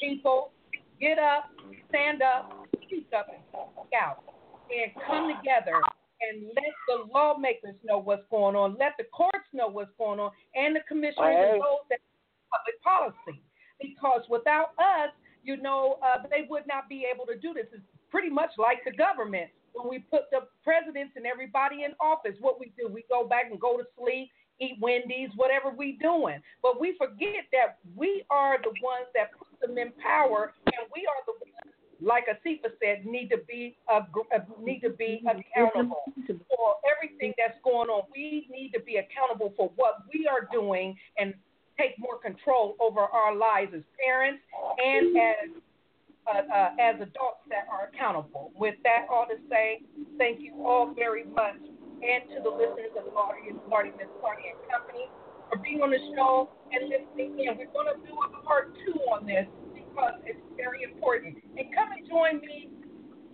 people 0.00 0.52
get 1.00 1.18
up, 1.18 1.50
stand 1.88 2.22
up, 2.22 2.66
speak 2.84 3.08
up, 3.16 3.26
and 3.30 3.42
speak 3.48 3.92
out, 3.94 4.22
and 4.70 4.92
come 5.06 5.34
together 5.36 5.80
and 6.20 6.50
let 6.50 6.74
the 6.88 7.06
lawmakers 7.14 7.76
know 7.84 7.98
what's 7.98 8.26
going 8.30 8.56
on, 8.56 8.76
let 8.78 8.94
the 8.98 9.04
courts 9.04 9.46
know 9.52 9.68
what's 9.68 9.92
going 9.98 10.18
on, 10.18 10.30
and 10.54 10.74
the 10.74 10.80
commissioners 10.88 11.54
and 11.54 11.62
those 11.62 11.86
that 11.90 12.02
public 12.50 12.82
policy. 12.82 13.40
Because 13.80 14.22
without 14.28 14.74
us, 14.78 15.14
you 15.44 15.56
know, 15.56 15.98
uh, 16.02 16.26
they 16.28 16.46
would 16.50 16.66
not 16.66 16.88
be 16.88 17.06
able 17.06 17.24
to 17.26 17.38
do 17.38 17.54
this. 17.54 17.66
It's 17.72 17.82
pretty 18.10 18.30
much 18.30 18.50
like 18.58 18.82
the 18.84 18.90
government. 18.90 19.50
When 19.72 19.88
we 19.88 20.00
put 20.00 20.26
the 20.32 20.50
presidents 20.64 21.12
and 21.14 21.24
everybody 21.24 21.84
in 21.84 21.94
office, 22.00 22.34
what 22.40 22.58
we 22.58 22.72
do, 22.74 22.88
we 22.88 23.04
go 23.08 23.28
back 23.28 23.46
and 23.50 23.60
go 23.60 23.76
to 23.76 23.84
sleep, 23.94 24.30
eat 24.60 24.78
Wendy's, 24.80 25.30
whatever 25.36 25.70
we 25.70 25.98
doing. 26.00 26.40
But 26.62 26.80
we 26.80 26.96
forget 26.98 27.46
that 27.52 27.78
we 27.96 28.24
are 28.30 28.58
the 28.62 28.72
ones 28.82 29.06
that 29.14 29.30
put 29.38 29.60
them 29.60 29.78
in 29.78 29.92
power, 30.02 30.52
and 30.66 30.86
we 30.94 31.06
are 31.06 31.22
the 31.26 31.32
ones, 31.32 31.74
like 32.00 32.26
Asifa 32.26 32.70
said, 32.82 33.06
need 33.06 33.28
to 33.30 33.38
be 33.48 33.76
uh, 33.92 34.00
need 34.62 34.80
to 34.80 34.90
be 34.90 35.22
accountable 35.26 36.04
for 36.26 36.74
everything 36.96 37.34
that's 37.36 37.58
going 37.64 37.88
on. 37.88 38.02
We 38.14 38.46
need 38.50 38.72
to 38.74 38.80
be 38.80 38.96
accountable 38.96 39.52
for 39.56 39.70
what 39.76 40.04
we 40.14 40.28
are 40.28 40.48
doing 40.52 40.96
and 41.18 41.34
take 41.78 41.98
more 41.98 42.18
control 42.18 42.76
over 42.80 43.00
our 43.00 43.34
lives 43.34 43.72
as 43.74 43.82
parents 43.98 44.42
and 44.78 45.16
as 45.16 45.50
uh, 46.28 46.42
uh, 46.54 46.70
as 46.78 46.96
adults 46.96 47.40
that 47.48 47.66
are 47.72 47.88
accountable. 47.92 48.52
With 48.54 48.74
that, 48.82 49.06
all 49.10 49.26
to 49.26 49.36
say, 49.48 49.80
thank 50.18 50.40
you 50.40 50.52
all 50.66 50.92
very 50.94 51.24
much, 51.24 51.56
and 52.02 52.28
to 52.34 52.38
the 52.42 52.52
listeners 52.52 52.94
of 52.96 53.10
Marty 53.14 53.50
Marty 53.68 53.90
Miss 53.98 54.10
Party 54.22 54.50
and 54.50 54.58
Company 54.70 55.10
for 55.50 55.58
being 55.58 55.80
on 55.80 55.90
the 55.90 56.02
show 56.14 56.50
and 56.70 56.88
listening 56.88 57.38
in. 57.40 57.56
We're 57.56 57.72
going 57.72 57.90
to 57.90 57.98
do 58.04 58.14
a 58.14 58.28
part 58.44 58.74
two 58.84 58.98
on 59.10 59.26
this 59.26 59.48
because 59.74 60.20
it's 60.24 60.40
very 60.56 60.84
important. 60.84 61.40
And 61.56 61.66
come 61.74 61.90
and 61.96 62.04
join 62.08 62.40
me 62.44 62.70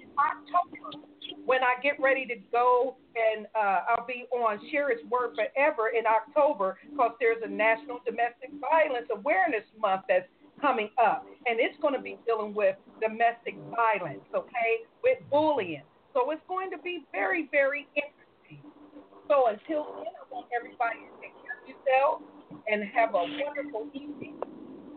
in 0.00 0.08
October 0.16 1.04
when 1.44 1.60
I 1.62 1.76
get 1.82 2.00
ready 2.00 2.24
to 2.26 2.36
go 2.52 2.96
and 3.14 3.46
uh, 3.54 3.94
I'll 3.94 4.06
be 4.06 4.26
on 4.32 4.58
Share 4.70 4.90
Its 4.90 5.02
Word 5.10 5.36
Forever 5.36 5.92
in 5.96 6.04
October 6.06 6.78
because 6.90 7.12
there's 7.20 7.42
a 7.44 7.50
National 7.50 8.00
Domestic 8.04 8.50
Violence 8.60 9.06
Awareness 9.12 9.64
Month 9.78 10.02
that's 10.08 10.28
coming 10.60 10.88
up. 10.96 11.26
And 11.46 11.60
it's 11.60 11.76
going 11.82 11.94
to 11.94 12.00
be 12.00 12.18
dealing 12.26 12.54
with 12.54 12.76
domestic 13.00 13.56
violence, 13.74 14.24
okay, 14.34 14.88
with 15.02 15.18
bullying. 15.30 15.82
So 16.14 16.30
it's 16.30 16.42
going 16.48 16.70
to 16.70 16.78
be 16.78 17.04
very, 17.12 17.48
very 17.50 17.86
interesting. 17.94 18.23
So 19.28 19.48
until 19.48 20.04
then, 20.04 20.12
I 20.12 20.24
want 20.28 20.46
everybody 20.52 21.00
to 21.00 21.12
take 21.20 21.34
care 21.40 21.56
of 21.56 21.64
yourself 21.64 22.20
and 22.68 22.84
have 22.92 23.14
a 23.14 23.24
wonderful 23.24 23.88
evening. 23.94 24.36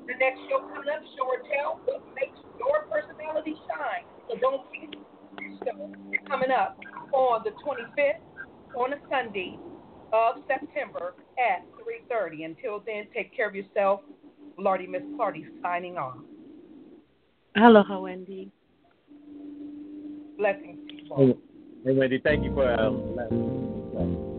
The 0.08 0.16
next 0.20 0.40
show 0.48 0.60
coming 0.68 0.90
up, 0.92 1.04
Show 1.16 1.28
or 1.28 1.44
Tell, 1.48 1.80
what 1.86 2.04
makes 2.16 2.40
your 2.60 2.88
personality 2.92 3.56
shine. 3.68 4.04
So 4.28 4.36
don't 4.40 4.64
forget 4.68 4.92
this 5.40 5.60
show 5.64 5.92
coming 6.28 6.52
up 6.52 6.80
on 7.14 7.44
the 7.44 7.52
25th 7.64 8.24
on 8.76 8.94
a 8.94 9.00
Sunday 9.10 9.58
of 10.14 10.44
September 10.48 11.16
at 11.40 11.64
3.30. 12.12 12.46
Until 12.46 12.84
then, 12.86 13.08
take 13.14 13.36
care 13.36 13.48
of 13.48 13.56
yourself. 13.56 14.02
Lordy 14.58 14.88
Miss 14.88 15.04
Clardy 15.20 15.46
signing 15.62 15.98
off. 15.98 16.18
Aloha, 17.56 18.00
Wendy. 18.00 18.52
Blessings 20.38 20.78
to. 21.10 21.16
Hey, 21.16 21.38
hey, 21.86 21.94
Wendy, 21.94 22.20
thank 22.24 22.44
you 22.44 22.54
for 22.54 22.72
um, 22.80 23.67
me- 24.06 24.38